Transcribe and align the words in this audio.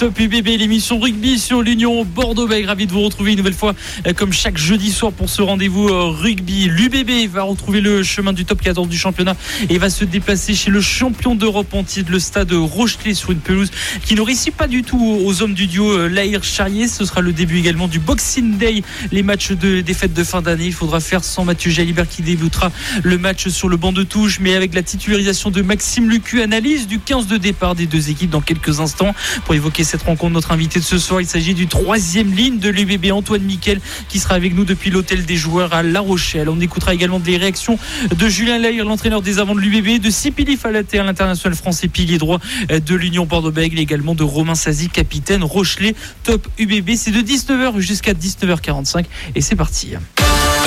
Top 0.00 0.18
UBB, 0.18 0.46
l'émission 0.56 0.98
rugby 0.98 1.38
sur 1.38 1.60
l'Union 1.60 2.06
Bordeaux-Bègles. 2.06 2.66
Ravi 2.66 2.86
de 2.86 2.92
vous 2.92 3.02
retrouver 3.02 3.32
une 3.32 3.36
nouvelle 3.36 3.52
fois, 3.52 3.74
euh, 4.06 4.14
comme 4.14 4.32
chaque 4.32 4.56
jeudi 4.56 4.90
soir, 4.90 5.12
pour 5.12 5.28
ce 5.28 5.42
rendez-vous 5.42 5.88
euh, 5.88 6.04
rugby. 6.06 6.70
L'UBB 6.70 7.30
va 7.30 7.42
retrouver 7.42 7.82
le 7.82 8.02
chemin 8.02 8.32
du 8.32 8.46
top 8.46 8.62
14 8.62 8.88
du 8.88 8.96
championnat 8.96 9.36
et 9.68 9.76
va 9.76 9.90
se 9.90 10.06
déplacer 10.06 10.54
chez 10.54 10.70
le 10.70 10.80
champion 10.80 11.34
d'Europe 11.34 11.74
entier 11.74 12.02
de 12.02 12.10
le 12.10 12.18
stade 12.18 12.50
Rochelet 12.50 13.12
sur 13.12 13.32
une 13.32 13.40
pelouse 13.40 13.70
qui 14.02 14.14
ne 14.14 14.22
réussit 14.22 14.56
pas 14.56 14.68
du 14.68 14.84
tout 14.84 15.20
aux 15.22 15.42
hommes 15.42 15.52
du 15.52 15.66
duo 15.66 15.90
euh, 15.90 16.08
Lahir 16.08 16.44
Charrier. 16.44 16.88
Ce 16.88 17.04
sera 17.04 17.20
le 17.20 17.34
début 17.34 17.58
également 17.58 17.86
du 17.86 17.98
Boxing 17.98 18.56
Day, 18.56 18.82
les 19.12 19.22
matchs 19.22 19.52
de, 19.52 19.82
des 19.82 19.92
fêtes 19.92 20.14
de 20.14 20.24
fin 20.24 20.40
d'année. 20.40 20.64
Il 20.64 20.72
faudra 20.72 21.00
faire 21.00 21.22
sans 21.22 21.44
Mathieu 21.44 21.70
Jalibert 21.70 22.08
qui 22.08 22.22
débutera 22.22 22.72
le 23.02 23.18
match 23.18 23.48
sur 23.48 23.68
le 23.68 23.76
banc 23.76 23.92
de 23.92 24.02
touche, 24.02 24.40
mais 24.40 24.54
avec 24.54 24.72
la 24.72 24.82
titularisation 24.82 25.50
de 25.50 25.60
Maxime 25.60 26.08
Lucu, 26.08 26.40
analyse 26.40 26.86
du 26.86 27.00
15 27.00 27.26
de 27.26 27.36
départ 27.36 27.74
des 27.74 27.84
deux 27.84 28.08
équipes 28.08 28.30
dans 28.30 28.40
quelques 28.40 28.80
instants 28.80 29.14
pour 29.44 29.54
évoquer 29.54 29.84
cette 29.90 30.02
rencontre. 30.02 30.32
Notre 30.32 30.52
invité 30.52 30.78
de 30.78 30.84
ce 30.84 30.98
soir, 30.98 31.20
il 31.20 31.26
s'agit 31.26 31.52
du 31.52 31.66
troisième 31.66 32.32
ligne 32.32 32.58
de 32.58 32.68
l'UBB, 32.68 33.10
Antoine 33.12 33.42
Miquel, 33.42 33.80
qui 34.08 34.20
sera 34.20 34.36
avec 34.36 34.54
nous 34.54 34.64
depuis 34.64 34.90
l'hôtel 34.90 35.24
des 35.24 35.34
joueurs 35.34 35.74
à 35.74 35.82
La 35.82 35.98
Rochelle. 35.98 36.48
On 36.48 36.60
écoutera 36.60 36.94
également 36.94 37.18
des 37.18 37.36
réactions 37.36 37.76
de 38.16 38.28
Julien 38.28 38.58
Lahir, 38.58 38.84
l'entraîneur 38.84 39.20
des 39.20 39.40
avants 39.40 39.56
de 39.56 39.60
l'UBB, 39.60 40.00
de 40.00 40.10
Sipili 40.10 40.56
Falaté, 40.56 40.98
l'international 40.98 41.56
français 41.56 41.88
pilier 41.88 42.18
droit 42.18 42.38
de 42.68 42.94
l'Union 42.94 43.26
Bordeaux-Bègles, 43.26 43.80
également 43.80 44.14
de 44.14 44.22
Romain 44.22 44.54
Sazi, 44.54 44.88
capitaine 44.88 45.42
Rochelet, 45.42 45.96
top 46.22 46.46
UBB. 46.58 46.90
C'est 46.94 47.10
de 47.10 47.20
19h 47.20 47.80
jusqu'à 47.80 48.12
19h45 48.12 49.06
et 49.34 49.40
c'est 49.40 49.56
parti. 49.56 49.94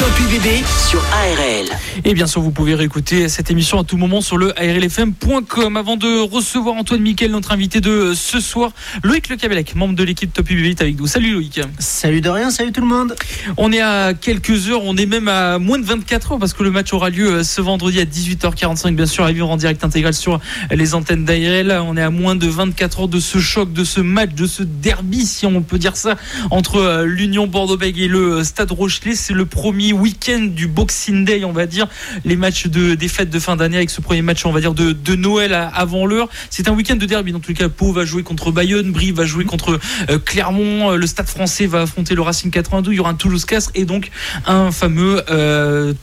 Top 0.04 0.20
UBB 0.20 0.66
sur 0.90 1.02
ARL. 1.14 1.80
Et 2.04 2.14
bien 2.14 2.28
sûr, 2.28 2.42
vous 2.42 2.52
pouvez 2.52 2.76
réécouter 2.76 3.30
cette 3.30 3.50
émission 3.50 3.80
à 3.80 3.86
tout 3.86 3.96
moment 3.96 4.20
sur 4.20 4.36
le 4.36 4.52
ARLFM.com. 4.60 5.78
Avant 5.78 5.96
de 5.96 6.20
recevoir 6.20 6.76
Antoine 6.76 7.00
Miquel, 7.00 7.32
notre 7.32 7.54
invité 7.54 7.80
de 7.80 8.14
ce 8.14 8.42
soir, 8.42 8.74
Loïc 9.02 9.30
Le 9.30 9.38
Cabellec, 9.38 9.76
membre 9.76 9.96
de 9.96 10.04
l'équipe 10.04 10.34
Top 10.34 10.50
UBB, 10.50 10.72
est 10.72 10.82
avec 10.82 11.00
nous. 11.00 11.08
Salut 11.08 11.32
Loïc. 11.32 11.62
Salut 11.80 12.20
de 12.20 12.30
rien, 12.30 12.50
salut 12.50 12.74
tout 12.74 12.82
le 12.82 12.88
monde. 12.88 13.16
On 13.56 13.72
est 13.72 13.80
à 13.80 14.14
quelques 14.14 14.68
heures, 14.68 14.82
on 14.84 14.98
est 14.98 15.06
même 15.06 15.30
à 15.30 15.58
moins 15.58 15.80
de 15.80 15.86
24 15.86 16.34
heures 16.34 16.40
parce 16.40 16.52
que 16.52 16.64
le 16.64 16.72
match 16.72 16.92
aura 16.92 17.10
lieu 17.10 17.36
euh, 17.36 17.44
ce 17.44 17.62
vendredi 17.62 18.02
à 18.02 18.06
18h45, 18.06 18.96
bien 18.96 19.06
sûr, 19.06 19.24
à 19.24 19.32
vivre 19.32 19.50
en 19.50 19.56
direct 19.56 19.86
intégral 19.86 20.14
sur 20.14 20.42
les 20.70 20.96
antennes 20.96 21.24
d'ARL. 21.24 21.82
On 21.88 21.96
est 21.96 22.02
à 22.02 22.10
moins 22.10 22.36
de 22.36 22.48
24 22.48 23.00
heures 23.00 23.08
de 23.08 23.22
ce 23.22 23.38
choc, 23.38 23.72
de 23.72 23.86
ce 23.86 24.02
match, 24.02 24.34
de 24.34 24.48
ce 24.48 24.64
derby, 24.64 25.26
si 25.26 25.46
on 25.46 25.62
peut 25.62 25.80
dire 25.80 25.96
ça, 25.96 26.18
entre 26.52 26.76
euh, 26.76 27.06
l'Union 27.06 27.48
Bordeaux-Bègles 27.48 28.02
et 28.02 28.08
le 28.10 28.44
Stade 28.44 28.72
Rochelet. 28.72 29.16
C'est 29.16 29.34
le 29.34 29.46
premier 29.46 29.93
week-end 29.94 30.42
du 30.42 30.68
Boxing 30.68 31.26
Day, 31.26 31.44
on 31.46 31.52
va 31.52 31.66
dire, 31.66 31.88
les 32.26 32.36
matchs 32.36 32.68
de, 32.68 32.96
des 32.96 33.08
fêtes 33.08 33.30
de 33.30 33.40
fin 33.40 33.56
d'année 33.56 33.78
avec 33.78 33.90
ce 33.90 34.02
premier 34.02 34.22
match, 34.22 34.46
on 34.46 34.52
va 34.52 34.60
dire, 34.60 34.74
de, 34.74 35.16
Noël 35.16 35.54
avant 35.74 36.06
l'heure. 36.06 36.28
C'est 36.50 36.68
un 36.68 36.74
week-end 36.74 36.96
de 36.96 37.06
derby. 37.06 37.32
Dans 37.32 37.40
tous 37.40 37.50
les 37.50 37.56
cas, 37.56 37.70
Pau 37.70 37.94
va 37.94 38.04
jouer 38.04 38.24
contre 38.24 38.52
Bayonne, 38.52 38.92
Brie 38.92 39.12
va 39.12 39.26
jouer 39.26 39.46
contre 39.46 39.80
euh, 40.10 40.20
Clermont, 40.20 40.92
euh, 40.92 40.96
le 40.98 41.06
Stade 41.08 41.28
français 41.28 41.68
va 41.68 41.82
affronter 41.82 42.16
le 42.16 42.22
Racing 42.22 42.52
82, 42.52 42.92
il 42.92 42.96
y 42.96 43.00
aura 43.00 43.12
un 43.12 43.16
Toulouse-Castres 43.16 43.72
et 43.76 43.86
donc 43.86 44.10
un 44.48 44.72
fameux 44.72 45.22
euh, 45.30 45.94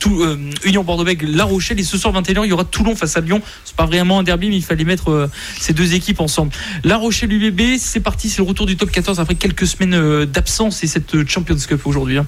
Union 0.65 0.85
Bordeaux-Bègles 0.85 1.27
La 1.27 1.45
Rochelle. 1.45 1.81
Et 1.81 1.83
ce 1.83 1.99
soir 1.99 2.15
21h, 2.15 2.45
il 2.45 2.51
y 2.51 2.53
aura 2.53 2.65
Toulon 2.65 2.95
face 2.95 3.17
à 3.17 3.21
Lyon. 3.21 3.43
C'est 3.65 3.77
pas 3.77 3.87
vraiment 3.87 4.21
un 4.21 4.23
derby, 4.23 4.49
mais 4.49 4.57
il 4.57 4.65
fallait 4.65 4.85
mettre 4.85 5.29
ces 5.59 5.73
deux 5.73 5.95
équipes 5.95 6.21
ensemble. 6.21 6.53
La 6.85 6.97
Rochelle 6.97 7.33
UBB, 7.33 7.79
c'est 7.79 8.01
parti, 8.01 8.29
c'est 8.29 8.39
le 8.39 8.49
retour 8.49 8.67
du 8.67 8.77
top 8.77 8.91
14 8.91 9.19
après 9.19 9.35
quelques 9.35 9.67
semaines 9.67 10.25
d'absence 10.25 10.85
et 10.85 10.87
cette 10.87 11.29
Champions 11.29 11.57
Cup 11.57 11.87
aujourd'hui. 11.87 12.19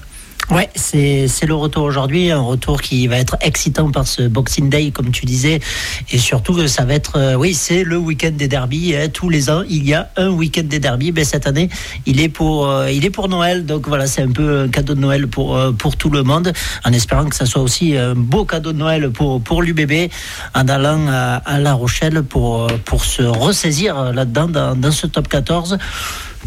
Ouais, 0.53 0.69
c'est 0.75 1.47
le 1.47 1.55
retour 1.55 1.81
aujourd'hui, 1.83 2.29
un 2.29 2.39
retour 2.39 2.79
qui 2.79 3.07
va 3.07 3.17
être 3.17 3.37
excitant 3.41 3.89
par 3.89 4.05
ce 4.05 4.21
Boxing 4.27 4.69
Day, 4.69 4.91
comme 4.91 5.09
tu 5.09 5.25
disais, 5.25 5.59
et 6.11 6.19
surtout 6.19 6.53
que 6.53 6.67
ça 6.67 6.85
va 6.85 6.93
être, 6.93 7.17
euh, 7.17 7.33
oui, 7.33 7.55
c'est 7.55 7.83
le 7.83 7.97
week-end 7.97 8.33
des 8.33 8.47
derbies. 8.47 8.95
hein. 8.95 9.09
Tous 9.11 9.29
les 9.29 9.49
ans, 9.49 9.63
il 9.67 9.83
y 9.83 9.95
a 9.95 10.11
un 10.15 10.29
week-end 10.29 10.65
des 10.65 10.77
derbies. 10.77 11.11
Mais 11.11 11.23
cette 11.23 11.47
année, 11.47 11.69
il 12.05 12.21
est 12.21 12.29
pour, 12.29 12.69
euh, 12.69 12.87
Noël, 13.27 13.65
donc 13.65 13.87
voilà, 13.87 14.05
c'est 14.05 14.21
un 14.21 14.31
peu 14.31 14.59
un 14.59 14.67
cadeau 14.67 14.93
de 14.93 14.99
Noël 14.99 15.27
pour 15.27 15.57
euh, 15.57 15.71
pour 15.71 15.95
tout 15.95 16.11
le 16.11 16.21
monde, 16.21 16.53
en 16.85 16.93
espérant 16.93 17.25
que 17.25 17.35
ça 17.35 17.47
soit 17.47 17.63
aussi 17.63 17.97
un 17.97 18.13
beau 18.13 18.45
cadeau 18.45 18.73
de 18.73 18.77
Noël 18.77 19.09
pour 19.09 19.41
pour 19.41 19.63
l'UBB, 19.63 20.11
en 20.53 20.67
allant 20.67 21.07
à, 21.07 21.57
La 21.57 21.73
Rochelle 21.73 22.21
pour 22.21 22.67
se 23.03 23.23
ressaisir 23.23 24.13
là-dedans 24.13 24.49
dans, 24.49 24.75
dans 24.75 24.91
ce 24.91 25.07
top 25.07 25.29
14 25.29 25.79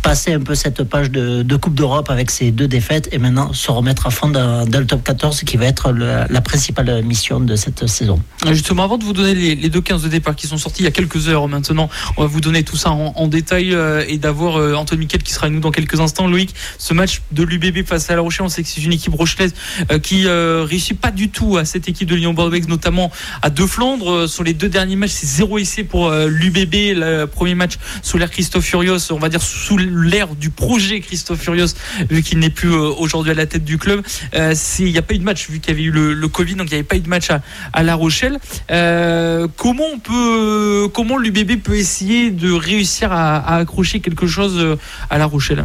passer 0.02 0.32
un 0.32 0.40
peu 0.40 0.54
cette 0.54 0.82
page 0.84 1.10
de, 1.10 1.42
de 1.42 1.56
Coupe 1.56 1.74
d'Europe 1.74 2.10
avec 2.10 2.30
ces 2.30 2.50
deux 2.50 2.68
défaites 2.68 3.08
et 3.12 3.18
maintenant 3.18 3.52
se 3.52 3.70
remettre 3.70 4.06
à 4.06 4.10
fond 4.10 4.28
dans, 4.28 4.66
dans 4.66 4.78
le 4.80 4.86
top 4.86 5.02
14 5.04 5.40
qui 5.42 5.56
va 5.56 5.66
être 5.66 5.92
le- 5.92 6.24
la 6.28 6.40
principale 6.40 7.02
mission 7.02 7.40
de 7.40 7.56
cette 7.56 7.86
saison. 7.86 8.20
Justement, 8.50 8.84
avant 8.84 8.98
de 8.98 9.04
vous 9.04 9.12
donner 9.12 9.34
les, 9.34 9.54
les 9.54 9.68
deux 9.68 9.80
15 9.80 10.02
de 10.02 10.08
départ 10.08 10.36
qui 10.36 10.46
sont 10.46 10.58
sortis 10.58 10.82
il 10.82 10.84
y 10.84 10.88
a 10.88 10.92
quelques 10.92 11.28
heures 11.28 11.48
maintenant, 11.48 11.88
on 12.16 12.22
va 12.22 12.26
vous 12.28 12.40
donner 12.40 12.62
tout 12.62 12.76
ça 12.76 12.90
en, 12.90 13.12
en 13.16 13.26
détail 13.26 13.74
euh, 13.74 14.04
et 14.08 14.18
d'avoir 14.18 14.56
euh, 14.56 14.74
Antoine 14.74 15.00
Miquel 15.00 15.22
qui 15.22 15.32
sera 15.32 15.46
avec 15.46 15.54
nous 15.54 15.60
dans 15.60 15.70
quelques 15.70 15.98
instants. 16.00 16.26
Loïc, 16.28 16.54
ce 16.78 16.94
match 16.94 17.22
de 17.32 17.42
l'UBB 17.42 17.84
face 17.86 18.10
à 18.10 18.14
La 18.16 18.20
Rochelle, 18.22 18.46
on 18.46 18.48
sait 18.48 18.62
que 18.62 18.68
c'est 18.68 18.82
une 18.82 18.92
équipe 18.92 19.14
rochelaise 19.14 19.54
euh, 19.90 19.98
qui 19.98 20.26
euh, 20.26 20.64
réussit 20.68 20.98
pas 20.98 21.10
du 21.10 21.30
tout 21.30 21.56
à 21.56 21.64
cette 21.64 21.88
équipe 21.88 22.08
de 22.08 22.14
Lyon 22.14 22.34
Bordeaux, 22.34 22.56
notamment 22.68 23.10
à 23.42 23.50
deux 23.50 23.66
Flandres. 23.66 24.10
Euh, 24.10 24.26
Sur 24.26 24.44
les 24.44 24.54
deux 24.54 24.68
derniers 24.68 24.96
matchs, 24.96 25.10
c'est 25.12 25.26
zéro 25.26 25.58
essai 25.58 25.84
pour 25.84 26.08
euh, 26.08 26.28
l'UBB. 26.28 26.74
Le 26.96 27.24
premier 27.26 27.54
match 27.54 27.74
sous 28.02 28.18
l'ère 28.18 28.30
Christophe 28.30 28.64
Furios, 28.64 29.10
on 29.12 29.18
va 29.18 29.28
dire 29.28 29.42
sous 29.42 29.76
l'ère 29.90 30.34
du 30.34 30.50
projet 30.50 31.00
Christophe 31.00 31.40
Furios, 31.40 31.74
vu 32.10 32.22
qu'il 32.22 32.38
n'est 32.38 32.50
plus 32.50 32.72
euh, 32.72 32.90
aujourd'hui 32.98 33.32
à 33.32 33.34
la 33.34 33.46
tête 33.46 33.64
du 33.64 33.78
club. 33.78 34.02
Euh, 34.34 34.54
Il 34.78 34.92
n'y 34.92 34.98
a 34.98 35.02
pas 35.02 35.14
eu 35.14 35.18
de 35.18 35.24
match 35.24 35.48
vu 35.48 35.60
qu'il 35.60 35.70
y 35.70 35.74
avait 35.74 35.84
eu 35.84 35.90
le, 35.90 36.28
Covid, 36.28 36.54
donc 36.54 36.66
il 36.66 36.70
n'y 36.70 36.74
avait 36.74 36.82
pas 36.82 36.96
eu 36.96 37.00
de 37.00 37.08
match 37.08 37.28
à, 37.72 37.82
La 37.82 37.94
Rochelle. 37.94 38.38
Euh, 38.70 39.46
comment 39.56 39.84
on 39.94 39.98
peut, 39.98 40.88
comment 40.92 41.16
l'UBB 41.16 41.62
peut 41.62 41.76
essayer 41.76 42.30
de 42.30 42.52
réussir 42.52 43.12
à, 43.12 43.56
accrocher 43.56 44.00
quelque 44.00 44.26
chose 44.26 44.76
à 45.08 45.18
La 45.18 45.26
Rochelle? 45.26 45.64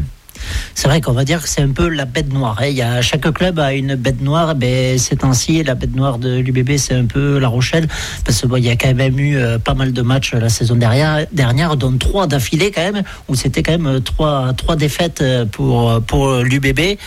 C'est 0.76 0.88
vrai 0.88 1.02
qu'on 1.02 1.12
va 1.14 1.26
dire 1.26 1.42
que 1.42 1.50
c'est 1.50 1.62
un 1.62 1.70
peu 1.72 1.88
la 1.90 2.06
bête 2.06 2.32
noire. 2.34 2.58
hein. 2.62 2.68
Il 2.68 2.76
y 2.76 2.82
a, 2.82 3.02
chaque 3.02 3.32
club 3.34 3.60
a 3.60 3.74
une 3.74 3.96
bête 3.96 4.22
noire. 4.22 4.56
Ben, 4.56 4.98
ces 4.98 5.16
temps-ci, 5.18 5.64
la 5.64 5.76
bête 5.76 5.96
noire 5.96 6.18
de 6.18 6.38
l'UBB, 6.40 6.78
c'est 6.78 6.96
un 6.96 7.06
peu 7.06 7.38
La 7.40 7.48
Rochelle. 7.48 7.88
Parce 8.26 8.42
que 8.42 8.48
bon, 8.48 8.58
y 8.58 8.70
a 8.70 8.76
quand 8.76 8.94
même 8.94 9.20
eu 9.20 9.38
euh, 9.38 9.60
pas 9.60 9.74
mal 9.74 9.94
de 9.94 10.02
matchs 10.02 10.34
la 10.34 10.50
saison 10.50 10.76
dernière, 10.76 11.26
dernière 11.32 11.76
dont 11.78 11.96
trois 11.98 12.28
d'affilée 12.28 12.72
quand 12.72 12.92
même, 12.92 13.04
où 13.28 13.36
c'était 13.36 13.64
quand 13.64 13.74
même 13.74 13.88
euh, 13.88 14.00
trois, 14.00 14.54
trois 14.54 14.76
défaites 14.76 15.22
euh, 15.22 15.46
pour, 15.46 16.02
pour 16.04 16.36
l'UBB. 16.38 16.98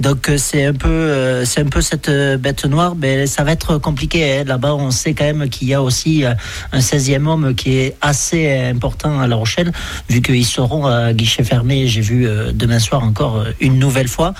Donc 0.00 0.28
euh, 0.28 0.36
c'est 0.36 0.64
un 0.66 0.72
peu, 0.74 0.88
euh, 0.90 1.44
un 1.56 1.64
peu 1.64 1.80
cette 1.80 2.08
euh, 2.08 2.36
bête 2.36 2.64
noire. 2.64 2.94
Mais 2.96 3.26
ça 3.26 3.44
va 3.44 3.52
être 3.52 3.78
compliqué. 3.78 4.40
hein. 4.40 4.44
Là-bas, 4.46 4.74
on 4.74 4.90
sait 4.90 5.14
quand 5.14 5.24
même 5.24 5.48
qu'il 5.48 5.68
y 5.68 5.74
a 5.74 5.82
aussi 5.82 6.24
euh, 6.24 6.34
un 6.72 6.78
16e 6.80 7.26
homme 7.26 7.54
qui 7.54 7.76
est 7.76 7.96
assez 8.00 8.50
important 8.52 9.20
à 9.20 9.26
La 9.26 9.36
Rochelle, 9.36 9.72
vu 10.08 10.20
qu'ils 10.22 10.46
seront 10.46 10.86
à 10.86 11.12
guichet 11.12 11.44
fermé. 11.44 11.86
J'ai 11.86 12.00
vu 12.00 12.26
euh, 12.26 12.52
demain 12.52 12.78
soir 12.82 13.02
encore 13.02 13.38
euh, 13.38 13.52
une 13.60 13.78
nouvelle 13.78 14.08
fois. 14.08 14.34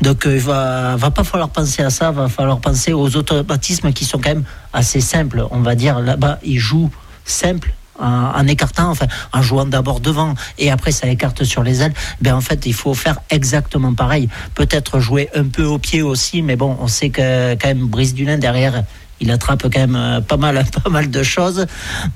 Donc 0.00 0.26
euh, 0.26 0.34
il 0.34 0.42
va, 0.42 0.96
va 0.96 1.10
pas 1.10 1.24
falloir 1.24 1.48
penser 1.48 1.82
à 1.82 1.90
ça, 1.90 2.10
va 2.10 2.28
falloir 2.28 2.60
penser 2.60 2.92
aux 2.92 3.16
automatismes 3.16 3.92
qui 3.92 4.04
sont 4.04 4.18
quand 4.18 4.30
même 4.30 4.44
assez 4.72 5.00
simples. 5.00 5.46
On 5.50 5.60
va 5.60 5.74
dire 5.74 6.00
là-bas, 6.00 6.38
ils 6.44 6.58
jouent 6.58 6.90
simple. 7.24 7.72
En 7.98 8.46
écartant, 8.46 8.90
enfin, 8.90 9.06
en 9.32 9.40
jouant 9.40 9.64
d'abord 9.64 10.00
devant 10.00 10.34
et 10.58 10.70
après 10.70 10.92
ça 10.92 11.06
écarte 11.08 11.44
sur 11.44 11.62
les 11.62 11.80
ailes, 11.80 11.94
ben 12.20 12.34
en 12.34 12.42
fait 12.42 12.66
il 12.66 12.74
faut 12.74 12.92
faire 12.92 13.20
exactement 13.30 13.94
pareil. 13.94 14.28
Peut-être 14.54 15.00
jouer 15.00 15.30
un 15.34 15.44
peu 15.44 15.64
au 15.64 15.78
pied 15.78 16.02
aussi, 16.02 16.42
mais 16.42 16.56
bon, 16.56 16.76
on 16.78 16.88
sait 16.88 17.08
que 17.08 17.54
quand 17.54 17.68
même 17.68 17.86
Brice 17.86 18.12
Dulin 18.12 18.36
derrière, 18.36 18.84
il 19.20 19.30
attrape 19.30 19.62
quand 19.62 19.78
même 19.78 19.96
euh, 19.96 20.20
pas 20.20 20.36
mal, 20.36 20.64
pas 20.84 20.90
mal 20.90 21.10
de 21.10 21.22
choses. 21.22 21.66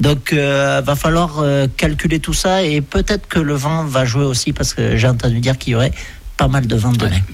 Donc, 0.01 0.33
euh, 0.33 0.83
va 0.85 0.97
falloir 0.97 1.39
euh, 1.39 1.67
calculer 1.77 2.21
tout 2.21 2.35
ça 2.35 2.63
et 2.63 2.81
peut-être 2.81 3.27
que 3.29 3.39
le 3.39 3.55
vent 3.55 3.85
va 3.85 4.05
jouer 4.05 4.25
aussi 4.25 4.53
parce 4.53 4.75
que 4.75 4.97
j'ai 4.97 5.09
entendu 5.09 5.41
dire 5.41 5.59
qu'il 5.59 5.73
y 5.73 5.77
aurait 5.77 5.93
pas 6.41 6.49
mal 6.49 6.67
de 6.67 6.75
vent 6.75 6.91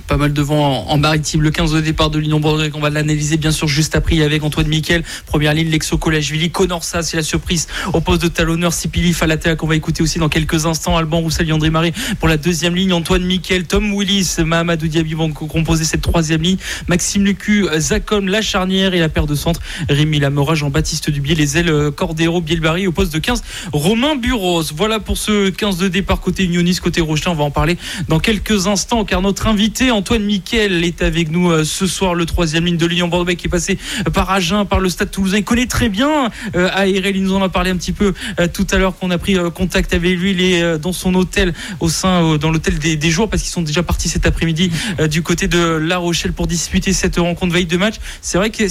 pas 0.08 0.16
mal 0.16 0.32
de 0.32 0.42
vent 0.42 0.84
en, 0.88 0.98
maritime. 0.98 1.40
Le 1.42 1.50
15 1.52 1.72
de 1.74 1.80
départ 1.80 2.10
de 2.10 2.18
l'Union 2.18 2.40
Bordeaux, 2.40 2.64
on 2.74 2.80
va 2.80 2.90
l'analyser 2.90 3.36
bien 3.36 3.52
sûr 3.52 3.68
juste 3.68 3.94
après 3.94 4.20
avec 4.20 4.42
Antoine 4.42 4.66
Miquel. 4.66 5.04
Première 5.26 5.54
ligne, 5.54 5.68
Lexo 5.70 5.96
Colachvili, 5.96 6.50
Conorsa, 6.50 7.02
c'est 7.04 7.16
la 7.16 7.22
surprise 7.22 7.68
au 7.92 8.00
poste 8.00 8.22
de 8.22 8.26
talonneur. 8.26 8.72
Sipili 8.72 9.12
Falatea 9.12 9.54
qu'on 9.54 9.68
va 9.68 9.76
écouter 9.76 10.02
aussi 10.02 10.18
dans 10.18 10.28
quelques 10.28 10.66
instants. 10.66 10.96
Alban 10.96 11.18
Roussel, 11.20 11.52
André 11.52 11.70
Marais 11.70 11.92
pour 12.18 12.26
la 12.28 12.36
deuxième 12.36 12.74
ligne. 12.74 12.92
Antoine 12.92 13.22
Miquel, 13.24 13.64
Tom 13.64 13.92
Willis, 13.94 14.36
Mahamadou 14.44 14.88
Diaby 14.88 15.14
vont 15.14 15.30
co- 15.32 15.46
composer 15.46 15.84
cette 15.84 16.02
troisième 16.02 16.42
ligne. 16.42 16.58
Maxime 16.88 17.24
Lucu, 17.24 17.66
Zacom, 17.78 18.26
la 18.26 18.42
charnière 18.42 18.92
et 18.92 18.98
la 18.98 19.08
paire 19.08 19.26
de 19.26 19.36
centre. 19.36 19.60
Rémi 19.88 20.18
Lamora, 20.18 20.56
Jean-Baptiste 20.56 21.10
Dubier, 21.10 21.36
les 21.36 21.58
ailes 21.58 21.68
euh, 21.70 21.92
Cordero, 21.92 22.40
Bielbarry 22.40 22.88
au 22.88 22.92
poste 22.92 23.12
de 23.12 23.18
15. 23.20 23.42
Romain 23.72 24.16
Buros. 24.16 24.64
Voilà 24.74 24.98
pour 24.98 25.16
ce 25.16 25.50
15 25.50 25.78
de 25.78 25.86
départ 25.86 26.20
côté 26.20 26.42
unioniste, 26.44 26.80
côté 26.80 27.00
Rochelais. 27.00 27.28
On 27.30 27.34
va 27.34 27.44
en 27.44 27.52
parler 27.52 27.76
dans 28.08 28.18
quelques 28.18 28.66
instants. 28.66 28.95
Car 29.04 29.22
notre 29.22 29.46
invité 29.46 29.90
Antoine 29.90 30.22
Miquel 30.22 30.84
est 30.84 31.02
avec 31.02 31.30
nous 31.30 31.64
ce 31.64 31.86
soir, 31.86 32.14
le 32.14 32.26
troisième 32.26 32.64
ligne 32.64 32.76
de 32.76 32.86
l'Union 32.86 33.08
Bordeaux 33.08 33.34
qui 33.34 33.46
est 33.46 33.50
passé 33.50 33.78
par 34.12 34.30
Agen, 34.30 34.64
par 34.64 34.80
le 34.80 34.88
Stade 34.88 35.10
Toulousain. 35.10 35.38
Il 35.38 35.44
connaît 35.44 35.66
très 35.66 35.88
bien 35.88 36.30
ARL. 36.54 37.16
Il 37.16 37.22
nous 37.22 37.34
en 37.34 37.42
a 37.42 37.48
parlé 37.48 37.70
un 37.70 37.76
petit 37.76 37.92
peu 37.92 38.14
tout 38.52 38.66
à 38.70 38.76
l'heure 38.78 38.96
qu'on 38.96 39.10
a 39.10 39.18
pris 39.18 39.36
contact 39.54 39.94
avec 39.94 40.18
lui. 40.18 40.32
Il 40.32 40.40
est 40.40 40.78
dans 40.78 40.92
son 40.92 41.14
hôtel 41.14 41.54
au 41.80 41.88
sein, 41.88 42.36
dans 42.36 42.50
l'hôtel 42.50 42.78
des, 42.78 43.10
jours, 43.10 43.28
parce 43.28 43.42
qu'ils 43.42 43.52
sont 43.52 43.62
déjà 43.62 43.82
partis 43.82 44.08
cet 44.08 44.26
après-midi 44.26 44.70
du 45.10 45.22
côté 45.22 45.48
de 45.48 45.58
La 45.58 45.98
Rochelle 45.98 46.32
pour 46.32 46.46
disputer 46.46 46.92
cette 46.92 47.16
rencontre 47.16 47.52
veille 47.52 47.66
de 47.66 47.76
match. 47.76 47.96
C'est 48.20 48.38
vrai 48.38 48.50
que 48.50 48.68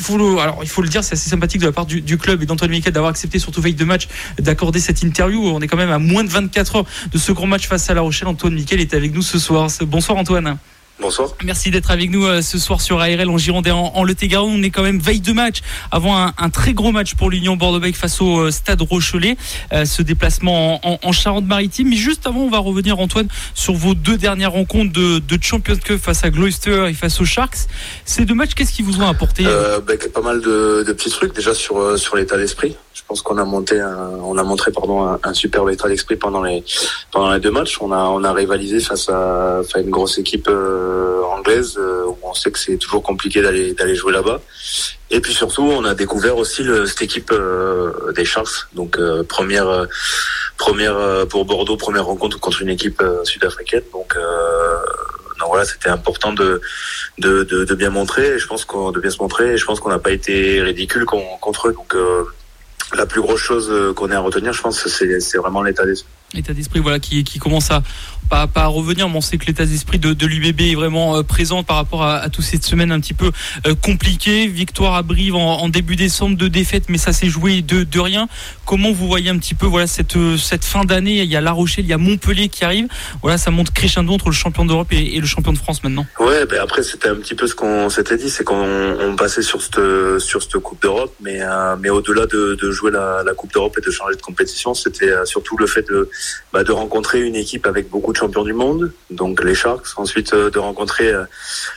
faut 0.00 0.18
le, 0.18 0.38
alors 0.38 0.60
il 0.62 0.68
faut 0.68 0.82
le 0.82 0.88
dire, 0.88 1.02
c'est 1.04 1.14
assez 1.14 1.30
sympathique 1.30 1.60
de 1.60 1.66
la 1.66 1.72
part 1.72 1.86
du, 1.86 2.18
club 2.18 2.42
et 2.42 2.46
d'Antoine 2.46 2.70
Miquel 2.70 2.92
d'avoir 2.92 3.10
accepté 3.10 3.38
surtout 3.38 3.60
veille 3.60 3.74
de 3.74 3.84
match 3.84 4.08
d'accorder 4.38 4.80
cette 4.80 5.02
interview. 5.02 5.42
On 5.46 5.60
est 5.60 5.68
quand 5.68 5.76
même 5.76 5.90
à 5.90 5.98
moins 5.98 6.24
de 6.24 6.28
24 6.28 6.76
heures 6.76 6.84
de 7.12 7.18
ce 7.18 7.32
grand 7.32 7.46
match 7.46 7.66
face 7.66 7.90
à 7.90 7.94
La 7.94 8.00
Rochelle. 8.00 8.28
Antoine 8.28 8.54
Miquel 8.54 8.80
est 8.80 8.94
avec 8.94 9.14
nous 9.14 9.22
ce 9.22 9.38
soir. 9.38 9.63
Bonsoir 9.82 10.18
Antoine. 10.18 10.58
Bonsoir. 11.00 11.34
Merci 11.42 11.72
d'être 11.72 11.90
avec 11.90 12.10
nous 12.10 12.24
euh, 12.24 12.40
ce 12.40 12.56
soir 12.56 12.80
sur 12.80 13.00
ARL 13.00 13.28
en 13.28 13.36
Gironde 13.36 13.66
en, 13.66 13.92
en 13.94 14.04
Le 14.04 14.14
Tégaron. 14.14 14.48
On 14.48 14.62
est 14.62 14.70
quand 14.70 14.84
même 14.84 15.00
veille 15.00 15.20
de 15.20 15.32
match 15.32 15.58
avant 15.90 16.16
un, 16.16 16.50
très 16.50 16.72
gros 16.72 16.92
match 16.92 17.14
pour 17.14 17.30
l'Union 17.30 17.56
Bordeaux-Bègles 17.56 17.96
face 17.96 18.20
au 18.20 18.42
euh, 18.42 18.50
Stade 18.52 18.80
Rochelet. 18.80 19.36
Euh, 19.72 19.86
ce 19.86 20.02
déplacement 20.02 20.80
en, 20.84 21.12
Charente-Maritime. 21.12 21.88
Mais 21.88 21.96
juste 21.96 22.26
avant, 22.28 22.40
on 22.40 22.50
va 22.50 22.58
revenir 22.58 23.00
Antoine 23.00 23.26
sur 23.54 23.74
vos 23.74 23.94
deux 23.94 24.16
dernières 24.16 24.52
rencontres 24.52 24.92
de, 24.92 25.18
de 25.18 25.42
Champions 25.42 25.76
Cup 25.76 26.00
face 26.00 26.24
à 26.24 26.30
Gloucester 26.30 26.86
et 26.88 26.94
face 26.94 27.20
aux 27.20 27.24
Sharks. 27.24 27.66
Ces 28.04 28.24
deux 28.24 28.34
matchs, 28.34 28.54
qu'est-ce 28.54 28.72
qu'ils 28.72 28.84
vous 28.84 29.00
ont 29.00 29.08
apporté 29.08 29.44
euh, 29.46 29.80
bah, 29.80 29.94
Pas 30.12 30.22
mal 30.22 30.40
de, 30.40 30.84
de, 30.86 30.92
petits 30.92 31.10
trucs 31.10 31.34
déjà 31.34 31.54
sur 31.54 31.98
sur 31.98 32.14
l'état 32.14 32.36
d'esprit. 32.36 32.76
Je 32.94 33.02
pense 33.08 33.22
qu'on 33.22 33.38
a 33.38 33.44
monté, 33.44 33.82
on 34.22 34.38
a 34.38 34.42
montré 34.44 34.70
pardon 34.70 35.04
un, 35.04 35.18
un 35.24 35.34
superbe 35.34 35.68
état 35.70 35.88
d'esprit 35.88 36.14
pendant 36.14 36.42
les 36.42 36.64
pendant 37.10 37.32
les 37.32 37.40
deux 37.40 37.50
matchs. 37.50 37.78
On 37.80 37.90
a 37.90 37.98
on 37.98 38.22
a 38.22 38.32
rivalisé 38.32 38.78
face 38.78 39.08
à, 39.08 39.62
une 39.76 39.90
grosse 39.90 40.16
équipe. 40.18 40.48
Euh, 40.48 41.22
anglaise 41.24 41.76
euh, 41.78 42.06
où 42.06 42.18
on 42.22 42.34
sait 42.34 42.50
que 42.50 42.58
c'est 42.58 42.76
toujours 42.76 43.02
compliqué 43.02 43.42
d'aller 43.42 43.74
d'aller 43.74 43.94
jouer 43.94 44.12
là-bas. 44.12 44.40
Et 45.10 45.20
puis 45.20 45.34
surtout, 45.34 45.62
on 45.62 45.84
a 45.84 45.94
découvert 45.94 46.36
aussi 46.36 46.62
le, 46.62 46.86
cette 46.86 47.02
équipe 47.02 47.30
euh, 47.32 48.12
des 48.12 48.24
Sharks. 48.24 48.68
Donc 48.74 48.98
première 49.28 49.86
première 50.56 51.26
pour 51.28 51.44
Bordeaux, 51.44 51.76
première 51.76 52.06
rencontre 52.06 52.38
contre 52.40 52.62
une 52.62 52.70
équipe 52.70 53.02
sud-africaine. 53.24 53.82
Donc 53.92 54.16
donc 55.40 55.48
voilà, 55.48 55.64
c'était 55.64 55.88
important 55.88 56.32
de, 56.32 56.60
de, 57.18 57.42
de, 57.42 57.74
bien 57.74 57.90
montrer. 57.90 58.38
Je 58.38 58.46
pense 58.46 58.64
qu'on 58.64 58.92
de 58.92 59.00
bien 59.00 59.10
se 59.10 59.20
montrer. 59.20 59.56
Je 59.56 59.64
pense 59.64 59.80
qu'on 59.80 59.88
n'a 59.88 59.98
pas 59.98 60.12
été 60.12 60.62
ridicule 60.62 61.04
contre 61.04 61.68
eux. 61.68 61.72
Donc 61.72 61.96
la 62.92 63.06
plus 63.06 63.20
grosse 63.20 63.40
chose 63.40 63.72
qu'on 63.94 64.10
ait 64.10 64.14
à 64.14 64.20
retenir, 64.20 64.52
je 64.52 64.60
pense, 64.60 64.86
c'est 64.86 65.38
vraiment 65.38 65.62
l'état 65.62 65.86
d'esprit. 65.86 66.10
L'état 66.34 66.52
d'esprit, 66.52 66.80
voilà, 66.80 66.98
qui, 66.98 67.24
qui 67.24 67.38
commence 67.38 67.70
à, 67.70 67.82
pas, 68.28 68.46
pas 68.46 68.62
à 68.62 68.66
revenir, 68.66 69.08
mais 69.08 69.16
on 69.16 69.20
sait 69.20 69.38
que 69.38 69.46
l'état 69.46 69.64
d'esprit 69.64 69.98
de, 69.98 70.26
l'UBB 70.26 70.60
est 70.60 70.74
vraiment 70.74 71.16
euh, 71.16 71.22
présent 71.22 71.62
par 71.62 71.76
rapport 71.76 72.02
à, 72.02 72.16
à 72.16 72.28
toute 72.28 72.44
cette 72.44 72.64
semaine 72.64 72.92
un 72.92 73.00
petit 73.00 73.14
peu 73.14 73.30
euh, 73.66 73.74
compliquée. 73.74 74.46
Victoire 74.46 74.94
à 74.94 75.02
Brive 75.02 75.36
en, 75.36 75.68
début 75.68 75.96
décembre, 75.96 76.36
de 76.36 76.48
défaite, 76.48 76.84
mais 76.88 76.98
ça 76.98 77.12
s'est 77.12 77.28
joué 77.28 77.62
de, 77.62 78.00
rien. 78.00 78.28
Comment 78.64 78.92
vous 78.92 79.06
voyez 79.06 79.30
un 79.30 79.38
petit 79.38 79.54
peu 79.54 79.66
voilà 79.66 79.86
cette, 79.86 80.16
euh, 80.16 80.36
cette 80.36 80.64
fin 80.64 80.84
d'année? 80.84 81.22
Il 81.22 81.30
y 81.30 81.36
a 81.36 81.40
La 81.40 81.52
Rochelle, 81.52 81.84
il 81.84 81.88
y 81.88 81.92
a 81.92 81.98
Montpellier 81.98 82.48
qui 82.48 82.64
arrive. 82.64 82.86
Voilà, 83.22 83.38
ça 83.38 83.50
monte 83.50 83.70
crescendo 83.70 84.12
entre 84.12 84.26
le 84.26 84.34
champion 84.34 84.64
d'Europe 84.64 84.88
et, 84.92 85.16
et, 85.16 85.20
le 85.20 85.26
champion 85.26 85.52
de 85.52 85.58
France 85.58 85.82
maintenant. 85.84 86.06
Ouais, 86.18 86.46
ben 86.46 86.60
après 86.60 86.82
c'était 86.82 87.08
un 87.08 87.16
petit 87.16 87.34
peu 87.34 87.46
ce 87.46 87.54
qu'on 87.54 87.88
s'était 87.88 88.16
dit, 88.16 88.30
c'est 88.30 88.44
qu'on 88.44 88.96
on 89.00 89.16
passait 89.16 89.42
sur 89.42 89.62
cette 89.62 89.80
sur 90.18 90.42
cette 90.42 90.58
Coupe 90.58 90.82
d'Europe, 90.82 91.14
mais 91.20 91.40
mais 91.80 91.90
au-delà 91.90 92.26
de, 92.26 92.70
jouer 92.70 92.90
la, 92.90 93.22
la 93.24 93.34
Coupe 93.34 93.52
d'Europe 93.52 93.76
et 93.78 93.80
de 93.80 93.90
changer 93.90 94.16
de 94.16 94.22
compétition, 94.22 94.74
c'était 94.74 95.12
surtout 95.24 95.56
le 95.56 95.66
fait 95.66 95.86
de 95.88 96.08
bah, 96.52 96.64
de 96.64 96.72
rencontrer 96.72 97.20
une 97.20 97.36
équipe 97.36 97.66
avec 97.66 97.90
beaucoup 97.90 98.12
de 98.14 98.18
champions 98.18 98.44
du 98.44 98.54
monde, 98.54 98.92
donc 99.10 99.42
les 99.44 99.54
Sharks. 99.54 99.88
Ensuite, 99.96 100.32
euh, 100.32 100.50
de 100.50 100.58
rencontrer 100.58 101.12
euh, 101.12 101.24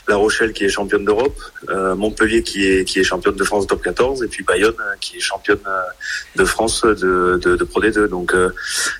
La 0.06 0.16
Rochelle 0.16 0.52
qui 0.52 0.64
est 0.64 0.68
championne 0.68 1.04
d'Europe, 1.04 1.38
euh, 1.68 1.94
Montpellier 1.94 2.42
qui 2.42 2.64
est 2.64 2.84
qui 2.84 3.00
est 3.00 3.04
championne 3.04 3.36
de 3.36 3.44
France 3.44 3.66
top 3.66 3.82
14 3.82 4.22
et 4.22 4.28
puis 4.28 4.44
Bayonne 4.44 4.74
qui 5.00 5.16
est 5.16 5.20
championne 5.20 5.58
de 6.36 6.44
France 6.44 6.84
de, 6.84 7.38
de, 7.42 7.56
de 7.56 7.64
Pro 7.64 7.82
D2. 7.82 8.08
Donc 8.08 8.34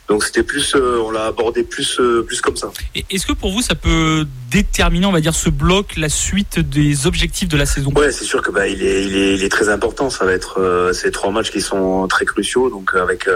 donc 0.08 0.25
c'était 0.25 0.43
plus, 0.43 0.75
on 0.75 1.11
l'a 1.11 1.26
abordé 1.26 1.62
plus 1.62 2.00
plus 2.26 2.40
comme 2.40 2.56
ça. 2.56 2.70
Est-ce 3.11 3.26
que 3.26 3.32
pour 3.32 3.52
vous 3.52 3.62
ça 3.62 3.75
peut 3.75 4.26
déterminer, 4.50 5.06
on 5.06 5.12
va 5.12 5.20
dire, 5.20 5.35
ce 5.35 5.50
bloc, 5.50 5.96
la 5.96 6.08
suite 6.08 6.58
des 6.58 7.06
objectifs 7.06 7.49
de 7.49 7.56
la 7.56 7.67
saison? 7.67 7.93
Ouais, 7.94 8.11
c'est 8.11 8.25
sûr 8.25 8.43
que 8.43 8.50
bah 8.50 8.67
il 8.67 8.82
est 8.82 9.05
il 9.05 9.17
est 9.17 9.35
il 9.35 9.44
est 9.44 9.49
très 9.49 9.69
important. 9.69 10.11
Ça 10.11 10.25
va 10.25 10.32
être 10.32 10.90
ces 10.93 11.11
trois 11.12 11.31
matchs 11.31 11.50
qui 11.50 11.61
sont 11.61 12.08
très 12.08 12.25
cruciaux. 12.25 12.69
Donc 12.69 12.94
avec 12.94 13.29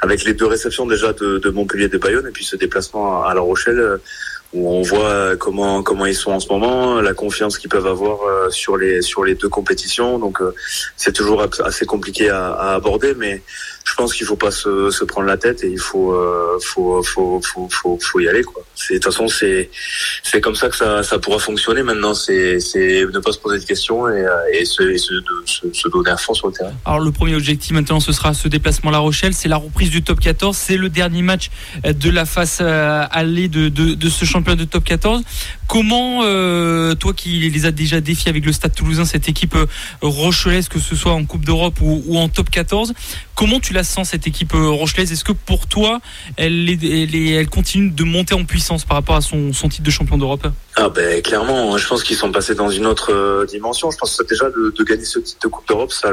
avec 0.00 0.24
les 0.24 0.32
deux 0.34 0.46
réceptions 0.46 0.86
déjà 0.86 1.12
de, 1.12 1.38
de 1.38 1.50
Montpellier 1.50 1.88
de 1.88 1.98
Bayonne 1.98 2.26
et 2.26 2.30
puis 2.30 2.44
ce 2.44 2.56
déplacement 2.56 3.24
à 3.24 3.34
La 3.34 3.41
Rochelle 3.42 3.80
euh, 3.80 3.98
où 4.52 4.68
on 4.70 4.82
voit 4.82 5.36
comment 5.36 5.82
comment 5.82 6.04
ils 6.04 6.14
sont 6.14 6.32
en 6.32 6.40
ce 6.40 6.48
moment, 6.48 7.00
la 7.00 7.14
confiance 7.14 7.56
qu'ils 7.56 7.70
peuvent 7.70 7.86
avoir 7.86 8.22
euh, 8.22 8.50
sur 8.50 8.76
les 8.76 9.00
sur 9.00 9.24
les 9.24 9.34
deux 9.34 9.48
compétitions. 9.48 10.18
Donc 10.18 10.42
euh, 10.42 10.54
c'est 10.96 11.12
toujours 11.12 11.46
assez 11.64 11.86
compliqué 11.86 12.28
à, 12.28 12.50
à, 12.52 12.74
aborder, 12.74 13.14
mais 13.14 13.42
je 13.84 13.94
pense 13.94 14.14
qu'il 14.14 14.26
faut 14.26 14.36
pas 14.36 14.50
se, 14.50 15.04
prendre 15.04 15.26
la 15.26 15.36
tête 15.36 15.64
et 15.64 15.68
il 15.68 15.78
faut 15.78 16.12
euh, 16.12 16.58
faut, 16.62 17.02
faut, 17.02 17.40
faut, 17.42 17.68
faut, 17.70 17.98
faut 18.00 18.20
y 18.20 18.28
aller 18.28 18.42
quoi. 18.42 18.62
De 18.90 18.94
toute 18.94 19.04
façon 19.04 19.28
c'est 19.28 19.70
c'est 20.22 20.40
comme 20.40 20.54
ça 20.54 20.68
que 20.68 20.76
ça, 20.76 21.02
ça 21.02 21.18
pourra 21.18 21.38
fonctionner 21.38 21.82
maintenant. 21.82 22.14
C'est 22.14 22.58
ne 22.74 23.18
pas 23.18 23.32
se 23.32 23.38
poser 23.38 23.58
de 23.58 23.64
questions 23.64 24.08
et, 24.08 24.24
et 24.52 24.64
se, 24.64 24.96
se, 24.96 25.88
donner 25.88 26.10
à 26.10 26.16
fond 26.16 26.34
sur 26.34 26.48
le 26.48 26.52
terrain. 26.52 26.72
Alors 26.84 27.00
le 27.00 27.12
premier 27.12 27.34
objectif 27.34 27.72
maintenant 27.72 28.00
ce 28.00 28.12
sera 28.12 28.34
ce 28.34 28.48
déplacement 28.48 28.90
à 28.90 28.92
La 28.92 28.98
Rochelle, 28.98 29.34
c'est 29.34 29.48
la 29.48 29.56
reprise 29.56 29.90
du 29.90 30.02
top 30.02 30.20
14, 30.20 30.56
c'est 30.56 30.76
le 30.76 30.88
dernier 30.88 31.22
match 31.22 31.50
de 31.84 32.10
la 32.10 32.24
face 32.24 32.60
aller 32.60 33.48
de, 33.48 33.68
de, 33.68 33.94
de 33.94 34.08
ce 34.08 34.24
championnat 34.24 34.56
de 34.56 34.64
top 34.64 34.84
14. 34.84 35.22
Comment, 35.72 36.20
euh, 36.22 36.94
toi 36.94 37.14
qui 37.14 37.48
les 37.48 37.64
as 37.64 37.70
déjà 37.70 38.02
défiés 38.02 38.28
avec 38.28 38.44
le 38.44 38.52
Stade 38.52 38.74
Toulousain, 38.74 39.06
cette 39.06 39.30
équipe 39.30 39.54
euh, 39.54 39.64
rochelaise, 40.02 40.68
que 40.68 40.78
ce 40.78 40.94
soit 40.94 41.12
en 41.12 41.24
Coupe 41.24 41.46
d'Europe 41.46 41.76
ou, 41.80 42.18
en 42.18 42.28
top 42.28 42.50
14, 42.50 42.92
comment 43.34 43.58
tu 43.58 43.72
la 43.72 43.82
sens 43.82 44.10
cette 44.10 44.26
équipe 44.26 44.52
euh, 44.54 44.68
rochelaise? 44.68 45.10
Est-ce 45.12 45.24
que 45.24 45.32
pour 45.32 45.66
toi, 45.66 46.00
elle, 46.36 47.48
continue 47.48 47.88
de 47.88 48.04
monter 48.04 48.34
en 48.34 48.44
puissance 48.44 48.84
par 48.84 48.98
rapport 48.98 49.16
à 49.16 49.22
son, 49.22 49.50
titre 49.50 49.82
de 49.82 49.90
champion 49.90 50.18
d'Europe? 50.18 50.46
Ah 50.76 50.90
ben 50.90 51.22
clairement, 51.22 51.78
je 51.78 51.88
pense 51.88 52.02
qu'ils 52.02 52.16
sont 52.16 52.30
passés 52.30 52.54
dans 52.54 52.68
une 52.68 52.84
autre 52.84 53.46
dimension. 53.48 53.90
Je 53.90 53.96
pense 53.96 54.14
que 54.14 54.28
déjà 54.28 54.50
de, 54.50 54.84
gagner 54.84 55.06
ce 55.06 55.20
titre 55.20 55.40
de 55.42 55.48
Coupe 55.48 55.66
d'Europe, 55.68 55.90
ça, 55.90 56.10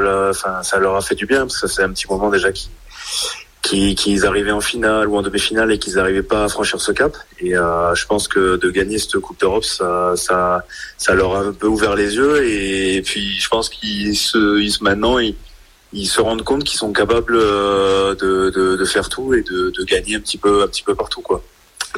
ça 0.62 0.78
leur 0.78 0.96
a 0.96 1.02
fait 1.02 1.16
du 1.16 1.26
bien 1.26 1.40
parce 1.40 1.60
que 1.60 1.66
c'est 1.66 1.82
un 1.82 1.90
petit 1.90 2.06
moment 2.08 2.30
déjà 2.30 2.50
qui 2.50 2.70
qu'ils 3.70 4.26
arrivaient 4.26 4.50
en 4.50 4.60
finale 4.60 5.08
ou 5.08 5.16
en 5.16 5.22
demi-finale 5.22 5.72
et 5.72 5.78
qu'ils 5.78 5.94
n'arrivaient 5.94 6.22
pas 6.22 6.44
à 6.44 6.48
franchir 6.48 6.80
ce 6.80 6.92
cap. 6.92 7.16
Et 7.38 7.56
euh, 7.56 7.94
je 7.94 8.06
pense 8.06 8.28
que 8.28 8.56
de 8.56 8.70
gagner 8.70 8.98
cette 8.98 9.18
Coupe 9.18 9.38
d'Europe, 9.40 9.64
ça, 9.64 10.14
ça, 10.16 10.64
ça 10.98 11.14
leur 11.14 11.36
a 11.36 11.40
un 11.40 11.52
peu 11.52 11.66
ouvert 11.66 11.94
les 11.94 12.16
yeux. 12.16 12.46
Et, 12.48 13.02
puis 13.02 13.38
je 13.38 13.48
pense 13.48 13.68
qu'ils 13.68 14.16
se, 14.16 14.60
ils, 14.60 14.74
maintenant, 14.80 15.18
ils, 15.18 16.06
se 16.06 16.20
rendent 16.20 16.42
compte 16.42 16.64
qu'ils 16.64 16.78
sont 16.78 16.92
capables 16.92 17.36
euh, 17.36 18.14
de, 18.14 18.50
de, 18.50 18.76
de, 18.76 18.84
faire 18.84 19.08
tout 19.08 19.34
et 19.34 19.42
de, 19.42 19.70
de 19.70 19.84
gagner 19.84 20.16
un 20.16 20.20
petit 20.20 20.38
peu, 20.38 20.62
un 20.62 20.68
petit 20.68 20.82
peu 20.82 20.94
partout, 20.94 21.20
quoi. 21.20 21.42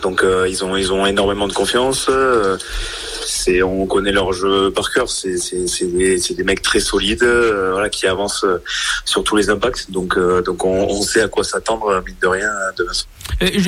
Donc 0.00 0.24
euh, 0.24 0.46
ils 0.48 0.64
ont 0.64 0.76
ils 0.76 0.92
ont 0.92 1.04
énormément 1.06 1.46
de 1.46 1.52
confiance. 1.52 2.06
Euh, 2.08 2.56
c'est 3.26 3.62
on 3.62 3.86
connaît 3.86 4.12
leur 4.12 4.32
jeu 4.32 4.70
par 4.70 4.92
cœur. 4.92 5.10
C'est 5.10 5.36
c'est 5.36 5.66
c'est 5.66 5.86
des, 5.86 6.18
des 6.18 6.44
mecs 6.44 6.62
très 6.62 6.80
solides, 6.80 7.22
euh, 7.22 7.70
voilà, 7.72 7.88
qui 7.90 8.06
avancent 8.06 8.46
sur 9.04 9.22
tous 9.22 9.36
les 9.36 9.50
impacts. 9.50 9.90
Donc 9.90 10.18
donc 10.44 10.64
on, 10.64 10.88
on, 10.88 11.02
sait 11.02 11.22
à 11.22 11.28
quoi 11.28 11.44
s'attendre 11.44 12.02
mine 12.06 12.16
de 12.20 12.26
rien 12.26 12.50
demain. 12.78 12.92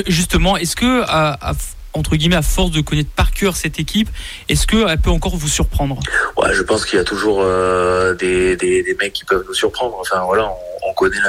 Justement, 0.07 0.57
est-ce 0.57 0.77
que 0.77 1.03
à, 1.03 1.51
à 1.51 1.55
entre 1.95 2.17
guillemets, 2.17 2.37
à 2.37 2.43
force 2.43 2.71
de 2.73 2.81
connaître 2.81 3.11
par 3.11 3.33
cœur 3.33 3.57
cette 3.57 3.79
équipe, 3.79 4.09
est-ce 4.49 4.67
qu'elle 4.67 4.99
peut 4.99 5.11
encore 5.11 5.37
vous 5.37 5.49
surprendre? 5.49 6.01
Ouais, 6.37 6.53
je 6.53 6.63
pense 6.63 6.85
qu'il 6.85 6.99
y 6.99 7.03
a 7.03 7.05
toujours 7.05 7.41
euh, 7.43 8.15
des, 8.15 8.57
des, 8.57 8.83
des, 8.83 8.95
mecs 8.95 9.13
qui 9.13 9.25
peuvent 9.25 9.45
nous 9.47 9.55
surprendre. 9.55 9.97
Enfin 10.01 10.23
voilà, 10.25 10.53
on, 10.85 10.91
on 10.91 10.95
connaît 10.95 11.21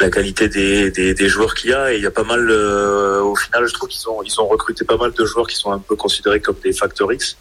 la, 0.00 0.10
qualité 0.10 0.48
des, 0.48 1.28
joueurs 1.28 1.54
qu'il 1.54 1.70
y 1.70 1.72
a 1.74 1.92
et 1.92 1.96
il 1.96 2.02
y 2.02 2.06
a 2.06 2.10
pas 2.10 2.24
mal. 2.24 2.48
Euh, 2.50 3.20
au 3.22 3.36
final, 3.36 3.66
je 3.66 3.74
trouve 3.74 3.88
qu'ils 3.88 4.08
ont 4.08 4.22
ils 4.22 4.40
ont 4.40 4.46
recruté 4.46 4.84
pas 4.84 4.96
mal 4.96 5.12
de 5.12 5.24
joueurs 5.24 5.46
qui 5.46 5.56
sont 5.56 5.72
un 5.72 5.78
peu 5.78 5.96
considérés 5.96 6.40
comme 6.40 6.56
des 6.62 6.72
factor 6.72 7.12
X, 7.12 7.36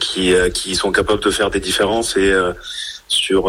qui 0.00 0.34
euh, 0.34 0.50
qui 0.50 0.74
sont 0.74 0.92
capables 0.92 1.22
de 1.22 1.30
faire 1.30 1.50
des 1.50 1.60
différences 1.60 2.16
et 2.16 2.30
euh, 2.30 2.52
sur 3.08 3.44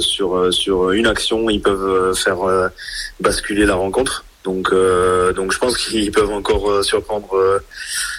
sur 0.00 0.52
sur 0.52 0.90
une 0.92 1.06
action, 1.06 1.48
ils 1.50 1.62
peuvent 1.62 2.14
faire 2.14 2.38
basculer 3.20 3.64
la 3.64 3.74
rencontre. 3.74 4.24
Donc, 4.48 4.72
euh, 4.72 5.32
donc 5.34 5.52
je 5.52 5.58
pense 5.58 5.76
qu'ils 5.76 6.10
peuvent 6.10 6.30
encore 6.30 6.70
euh, 6.70 6.82
surprendre, 6.82 7.34
euh, 7.36 7.58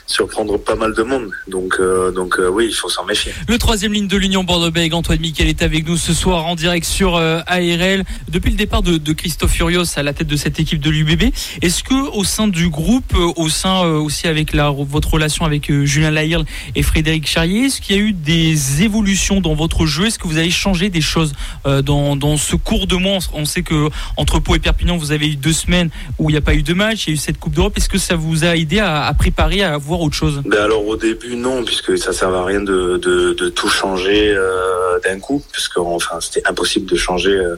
surprendre 0.09 0.57
pas 0.57 0.75
mal 0.75 0.93
de 0.93 1.03
monde. 1.03 1.29
Donc, 1.47 1.79
donc 2.15 2.39
oui, 2.51 2.67
il 2.69 2.73
faut 2.73 2.89
s'en 2.89 3.05
méfier. 3.05 3.31
Le 3.47 3.57
troisième 3.57 3.93
ligne 3.93 4.07
de 4.07 4.17
l'Union 4.17 4.43
Bordeaux-Bègles, 4.43 4.95
Antoine 4.95 5.19
Miquel 5.19 5.47
est 5.47 5.61
avec 5.61 5.87
nous 5.87 5.97
ce 5.97 6.13
soir 6.13 6.47
en 6.47 6.55
direct 6.55 6.85
sur 6.85 7.15
ARL. 7.15 8.03
Depuis 8.27 8.51
le 8.51 8.57
départ 8.57 8.81
de, 8.81 9.13
Christophe 9.13 9.51
Furios 9.51 9.97
à 9.97 10.03
la 10.03 10.13
tête 10.13 10.27
de 10.27 10.35
cette 10.35 10.59
équipe 10.59 10.79
de 10.79 10.89
l'UBB, 10.89 11.31
est-ce 11.61 11.83
que 11.83 12.09
au 12.15 12.23
sein 12.23 12.47
du 12.47 12.69
groupe, 12.69 13.15
au 13.35 13.49
sein 13.49 13.83
aussi 13.83 14.27
avec 14.27 14.53
la, 14.53 14.71
votre 14.71 15.13
relation 15.13 15.45
avec 15.45 15.71
Julien 15.85 16.11
Lahirle 16.11 16.45
et 16.75 16.83
Frédéric 16.83 17.27
Charrier, 17.27 17.65
est-ce 17.65 17.81
qu'il 17.81 17.95
y 17.95 17.99
a 17.99 18.01
eu 18.01 18.13
des 18.13 18.83
évolutions 18.83 19.41
dans 19.41 19.53
votre 19.53 19.85
jeu? 19.85 20.07
Est-ce 20.07 20.19
que 20.19 20.27
vous 20.27 20.37
avez 20.37 20.51
changé 20.51 20.89
des 20.89 21.01
choses 21.01 21.33
dans, 21.65 22.37
ce 22.37 22.55
cours 22.55 22.87
de 22.87 22.95
mois 22.95 23.19
On 23.33 23.45
sait 23.45 23.61
que 23.61 23.89
entre 24.17 24.39
Pau 24.39 24.55
et 24.55 24.59
Perpignan, 24.59 24.97
vous 24.97 25.11
avez 25.11 25.27
eu 25.27 25.35
deux 25.35 25.53
semaines 25.53 25.89
où 26.17 26.29
il 26.29 26.33
n'y 26.33 26.37
a 26.37 26.41
pas 26.41 26.55
eu 26.55 26.63
de 26.63 26.73
match, 26.73 27.07
il 27.07 27.09
y 27.09 27.13
a 27.13 27.15
eu 27.15 27.17
cette 27.17 27.39
Coupe 27.39 27.53
d'Europe. 27.53 27.77
Est-ce 27.77 27.89
que 27.89 27.97
ça 27.97 28.15
vous 28.15 28.43
a 28.43 28.55
aidé 28.55 28.79
à, 28.79 29.13
préparer, 29.17 29.63
à 29.63 29.77
voir 29.77 29.98
autre 30.01 30.15
chose 30.15 30.41
ben 30.45 30.61
alors 30.61 30.85
au 30.87 30.95
début 30.95 31.35
non, 31.35 31.63
puisque 31.63 31.97
ça 31.97 32.13
sert 32.13 32.29
à 32.29 32.45
rien 32.45 32.61
de, 32.61 32.97
de, 32.97 33.49
tout 33.49 33.69
changer 33.69 34.33
euh, 34.35 34.99
d'un 35.03 35.19
coup, 35.19 35.43
puisque 35.51 35.77
enfin 35.77 36.19
c'était 36.19 36.47
impossible 36.47 36.85
de 36.85 36.95
changer 36.95 37.35
euh, 37.35 37.55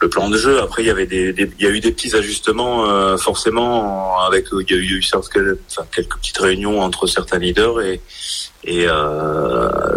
le 0.00 0.08
plan 0.08 0.28
de 0.28 0.36
jeu. 0.36 0.60
Après 0.60 0.82
il 0.82 0.86
y 0.86 0.90
avait 0.90 1.06
des, 1.06 1.34
il 1.36 1.64
y 1.64 1.66
a 1.66 1.70
eu 1.70 1.80
des 1.80 1.92
petits 1.92 2.14
ajustements 2.14 2.86
euh, 2.86 3.16
forcément 3.16 4.20
avec 4.20 4.46
il 4.52 4.70
y 4.70 4.74
a 4.74 4.78
eu, 4.78 4.98
eu 4.98 5.02
quelques, 5.92 6.16
petites 6.16 6.38
réunions 6.38 6.80
entre 6.80 7.06
certains 7.06 7.38
leaders 7.38 7.80
et 7.80 8.00
et 8.62 8.86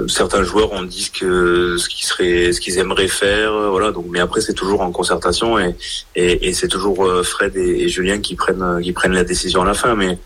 certains 0.08 0.44
joueurs 0.44 0.72
ont 0.72 0.84
dit 0.84 1.04
ce 1.04 1.12
que 1.12 1.75
ce 1.78 1.90
qu'ils 1.90 2.54
ce 2.54 2.62
qu'ils 2.62 2.78
aimeraient 2.78 3.10
faire 3.10 3.52
voilà 3.70 3.92
donc 3.92 4.06
mais 4.10 4.22
après 4.22 4.40
c'est 4.40 4.54
toujours 4.54 4.80
en 4.80 4.92
concertation 4.92 5.60
et 5.60 5.75
et, 6.16 6.48
et 6.48 6.54
c'est 6.54 6.70
toujours 6.70 7.06
Fred 7.25 7.58
et, 7.58 7.84
et, 7.84 7.90
Julien 7.90 8.20
qui 8.20 8.36
prennent 8.36 8.80
qui 8.82 8.94
prennent 8.94 9.12
la 9.12 9.25
décision 9.25 9.63
à 9.63 9.66
la 9.66 9.74
fin 9.74 9.96
mais 9.96 10.18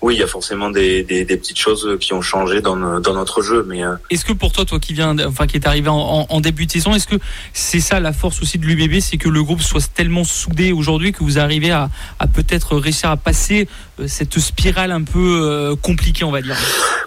oui, 0.00 0.14
il 0.14 0.20
y 0.20 0.22
a 0.22 0.26
forcément 0.26 0.70
des, 0.70 1.02
des, 1.02 1.24
des, 1.24 1.36
petites 1.36 1.58
choses 1.58 1.96
qui 2.00 2.12
ont 2.12 2.22
changé 2.22 2.60
dans, 2.60 3.00
dans 3.00 3.14
notre 3.14 3.42
jeu. 3.42 3.64
Mais 3.66 3.82
euh, 3.82 3.94
est-ce 4.10 4.24
que 4.24 4.32
pour 4.32 4.52
toi, 4.52 4.64
toi 4.64 4.78
qui 4.78 4.92
viens, 4.92 5.18
enfin 5.26 5.46
qui 5.46 5.56
est 5.56 5.66
arrivé 5.66 5.88
en, 5.88 6.26
en 6.28 6.40
début 6.40 6.66
de 6.66 6.72
saison, 6.72 6.94
est-ce 6.94 7.06
que 7.06 7.16
c'est 7.52 7.80
ça 7.80 7.98
la 7.98 8.12
force 8.12 8.40
aussi 8.40 8.58
de 8.58 8.66
l'UBB, 8.66 9.00
c'est 9.00 9.16
que 9.16 9.28
le 9.28 9.42
groupe 9.42 9.62
soit 9.62 9.92
tellement 9.92 10.24
soudé 10.24 10.72
aujourd'hui 10.72 11.12
que 11.12 11.24
vous 11.24 11.38
arrivez 11.38 11.70
à, 11.70 11.90
à 12.18 12.26
peut-être 12.26 12.76
réussir 12.76 13.10
à 13.10 13.16
passer 13.16 13.68
euh, 13.98 14.06
cette 14.06 14.38
spirale 14.38 14.92
un 14.92 15.02
peu 15.02 15.40
euh, 15.42 15.74
compliquée, 15.76 16.24
on 16.24 16.30
va 16.30 16.42
dire? 16.42 16.56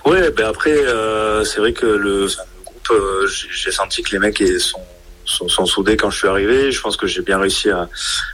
Ouais, 0.05 0.31
ben 0.31 0.47
après, 0.47 0.71
euh, 0.71 1.43
c'est 1.45 1.59
vrai 1.59 1.73
que 1.73 1.85
le, 1.85 2.25
enfin, 2.25 2.43
le 2.57 2.63
groupe, 2.65 2.91
euh, 2.91 3.27
j'ai 3.27 3.71
senti 3.71 4.01
que 4.01 4.11
les 4.11 4.19
mecs 4.19 4.43
sont 4.59 4.81
sont, 5.31 5.47
sont, 5.47 5.65
soudés 5.65 5.97
quand 5.97 6.09
je 6.09 6.17
suis 6.17 6.27
arrivé. 6.27 6.71
Je 6.71 6.81
pense 6.81 6.97
que 6.97 7.07
j'ai 7.07 7.21
bien 7.21 7.39
réussi 7.39 7.69
à, 7.69 7.89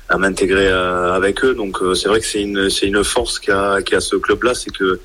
à 0.09 0.17
m'intégrer 0.17 0.67
avec 0.69 1.43
eux. 1.43 1.53
Donc 1.53 1.81
euh, 1.81 1.93
c'est 1.93 2.09
vrai 2.09 2.19
que 2.19 2.25
c'est 2.25 2.41
une 2.41 2.69
c'est 2.69 2.87
une 2.87 3.03
force 3.03 3.39
qu'a 3.39 3.81
qu 3.81 3.95
a 3.95 4.01
ce 4.01 4.15
club-là, 4.15 4.53
c'est 4.53 4.71
que 4.71 4.99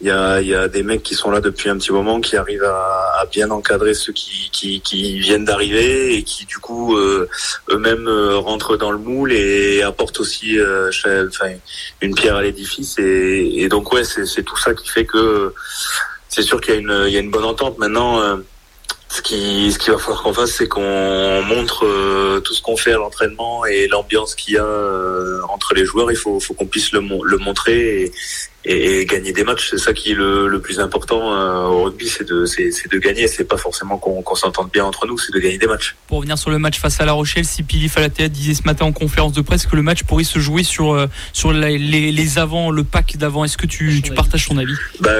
il 0.00 0.08
y 0.08 0.10
a, 0.10 0.42
y 0.42 0.54
a 0.54 0.68
des 0.68 0.82
mecs 0.82 1.02
qui 1.02 1.14
sont 1.14 1.30
là 1.30 1.40
depuis 1.40 1.70
un 1.70 1.78
petit 1.78 1.92
moment, 1.92 2.20
qui 2.20 2.36
arrivent 2.36 2.64
à, 2.64 3.14
à 3.18 3.26
bien 3.26 3.50
encadrer 3.50 3.94
ceux 3.94 4.12
qui, 4.12 4.50
qui, 4.52 4.80
qui 4.82 5.18
viennent 5.18 5.46
d'arriver 5.46 6.16
et 6.16 6.22
qui 6.22 6.44
du 6.44 6.58
coup 6.58 6.96
euh, 6.96 7.28
eux-mêmes 7.70 8.06
euh, 8.06 8.36
rentrent 8.36 8.76
dans 8.76 8.90
le 8.90 8.98
moule 8.98 9.32
et 9.32 9.82
apportent 9.82 10.20
aussi 10.20 10.58
euh, 10.58 10.90
enfin, 11.28 11.52
une 12.02 12.14
pierre 12.14 12.36
à 12.36 12.42
l'édifice. 12.42 12.98
Et, 12.98 13.62
et, 13.62 13.68
donc 13.68 13.92
ouais, 13.92 14.04
c'est 14.04 14.42
tout 14.42 14.58
ça 14.58 14.74
qui 14.74 14.88
fait 14.88 15.06
que 15.06 15.54
c'est 16.28 16.42
sûr 16.42 16.60
qu'il 16.60 16.74
y, 16.74 16.76
a 16.76 16.80
une, 16.80 17.04
il 17.06 17.12
y 17.14 17.16
a 17.16 17.20
une 17.20 17.30
bonne 17.30 17.44
entente. 17.44 17.78
Maintenant, 17.78 18.20
euh, 18.20 18.36
ce 19.16 19.22
qui, 19.22 19.72
ce 19.72 19.78
qu'il 19.78 19.92
va 19.92 19.98
falloir 19.98 20.22
qu'on 20.22 20.34
fasse, 20.34 20.52
c'est 20.52 20.68
qu'on 20.68 21.42
montre 21.42 21.86
euh, 21.86 22.40
tout 22.40 22.52
ce 22.52 22.60
qu'on 22.60 22.76
fait 22.76 22.92
à 22.92 22.98
l'entraînement 22.98 23.64
et 23.64 23.88
l'ambiance 23.88 24.34
qu'il 24.34 24.54
y 24.54 24.58
a 24.58 24.64
euh, 24.64 25.40
entre 25.48 25.72
les 25.74 25.86
joueurs. 25.86 26.10
Il 26.10 26.18
faut, 26.18 26.38
faut 26.38 26.52
qu'on 26.52 26.66
puisse 26.66 26.92
le, 26.92 27.00
montrer 27.00 28.12
et, 28.66 29.00
et, 29.00 29.06
gagner 29.06 29.32
des 29.32 29.44
matchs. 29.44 29.68
C'est 29.70 29.78
ça 29.78 29.92
qui 29.92 30.10
est 30.10 30.14
le, 30.14 30.48
le 30.48 30.60
plus 30.60 30.80
important 30.80 31.32
euh, 31.32 31.66
au 31.66 31.84
rugby, 31.84 32.08
c'est 32.08 32.28
de, 32.28 32.44
c'est, 32.44 32.70
de 32.90 32.98
gagner. 32.98 33.28
C'est 33.28 33.44
pas 33.44 33.56
forcément 33.56 33.96
qu'on, 33.96 34.22
qu'on 34.22 34.34
s'entende 34.34 34.70
bien 34.72 34.84
entre 34.84 35.06
nous, 35.06 35.16
c'est 35.18 35.32
de 35.32 35.38
gagner 35.38 35.58
des 35.58 35.68
matchs. 35.68 35.96
Pour 36.08 36.18
revenir 36.18 36.36
sur 36.36 36.50
le 36.50 36.58
match 36.58 36.80
face 36.80 37.00
à 37.00 37.04
La 37.04 37.12
Rochelle, 37.12 37.44
si 37.44 37.62
Pili 37.62 37.88
Falatea 37.88 38.28
disait 38.28 38.54
ce 38.54 38.64
matin 38.64 38.84
en 38.86 38.92
conférence 38.92 39.32
de 39.32 39.40
presse 39.40 39.66
que 39.66 39.76
le 39.76 39.82
match 39.82 40.02
pourrait 40.02 40.24
se 40.24 40.40
jouer 40.40 40.64
sur, 40.64 40.94
euh, 40.94 41.06
sur 41.32 41.52
les, 41.52 41.78
les, 41.78 42.10
les 42.10 42.38
avants, 42.38 42.70
le 42.70 42.82
pack 42.82 43.16
d'avant. 43.16 43.44
Est-ce 43.44 43.56
que 43.56 43.66
tu, 43.66 44.02
tu 44.02 44.12
partages 44.12 44.48
ton 44.48 44.58
avis? 44.58 44.74
bah, 45.00 45.12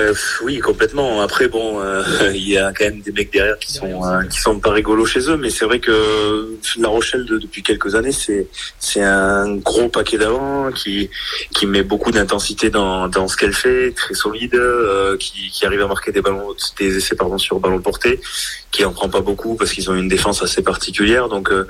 Oui, 0.42 0.58
complètement. 0.58 1.20
Après, 1.20 1.46
bon, 1.46 1.80
euh, 1.80 2.02
il 2.34 2.48
y 2.48 2.58
a 2.58 2.72
quand 2.72 2.84
même 2.84 3.00
des 3.00 3.12
mecs 3.12 3.32
derrière 3.32 3.58
qui 3.58 3.72
sont, 3.72 4.04
euh, 4.04 4.22
qui 4.24 4.40
sont 4.40 4.58
pas 4.58 4.72
rigolos 4.72 5.06
chez 5.06 5.30
eux, 5.30 5.36
mais 5.36 5.50
c'est 5.50 5.64
vrai 5.64 5.78
que 5.78 6.58
La 6.78 6.88
Rochelle, 6.88 7.24
de, 7.24 7.38
depuis 7.38 7.62
quelques 7.62 7.94
années, 7.94 8.12
c'est, 8.12 8.48
c'est 8.80 9.02
un 9.02 9.54
gros 9.56 9.88
paquet 9.88 10.18
d'avant 10.18 10.72
qui, 10.72 11.10
qui 11.54 11.66
met 11.66 11.82
beaucoup 11.84 12.10
d'intensité 12.10 12.70
dans, 12.70 13.06
dans 13.08 13.28
qu'elle 13.37 13.52
fait, 13.52 13.93
très 13.93 14.14
solide, 14.14 14.55
euh, 14.55 15.16
qui, 15.16 15.50
qui, 15.50 15.66
arrive 15.66 15.83
à 15.83 15.87
marquer 15.87 16.12
des 16.12 16.23
ballons, 16.23 16.55
des 16.78 16.97
essais 16.97 17.16
pardon 17.16 17.38
sur 17.38 17.61
ballon 17.61 17.81
porté, 17.81 18.21
qui 18.71 18.85
en 18.85 18.93
prend 18.93 19.09
pas 19.09 19.21
beaucoup 19.21 19.57
parce 19.57 19.73
qu'ils 19.73 19.90
ont 19.90 19.95
une 19.95 20.09
défense 20.09 20.43
assez 20.43 20.62
particulière. 20.62 21.28
Donc 21.28 21.50
euh, 21.50 21.66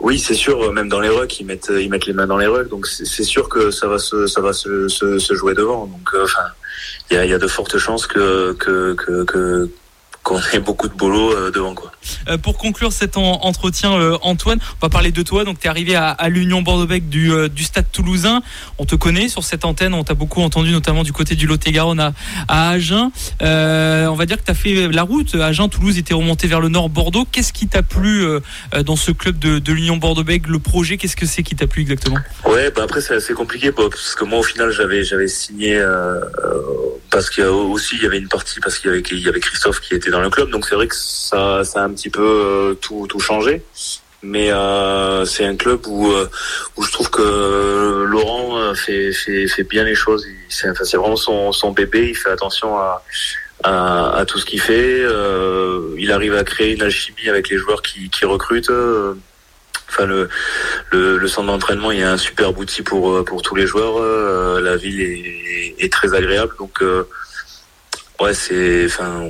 oui, 0.00 0.18
c'est 0.18 0.34
sûr, 0.34 0.72
même 0.72 0.88
dans 0.88 1.00
les 1.00 1.08
rucks, 1.08 1.40
ils 1.40 1.46
mettent 1.46 1.70
ils 1.70 1.90
mettent 1.90 2.06
les 2.06 2.12
mains 2.12 2.26
dans 2.26 2.38
les 2.38 2.46
rucks, 2.46 2.68
donc 2.68 2.86
c'est 2.86 3.24
sûr 3.24 3.48
que 3.48 3.70
ça 3.70 3.88
va 3.88 3.98
se 3.98 4.26
ça 4.26 4.40
va 4.40 4.52
se, 4.52 4.88
se, 4.88 5.18
se 5.18 5.34
jouer 5.34 5.54
devant. 5.54 5.86
Donc 5.86 6.10
euh, 6.14 6.24
enfin, 6.24 6.46
il 7.10 7.16
y 7.16 7.16
a, 7.18 7.24
y 7.24 7.32
a 7.32 7.38
de 7.38 7.46
fortes 7.46 7.78
chances 7.78 8.06
que 8.06 8.52
que, 8.54 8.94
que, 8.94 9.24
que 9.24 9.70
qu'on 10.22 10.40
ait 10.52 10.60
beaucoup 10.60 10.88
de 10.88 10.94
boulot 10.94 11.32
euh, 11.32 11.50
devant 11.50 11.74
quoi. 11.74 11.92
Euh, 12.28 12.38
pour 12.38 12.58
conclure 12.58 12.92
cet 12.92 13.16
en, 13.16 13.44
entretien, 13.44 13.92
euh, 13.92 14.16
Antoine, 14.22 14.58
on 14.80 14.86
va 14.86 14.88
parler 14.88 15.12
de 15.12 15.22
toi. 15.22 15.44
Donc, 15.44 15.58
tu 15.58 15.66
es 15.66 15.70
arrivé 15.70 15.96
à, 15.96 16.16
l'Union 16.28 16.62
Bordeaux-Bègles 16.62 17.08
du, 17.08 17.32
euh, 17.32 17.48
du 17.48 17.64
Stade 17.64 17.86
Toulousain. 17.92 18.42
On 18.78 18.84
te 18.84 18.96
connaît 18.96 19.28
sur 19.28 19.44
cette 19.44 19.64
antenne. 19.64 19.94
On 19.94 20.04
t'a 20.04 20.14
beaucoup 20.14 20.40
entendu, 20.40 20.70
notamment 20.70 21.02
du 21.02 21.12
côté 21.12 21.34
du 21.34 21.46
Lot-et-Garonne 21.46 22.12
à, 22.48 22.70
Agen. 22.70 23.10
on 23.40 24.14
va 24.14 24.26
dire 24.26 24.38
que 24.38 24.44
tu 24.44 24.50
as 24.50 24.54
fait 24.54 24.88
la 24.88 25.02
route. 25.02 25.34
Agen, 25.34 25.68
Toulouse 25.68 25.98
était 25.98 26.14
remonté 26.14 26.46
vers 26.46 26.60
le 26.60 26.68
nord 26.68 26.88
Bordeaux. 26.88 27.26
Qu'est-ce 27.30 27.52
qui 27.52 27.66
t'a 27.66 27.82
plu 27.82 28.24
dans 28.84 28.96
ce 28.96 29.10
club 29.10 29.38
de, 29.38 29.72
l'Union 29.72 29.96
Bordeaux-Bègles 29.96 30.50
Le 30.50 30.58
projet, 30.58 30.96
qu'est-ce 30.96 31.16
que 31.16 31.26
c'est 31.26 31.42
qui 31.42 31.56
t'a 31.56 31.66
plu 31.66 31.82
exactement? 31.82 32.18
Ouais, 32.46 32.70
bah 32.70 32.82
après 32.84 33.00
c'est 33.00 33.14
assez 33.14 33.34
compliqué 33.34 33.72
parce 33.72 34.14
que 34.14 34.24
moi 34.24 34.38
au 34.38 34.42
final 34.42 34.70
j'avais 34.70 35.28
signé 35.28 35.82
parce 37.14 37.30
qu'il 37.30 37.44
y 37.44 37.46
a 37.46 37.52
aussi 37.52 37.96
y 37.96 38.06
avait 38.06 38.18
une 38.18 38.28
partie 38.28 38.58
parce 38.60 38.78
qu'il 38.78 38.90
y 38.90 38.94
avait 38.94 39.02
y 39.02 39.28
avait 39.28 39.40
Christophe 39.40 39.80
qui 39.80 39.94
était 39.94 40.10
dans 40.10 40.20
le 40.20 40.30
club 40.30 40.50
donc 40.50 40.66
c'est 40.66 40.74
vrai 40.74 40.88
que 40.88 40.96
ça 40.96 41.62
ça 41.64 41.84
a 41.84 41.88
petit 41.94 42.10
peu 42.10 42.22
euh, 42.22 42.74
tout 42.74 43.06
tout 43.08 43.20
changé 43.20 43.62
mais 44.22 44.50
euh, 44.50 45.24
c'est 45.24 45.44
un 45.44 45.54
club 45.54 45.86
où 45.86 46.10
euh, 46.10 46.28
où 46.76 46.82
je 46.82 46.90
trouve 46.90 47.10
que 47.10 48.04
Laurent 48.04 48.74
fait 48.74 49.12
fait, 49.12 49.46
fait 49.46 49.64
bien 49.64 49.84
les 49.84 49.94
choses. 49.94 50.26
C'est 50.48 50.70
enfin, 50.70 50.84
vraiment 50.96 51.16
son 51.16 51.52
son 51.52 51.72
bébé. 51.72 52.08
Il 52.08 52.14
fait 52.16 52.30
attention 52.30 52.76
à 52.78 53.02
à, 53.64 54.24
tout 54.26 54.38
ce 54.38 54.46
qu'il 54.46 54.60
fait. 54.60 55.02
Il 55.98 56.10
arrive 56.10 56.34
à 56.34 56.44
créer 56.44 56.72
une 56.74 56.82
alchimie 56.82 57.28
avec 57.28 57.50
les 57.50 57.58
joueurs 57.58 57.82
qui 57.82 58.24
recrutent. 58.24 58.72
Enfin, 59.88 60.06
le, 60.06 60.28
le, 60.90 61.28
centre 61.28 61.46
d'entraînement, 61.46 61.90
il 61.92 62.00
y 62.00 62.02
a 62.02 62.10
un 62.10 62.16
super 62.18 62.58
outil 62.58 62.82
pour, 62.82 63.24
pour 63.24 63.42
tous 63.42 63.54
les 63.54 63.66
joueurs. 63.66 64.00
La 64.60 64.76
ville 64.76 65.00
est, 65.78 65.92
très 65.92 66.14
agréable. 66.14 66.54
Donc, 66.58 66.82
ouais, 68.24 68.34
c'est. 68.34 68.86
Enfin, 68.86 69.28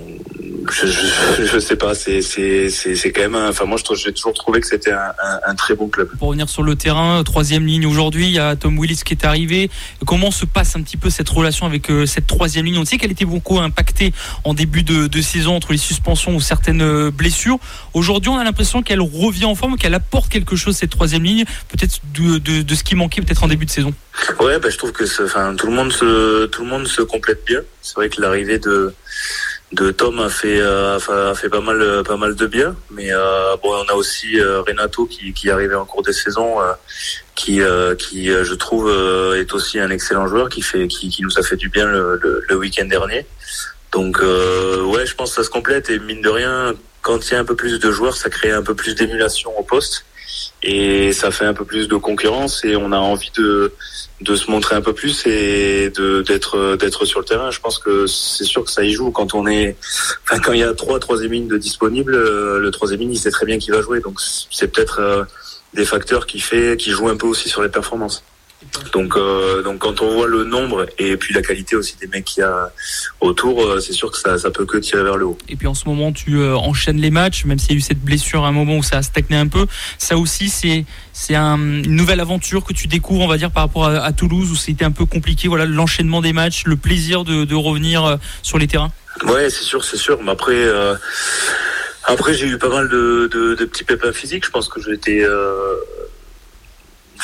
je, 0.70 0.86
je, 0.86 1.44
je, 1.52 1.58
sais 1.58 1.76
pas, 1.76 1.94
c'est 1.94 2.22
c'est 2.22 3.12
quand 3.12 3.22
même. 3.22 3.34
Enfin, 3.34 3.64
moi, 3.64 3.78
j'ai 3.94 4.12
toujours 4.12 4.34
trouvé 4.34 4.60
que 4.60 4.66
c'était 4.66 4.92
un, 4.92 5.54
très 5.54 5.74
bon 5.74 5.88
club. 5.88 6.08
Pour 6.18 6.28
revenir 6.28 6.48
sur 6.48 6.62
le 6.62 6.76
terrain, 6.76 7.22
troisième 7.24 7.66
ligne 7.66 7.86
aujourd'hui, 7.86 8.26
il 8.26 8.32
y 8.32 8.38
a 8.38 8.56
Tom 8.56 8.78
Willis 8.78 9.00
qui 9.04 9.14
est 9.14 9.24
arrivé. 9.24 9.70
Comment 10.06 10.30
se 10.30 10.44
passe 10.44 10.76
un 10.76 10.82
petit 10.82 10.96
peu 10.96 11.10
cette 11.10 11.28
relation 11.28 11.66
avec 11.66 11.90
euh, 11.90 12.06
cette 12.06 12.26
troisième 12.26 12.66
ligne? 12.66 12.78
On 12.78 12.84
sait 12.84 12.98
qu'elle 12.98 13.12
était 13.12 13.24
beaucoup 13.24 13.58
impactée 13.60 14.12
en 14.44 14.54
début 14.54 14.82
de, 14.82 15.20
saison 15.20 15.56
entre 15.56 15.72
les 15.72 15.78
suspensions 15.78 16.34
ou 16.34 16.40
certaines 16.40 17.10
blessures. 17.10 17.58
Aujourd'hui, 17.94 18.30
on 18.30 18.36
a 18.36 18.44
l'impression 18.44 18.82
qu'elle 18.82 19.00
revient 19.00 19.46
en 19.46 19.54
forme, 19.54 19.76
qu'elle 19.76 19.94
apporte 19.94 20.28
quelque 20.28 20.56
chose 20.56 20.76
cette 20.76 20.90
troisième 20.90 21.22
ligne, 21.22 21.44
peut-être 21.68 22.00
de, 22.14 22.74
ce 22.74 22.84
qui 22.84 22.94
manquait 22.94 23.22
peut-être 23.22 23.44
en 23.44 23.48
début 23.48 23.64
de 23.64 23.70
saison. 23.70 23.94
Ouais, 24.40 24.58
bah, 24.58 24.70
je 24.70 24.78
trouve 24.78 24.92
que 24.92 25.04
enfin 25.24 25.54
tout 25.56 25.66
le 25.66 25.72
monde 25.72 25.92
se 25.92 26.46
tout 26.46 26.62
le 26.62 26.68
monde 26.68 26.86
se 26.86 27.02
complète 27.02 27.44
bien. 27.44 27.62
C'est 27.82 27.94
vrai 27.96 28.08
que 28.08 28.20
l'arrivée 28.20 28.58
de 28.58 28.92
de 29.72 29.90
Tom 29.90 30.20
a 30.20 30.28
fait 30.28 30.60
euh, 30.60 30.98
a 30.98 31.34
fait 31.34 31.48
pas 31.48 31.60
mal 31.60 32.02
pas 32.04 32.16
mal 32.16 32.34
de 32.34 32.46
bien. 32.46 32.76
Mais 32.90 33.12
euh, 33.12 33.56
bon 33.62 33.74
on 33.74 33.88
a 33.92 33.94
aussi 33.94 34.38
euh, 34.38 34.62
Renato 34.62 35.06
qui 35.06 35.32
qui 35.32 35.48
est 35.48 35.50
arrivé 35.50 35.74
en 35.74 35.84
cours 35.84 36.02
de 36.02 36.12
saison 36.12 36.58
qui 37.34 37.60
qui 37.98 38.26
je 38.28 38.54
trouve 38.54 38.88
est 39.36 39.52
aussi 39.52 39.80
un 39.80 39.90
excellent 39.90 40.28
joueur 40.28 40.48
qui 40.48 40.62
fait 40.62 40.86
qui, 40.86 41.08
qui 41.08 41.22
nous 41.22 41.36
a 41.38 41.42
fait 41.42 41.56
du 41.56 41.68
bien 41.68 41.86
le, 41.86 42.18
le, 42.22 42.44
le 42.48 42.56
week-end 42.56 42.86
dernier. 42.86 43.26
Donc 43.92 44.18
ouais 44.20 45.06
je 45.06 45.14
pense 45.16 45.30
que 45.30 45.36
ça 45.36 45.44
se 45.44 45.50
complète. 45.50 45.90
Et 45.90 45.98
mine 45.98 46.22
de 46.22 46.30
rien 46.30 46.74
quand 47.02 47.28
il 47.28 47.34
y 47.34 47.36
a 47.36 47.40
un 47.40 47.44
peu 47.44 47.56
plus 47.56 47.78
de 47.80 47.90
joueurs 47.90 48.16
ça 48.16 48.30
crée 48.30 48.52
un 48.52 48.62
peu 48.62 48.74
plus 48.76 48.94
d'émulation 48.94 49.50
au 49.58 49.64
poste 49.64 50.06
et 50.64 51.12
ça 51.12 51.30
fait 51.30 51.44
un 51.44 51.52
peu 51.52 51.64
plus 51.64 51.88
de 51.88 51.96
concurrence 51.96 52.64
et 52.64 52.74
on 52.74 52.90
a 52.90 52.98
envie 52.98 53.30
de 53.36 53.72
de 54.22 54.34
se 54.34 54.50
montrer 54.50 54.74
un 54.74 54.80
peu 54.80 54.94
plus 54.94 55.26
et 55.26 55.90
de 55.90 56.22
d'être 56.22 56.76
d'être 56.76 57.04
sur 57.04 57.20
le 57.20 57.26
terrain. 57.26 57.50
Je 57.50 57.60
pense 57.60 57.78
que 57.78 58.06
c'est 58.06 58.44
sûr 58.44 58.64
que 58.64 58.70
ça 58.70 58.82
y 58.82 58.92
joue 58.92 59.10
quand 59.10 59.34
on 59.34 59.46
est 59.46 59.76
enfin 60.24 60.40
quand 60.40 60.52
il 60.52 60.60
y 60.60 60.64
a 60.64 60.72
trois 60.72 60.98
troisième 60.98 61.32
lignes 61.32 61.48
de 61.48 61.58
disponibles, 61.58 62.16
le 62.16 62.70
troisième 62.70 63.00
ligne 63.00 63.12
il 63.12 63.18
sait 63.18 63.30
très 63.30 63.44
bien 63.44 63.58
qui 63.58 63.70
va 63.70 63.82
jouer 63.82 64.00
donc 64.00 64.18
c'est 64.50 64.68
peut-être 64.68 65.00
euh, 65.00 65.24
des 65.74 65.84
facteurs 65.84 66.26
qui 66.26 66.40
fait 66.40 66.76
qui 66.78 66.90
jouent 66.90 67.08
un 67.08 67.16
peu 67.16 67.26
aussi 67.26 67.48
sur 67.48 67.62
les 67.62 67.68
performances. 67.68 68.24
Donc, 68.92 69.16
euh, 69.16 69.62
donc 69.62 69.78
quand 69.80 70.00
on 70.00 70.14
voit 70.14 70.26
le 70.26 70.44
nombre 70.44 70.86
et 70.98 71.16
puis 71.16 71.34
la 71.34 71.42
qualité 71.42 71.76
aussi 71.76 71.96
des 72.00 72.06
mecs 72.06 72.24
qu'il 72.24 72.40
y 72.40 72.44
a 72.44 72.72
autour, 73.20 73.62
euh, 73.62 73.78
c'est 73.78 73.92
sûr 73.92 74.10
que 74.10 74.18
ça, 74.18 74.38
ça 74.38 74.50
peut 74.50 74.64
que 74.64 74.78
tirer 74.78 75.02
vers 75.02 75.16
le 75.16 75.26
haut. 75.26 75.38
Et 75.48 75.56
puis 75.56 75.66
en 75.66 75.74
ce 75.74 75.86
moment, 75.86 76.12
tu 76.12 76.38
euh, 76.38 76.56
enchaînes 76.56 77.00
les 77.00 77.10
matchs, 77.10 77.44
même 77.44 77.58
s'il 77.58 77.72
y 77.72 77.74
a 77.74 77.76
eu 77.76 77.82
cette 77.82 78.00
blessure 78.00 78.44
à 78.44 78.48
un 78.48 78.52
moment 78.52 78.76
où 78.76 78.82
ça 78.82 78.98
a 78.98 79.02
stagné 79.02 79.36
un 79.36 79.48
peu. 79.48 79.66
Ça 79.98 80.16
aussi, 80.16 80.48
c'est 80.48 80.84
c'est 81.12 81.34
un, 81.34 81.56
une 81.56 81.94
nouvelle 81.94 82.20
aventure 82.20 82.64
que 82.64 82.72
tu 82.72 82.88
découvres, 82.88 83.22
on 83.22 83.28
va 83.28 83.36
dire, 83.36 83.50
par 83.50 83.64
rapport 83.64 83.86
à, 83.86 83.98
à 83.98 84.12
Toulouse 84.12 84.50
où 84.50 84.56
c'était 84.56 84.84
un 84.84 84.92
peu 84.92 85.04
compliqué. 85.04 85.46
Voilà, 85.46 85.66
l'enchaînement 85.66 86.20
des 86.20 86.32
matchs, 86.32 86.64
le 86.64 86.76
plaisir 86.76 87.24
de, 87.24 87.44
de 87.44 87.54
revenir 87.54 88.18
sur 88.42 88.58
les 88.58 88.66
terrains. 88.66 88.92
Ouais, 89.26 89.50
c'est 89.50 89.64
sûr, 89.64 89.84
c'est 89.84 89.98
sûr. 89.98 90.18
Mais 90.22 90.32
après. 90.32 90.66
Après, 92.06 92.34
j'ai 92.34 92.46
eu 92.46 92.58
pas 92.58 92.68
mal 92.68 92.88
de, 92.88 93.30
de, 93.32 93.54
de, 93.54 93.64
petits 93.64 93.84
pépins 93.84 94.12
physiques. 94.12 94.44
Je 94.44 94.50
pense 94.50 94.68
que 94.68 94.78
j'étais, 94.78 95.22
euh, 95.22 95.74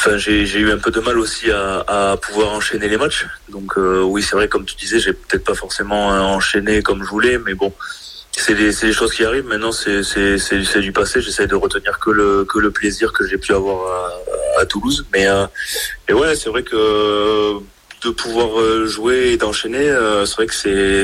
enfin, 0.01 0.17
j'ai 0.17 0.59
eu 0.59 0.71
un 0.71 0.79
peu 0.79 0.91
de 0.91 1.01
mal 1.01 1.19
aussi 1.19 1.51
à, 1.51 1.85
à 1.87 2.17
pouvoir 2.17 2.53
enchaîner 2.53 2.89
les 2.89 2.97
matchs. 2.97 3.27
Donc 3.49 3.77
oui, 3.77 4.23
c'est 4.23 4.37
vrai, 4.37 4.49
comme 4.49 4.65
tu 4.65 4.75
disais, 4.77 4.99
j'ai 4.99 5.13
peut-être 5.13 5.45
pas 5.45 5.55
forcément 5.55 6.09
enchaîné 6.09 6.83
comme 6.83 7.05
je 7.05 7.09
voulais, 7.09 7.39
mais 7.39 7.55
bon, 7.55 7.73
c'est 8.41 8.55
des, 8.55 8.73
des, 8.73 8.93
choses 8.93 9.13
qui 9.13 9.25
arrivent. 9.25 9.47
Maintenant, 9.47 9.73
c'est 9.73 10.81
du 10.81 10.93
passé. 10.93 11.21
J'essaie 11.21 11.47
de 11.47 11.55
retenir 11.55 11.99
que 11.99 12.11
le, 12.11 12.45
que 12.45 12.59
le 12.59 12.71
plaisir 12.71 13.13
que 13.13 13.27
j'ai 13.27 13.39
pu 13.39 13.53
avoir 13.53 13.87
à, 14.57 14.61
à 14.61 14.67
Toulouse. 14.67 15.07
Mais, 15.13 15.27
euh, 15.27 15.47
mais 16.09 16.15
ouais, 16.15 16.35
c'est 16.37 16.49
vrai 16.49 16.63
que 16.63 17.59
de 18.03 18.11
pouvoir 18.11 18.59
euh, 18.59 18.87
jouer 18.87 19.33
et 19.33 19.37
d'enchaîner, 19.37 19.89
euh, 19.91 20.25
c'est 20.25 20.37
vrai 20.37 20.47
que 20.47 20.55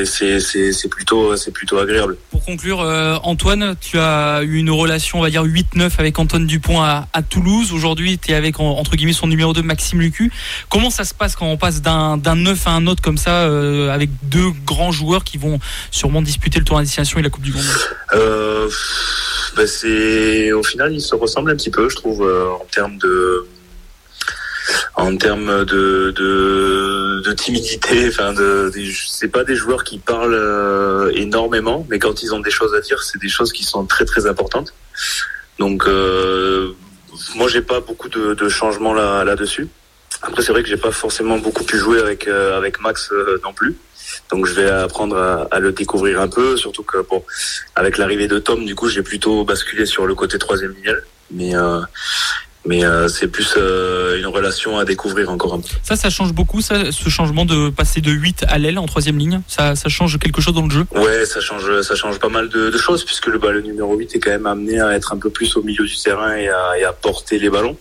c'est 0.04 0.88
plutôt 0.88 1.36
c'est 1.36 1.50
plutôt 1.50 1.78
agréable. 1.78 2.16
Pour 2.30 2.44
conclure, 2.44 2.80
euh, 2.80 3.16
Antoine, 3.22 3.76
tu 3.80 3.98
as 3.98 4.42
eu 4.42 4.56
une 4.56 4.70
relation, 4.70 5.18
on 5.18 5.22
va 5.22 5.28
dire 5.30 5.44
8-9 5.44 5.90
avec 5.98 6.18
Antoine 6.18 6.46
Dupont 6.46 6.80
à, 6.80 7.06
à 7.12 7.22
Toulouse. 7.22 7.72
Aujourd'hui, 7.72 8.18
tu 8.18 8.32
es 8.32 8.34
avec 8.34 8.58
entre 8.60 8.96
guillemets 8.96 9.12
son 9.12 9.26
numéro 9.26 9.52
2 9.52 9.62
Maxime 9.62 10.00
Lucu. 10.00 10.32
Comment 10.70 10.90
ça 10.90 11.04
se 11.04 11.12
passe 11.12 11.36
quand 11.36 11.46
on 11.46 11.58
passe 11.58 11.82
d'un 11.82 12.16
9 12.16 12.66
à 12.66 12.70
un 12.70 12.86
autre 12.86 13.02
comme 13.02 13.18
ça 13.18 13.44
avec 13.92 14.10
deux 14.22 14.50
grands 14.64 14.92
joueurs 14.92 15.24
qui 15.24 15.36
vont 15.36 15.58
sûrement 15.90 16.22
disputer 16.22 16.58
le 16.58 16.64
tour 16.64 16.80
destination 16.80 17.18
et 17.18 17.22
la 17.22 17.30
Coupe 17.30 17.44
du 17.44 17.52
Monde? 17.52 17.64
Bah, 19.56 19.66
c'est 19.66 20.52
au 20.52 20.62
final 20.62 20.92
ils 20.92 21.00
se 21.00 21.14
ressemblent 21.14 21.50
un 21.50 21.56
petit 21.56 21.70
peu, 21.70 21.88
je 21.88 21.96
trouve, 21.96 22.22
en 22.22 22.66
termes 22.70 22.98
de 22.98 23.46
en 24.96 25.16
termes 25.16 25.64
de, 25.66 26.10
de, 26.10 27.22
de 27.24 27.32
timidité. 27.34 28.08
Enfin, 28.08 28.32
de, 28.32 28.72
c'est 29.06 29.28
pas 29.28 29.44
des 29.44 29.54
joueurs 29.54 29.84
qui 29.84 29.98
parlent 29.98 30.34
euh, 30.34 31.12
énormément, 31.14 31.86
mais 31.90 31.98
quand 31.98 32.22
ils 32.22 32.34
ont 32.34 32.40
des 32.40 32.50
choses 32.50 32.74
à 32.74 32.80
dire, 32.80 33.02
c'est 33.02 33.20
des 33.20 33.28
choses 33.28 33.52
qui 33.52 33.62
sont 33.62 33.84
très 33.84 34.06
très 34.06 34.26
importantes. 34.26 34.72
Donc, 35.58 35.86
euh, 35.86 36.72
moi, 37.34 37.48
j'ai 37.48 37.62
pas 37.62 37.80
beaucoup 37.80 38.08
de, 38.08 38.34
de 38.34 38.48
changements 38.48 38.94
là 38.94 39.24
là-dessus. 39.24 39.68
Après, 40.22 40.42
c'est 40.42 40.52
vrai 40.52 40.62
que 40.62 40.68
j'ai 40.68 40.78
pas 40.78 40.92
forcément 40.92 41.38
beaucoup 41.38 41.64
pu 41.64 41.78
jouer 41.78 42.00
avec 42.00 42.26
euh, 42.26 42.56
avec 42.56 42.80
Max 42.80 43.10
euh, 43.12 43.38
non 43.44 43.52
plus. 43.52 43.76
Donc 44.30 44.46
je 44.46 44.54
vais 44.54 44.70
apprendre 44.70 45.16
à, 45.50 45.58
le 45.58 45.72
découvrir 45.72 46.20
un 46.20 46.28
peu, 46.28 46.56
surtout 46.56 46.84
que 46.84 46.98
bon, 46.98 47.24
avec 47.74 47.98
l'arrivée 47.98 48.28
de 48.28 48.38
Tom, 48.38 48.64
du 48.64 48.74
coup, 48.74 48.88
j'ai 48.88 49.02
plutôt 49.02 49.44
basculé 49.44 49.84
sur 49.84 50.06
le 50.06 50.14
côté 50.14 50.38
troisième 50.38 50.74
ligne. 50.74 50.94
Mais 51.32 51.52
mais 52.66 52.85
euh, 52.85 53.08
c'est 53.08 53.28
plus 53.28 53.54
euh, 53.56 54.18
une 54.18 54.26
relation 54.26 54.78
à 54.78 54.85
découvrir 54.85 55.30
encore 55.30 55.54
un 55.54 55.61
peu. 55.61 55.68
Ça, 55.82 55.96
ça 55.96 56.11
change 56.11 56.32
beaucoup, 56.32 56.61
ça, 56.61 56.92
ce 56.92 57.08
changement 57.08 57.44
de 57.44 57.70
passer 57.70 58.00
de 58.00 58.11
8 58.11 58.44
à 58.49 58.58
l'aile 58.58 58.78
en 58.78 58.87
troisième 58.87 59.18
ligne? 59.18 59.40
Ça, 59.46 59.75
ça 59.76 59.88
change 59.88 60.18
quelque 60.18 60.40
chose 60.40 60.54
dans 60.54 60.64
le 60.64 60.70
jeu? 60.70 60.87
Ouais, 60.94 61.25
ça 61.25 61.40
change, 61.40 61.80
ça 61.82 61.94
change 61.94 62.18
pas 62.18 62.28
mal 62.28 62.49
de, 62.49 62.70
de 62.70 62.78
choses, 62.78 63.04
puisque 63.04 63.26
le, 63.26 63.38
bah, 63.38 63.50
le 63.52 63.62
numéro 63.62 63.96
8 63.96 64.16
est 64.16 64.18
quand 64.18 64.30
même 64.30 64.46
amené 64.46 64.80
à 64.80 64.92
être 64.94 65.12
un 65.12 65.18
peu 65.18 65.30
plus 65.30 65.56
au 65.56 65.62
milieu 65.62 65.85
du 65.85 65.96
terrain 65.96 66.35
et 66.35 66.49
à, 66.49 66.78
et 66.78 66.85
à 66.85 66.92
porter 66.92 67.38
les 67.38 67.50
ballons 67.50 67.76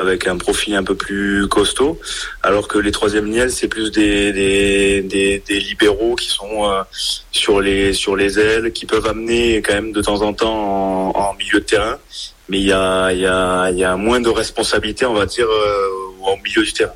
avec 0.00 0.26
un 0.26 0.38
profil 0.38 0.74
un 0.74 0.82
peu 0.82 0.94
plus 0.94 1.46
costaud, 1.48 2.00
alors 2.42 2.68
que 2.68 2.78
les 2.78 2.90
troisième 2.90 3.26
lignes, 3.26 3.50
c'est 3.50 3.68
plus 3.68 3.90
des, 3.90 4.32
des, 4.32 5.02
des, 5.02 5.42
des, 5.46 5.60
libéraux 5.60 6.16
qui 6.16 6.28
sont 6.28 6.64
euh, 6.64 6.82
sur 7.30 7.60
les 7.60 7.92
sur 7.92 8.16
les 8.16 8.38
ailes, 8.38 8.72
qui 8.72 8.86
peuvent 8.86 9.06
amener 9.06 9.60
quand 9.62 9.74
même 9.74 9.92
de 9.92 10.00
temps 10.00 10.22
en 10.22 10.32
temps 10.32 11.12
en, 11.14 11.18
en 11.18 11.34
milieu 11.34 11.60
de 11.60 11.64
terrain, 11.64 11.98
mais 12.50 12.58
il 12.58 12.66
y 12.66 12.72
a, 12.72 13.12
y, 13.12 13.26
a, 13.26 13.70
y 13.70 13.84
a 13.84 13.96
moins 13.96 14.20
de 14.20 14.28
responsabilité, 14.28 15.06
on 15.06 15.14
va 15.14 15.24
dire, 15.24 15.46
euh, 15.46 16.32
au 16.32 16.36
milieu 16.42 16.64
du 16.64 16.72
terrain. 16.72 16.92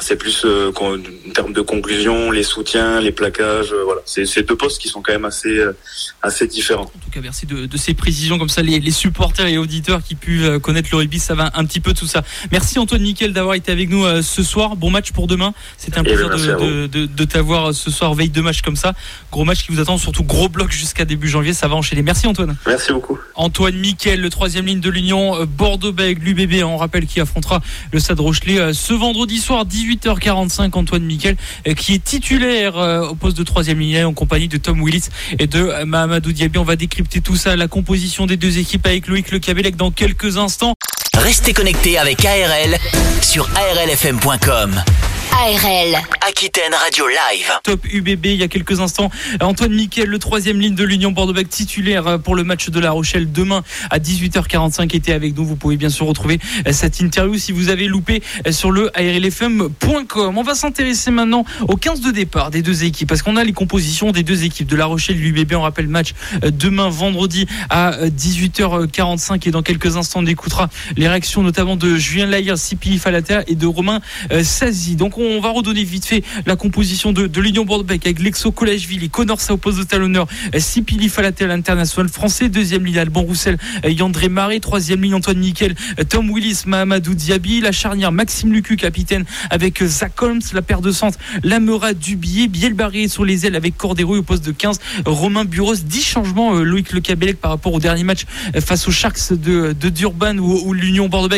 C'est 0.00 0.16
plus 0.16 0.42
euh, 0.44 0.70
en 0.76 1.32
termes 1.32 1.52
de 1.52 1.60
conclusion, 1.60 2.30
les 2.30 2.44
soutiens, 2.44 3.00
les 3.00 3.10
plaquages, 3.10 3.72
euh, 3.72 3.82
voilà. 3.84 4.00
C'est 4.04 4.46
deux 4.46 4.56
postes 4.56 4.80
qui 4.80 4.88
sont 4.88 5.02
quand 5.02 5.12
même 5.12 5.24
assez 5.24 5.58
euh, 5.58 5.76
assez 6.22 6.46
différents. 6.46 6.84
En 6.84 7.04
tout 7.04 7.10
cas, 7.12 7.20
merci 7.20 7.46
de, 7.46 7.66
de 7.66 7.76
ces 7.76 7.94
précisions 7.94 8.38
comme 8.38 8.48
ça. 8.48 8.62
Les, 8.62 8.78
les, 8.78 8.90
supporters 8.90 9.46
et 9.46 9.58
auditeurs 9.58 10.02
qui 10.02 10.14
puissent 10.14 10.58
connaître 10.62 10.88
le 10.92 10.98
rugby, 10.98 11.18
ça 11.18 11.34
va 11.34 11.50
un 11.54 11.64
petit 11.64 11.80
peu 11.80 11.94
tout 11.94 12.06
ça. 12.06 12.22
Merci 12.52 12.78
Antoine 12.78 13.02
Nickel 13.02 13.32
d'avoir 13.32 13.54
été 13.54 13.72
avec 13.72 13.90
nous 13.90 14.04
ce 14.22 14.42
soir. 14.42 14.76
Bon 14.76 14.90
match 14.90 15.12
pour 15.12 15.26
demain. 15.26 15.52
C'était 15.76 15.98
un 15.98 16.02
eh 16.04 16.14
ben, 16.14 16.28
plaisir 16.28 16.58
de, 16.58 16.86
de, 16.86 17.06
de 17.06 17.24
t'avoir 17.24 17.74
ce 17.74 17.90
soir 17.90 18.14
veille 18.14 18.30
de 18.30 18.40
match 18.40 18.62
comme 18.62 18.76
ça. 18.76 18.94
Gros 19.30 19.44
match 19.44 19.64
qui 19.64 19.72
vous 19.72 19.80
attend, 19.80 19.98
surtout 19.98 20.24
gros 20.24 20.48
bloc 20.48 20.70
jusqu'à 20.70 21.04
début 21.04 21.28
janvier. 21.28 21.52
Ça 21.52 21.68
va 21.68 21.74
enchaîner. 21.74 22.02
Merci 22.02 22.26
Antoine. 22.26 22.56
Merci 22.66 22.92
beaucoup. 22.92 23.18
Antoine 23.34 23.80
Nickel, 23.80 24.20
le 24.20 24.30
troisième 24.30 24.66
ligne 24.66 24.80
de 24.80 24.90
l'Union 24.90 25.44
Bordeaux-Bègles, 25.44 26.22
l'UBB. 26.24 26.64
On 26.64 26.76
rappelle 26.76 27.06
qui 27.06 27.20
affrontera 27.20 27.60
le 27.92 28.00
Stade 28.00 28.20
Rochelet 28.20 28.72
ce 28.72 28.94
vendredi 28.94 29.38
soir 29.38 29.64
18h45, 29.88 30.70
Antoine 30.74 31.04
Miquel, 31.04 31.36
euh, 31.66 31.74
qui 31.74 31.94
est 31.94 32.04
titulaire 32.04 32.76
euh, 32.78 33.08
au 33.08 33.14
poste 33.14 33.36
de 33.36 33.42
troisième 33.42 33.78
ligne 33.80 34.04
en 34.04 34.12
compagnie 34.12 34.48
de 34.48 34.56
Tom 34.56 34.82
Willis 34.82 35.08
et 35.38 35.46
de 35.46 35.60
euh, 35.60 35.84
Mahamadou 35.84 36.32
Diaby. 36.32 36.58
On 36.58 36.64
va 36.64 36.76
décrypter 36.76 37.20
tout 37.20 37.36
ça, 37.36 37.56
la 37.56 37.68
composition 37.68 38.26
des 38.26 38.36
deux 38.36 38.58
équipes 38.58 38.86
avec 38.86 39.08
Loïc 39.08 39.30
Le 39.30 39.38
Cabellec 39.38 39.76
dans 39.76 39.90
quelques 39.90 40.36
instants. 40.36 40.74
Restez 41.16 41.52
connectés 41.52 41.98
avec 41.98 42.24
ARL 42.24 42.76
sur 43.22 43.48
arlfm.com. 43.56 44.82
ARL, 45.32 45.96
Aquitaine 46.26 46.74
Radio 46.74 47.06
Live. 47.06 47.52
Top 47.62 47.84
UBB, 47.84 48.26
il 48.26 48.36
y 48.36 48.42
a 48.42 48.48
quelques 48.48 48.80
instants. 48.80 49.10
Antoine 49.40 49.72
Miquel, 49.72 50.08
le 50.08 50.18
troisième 50.18 50.60
ligne 50.60 50.74
de 50.74 50.84
l'Union 50.84 51.12
Bordeaux-Bègles, 51.12 51.48
titulaire 51.48 52.18
pour 52.20 52.34
le 52.34 52.44
match 52.44 52.70
de 52.70 52.80
La 52.80 52.90
Rochelle 52.92 53.30
demain 53.30 53.62
à 53.90 53.98
18h45, 53.98 54.94
était 54.94 55.12
avec 55.12 55.36
nous. 55.36 55.44
Vous 55.44 55.56
pouvez 55.56 55.76
bien 55.76 55.90
sûr 55.90 56.06
retrouver 56.06 56.38
cette 56.70 57.00
interview 57.00 57.36
si 57.36 57.52
vous 57.52 57.68
avez 57.68 57.86
loupé 57.86 58.22
sur 58.50 58.70
le 58.70 58.90
arlfm.com. 58.96 60.38
On 60.38 60.42
va 60.42 60.54
s'intéresser 60.54 61.10
maintenant 61.10 61.44
aux 61.66 61.76
15 61.76 62.00
de 62.00 62.10
départ 62.10 62.50
des 62.50 62.62
deux 62.62 62.84
équipes 62.84 63.08
parce 63.08 63.22
qu'on 63.22 63.36
a 63.36 63.44
les 63.44 63.52
compositions 63.52 64.12
des 64.12 64.22
deux 64.22 64.44
équipes 64.44 64.68
de 64.68 64.76
La 64.76 64.86
Rochelle 64.86 65.16
et 65.16 65.20
l'UBB. 65.20 65.54
On 65.54 65.62
rappelle 65.62 65.86
le 65.86 65.90
match 65.90 66.14
demain 66.42 66.88
vendredi 66.88 67.46
à 67.70 67.92
18h45 68.06 69.48
et 69.48 69.50
dans 69.50 69.62
quelques 69.62 69.96
instants 69.96 70.20
on 70.20 70.26
écoutera 70.26 70.68
les 70.96 71.08
réactions 71.08 71.42
notamment 71.42 71.76
de 71.76 71.96
Julien 71.96 72.26
Laïr, 72.26 72.56
Sipi 72.56 72.98
Falater 72.98 73.40
et 73.46 73.54
de 73.54 73.66
Romain 73.66 74.00
Sazi. 74.42 74.96
Donc 74.96 75.17
on 75.20 75.40
va 75.40 75.50
redonner 75.50 75.84
vite 75.84 76.06
fait 76.06 76.22
la 76.46 76.56
composition 76.56 77.12
de, 77.12 77.26
de 77.26 77.40
l'Union 77.40 77.64
Bordeaux 77.64 77.84
avec 77.88 78.18
Lexo 78.20 78.52
Collège-Ville 78.52 79.04
et 79.04 79.08
Connor 79.08 79.38
de 79.38 79.82
talonneur 79.82 80.26
Sipili 80.58 81.08
Falatel 81.08 81.50
international 81.50 82.10
français 82.10 82.48
deuxième 82.48 82.84
ligne 82.84 82.98
Alban 82.98 83.22
Roussel 83.22 83.58
Yandré 83.84 84.28
Maré 84.28 84.60
troisième 84.60 85.02
ligne 85.02 85.14
Antoine 85.14 85.38
Nickel 85.38 85.74
Tom 86.08 86.30
Willis 86.30 86.62
Mahamadou 86.66 87.14
Diaby 87.14 87.60
la 87.60 87.72
charnière 87.72 88.12
Maxime 88.12 88.52
Lucu 88.52 88.76
capitaine 88.76 89.24
avec 89.50 89.82
Zach 89.84 90.20
Holmes 90.22 90.40
la 90.52 90.62
paire 90.62 90.80
de 90.80 90.90
centre 90.90 91.18
Lamera 91.42 91.92
Dubier 91.94 92.48
Biel 92.48 92.74
Barré 92.74 93.08
sur 93.08 93.24
les 93.24 93.46
ailes 93.46 93.56
avec 93.56 93.76
Cordero 93.76 94.16
au 94.16 94.22
poste 94.22 94.44
de 94.44 94.52
15 94.52 94.78
Romain 95.04 95.44
Buros 95.44 95.74
10 95.76 96.02
changements 96.02 96.54
Loïc 96.54 96.92
Le 96.92 97.00
Cabellec 97.00 97.40
par 97.40 97.50
rapport 97.50 97.72
au 97.72 97.80
dernier 97.80 98.04
match 98.04 98.24
face 98.60 98.88
aux 98.88 98.92
Sharks 98.92 99.32
de, 99.32 99.72
Durban 99.88 100.38
où, 100.38 100.72
l'Union 100.72 101.08
Bordeaux 101.08 101.36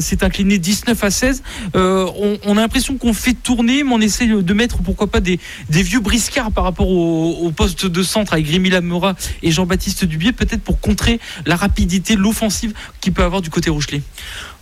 s'est 0.00 0.24
incliné 0.24 0.58
19 0.58 1.04
à 1.04 1.10
16 1.10 1.42
on, 1.74 2.38
on 2.44 2.56
a 2.56 2.60
l'impression 2.60 2.96
qu'on 2.96 3.07
fait 3.12 3.34
tourner, 3.34 3.82
mais 3.84 3.92
on 3.92 4.00
essaie 4.00 4.26
de 4.26 4.54
mettre 4.54 4.78
pourquoi 4.78 5.06
pas 5.06 5.20
des, 5.20 5.38
vieux 5.68 6.00
briscards 6.00 6.52
par 6.52 6.64
rapport 6.64 6.88
au, 6.88 7.50
poste 7.50 7.86
de 7.86 8.02
centre 8.02 8.34
avec 8.34 8.46
Grémy 8.46 8.70
Lamora 8.70 9.14
et 9.42 9.50
Jean-Baptiste 9.50 10.04
Dubier, 10.04 10.32
peut-être 10.32 10.62
pour 10.62 10.80
contrer 10.80 11.18
la 11.46 11.56
rapidité, 11.56 12.14
l'offensive 12.14 12.72
qu'il 13.00 13.12
peut 13.12 13.24
avoir 13.24 13.42
du 13.42 13.50
côté 13.50 13.70
Rochelet. 13.70 14.02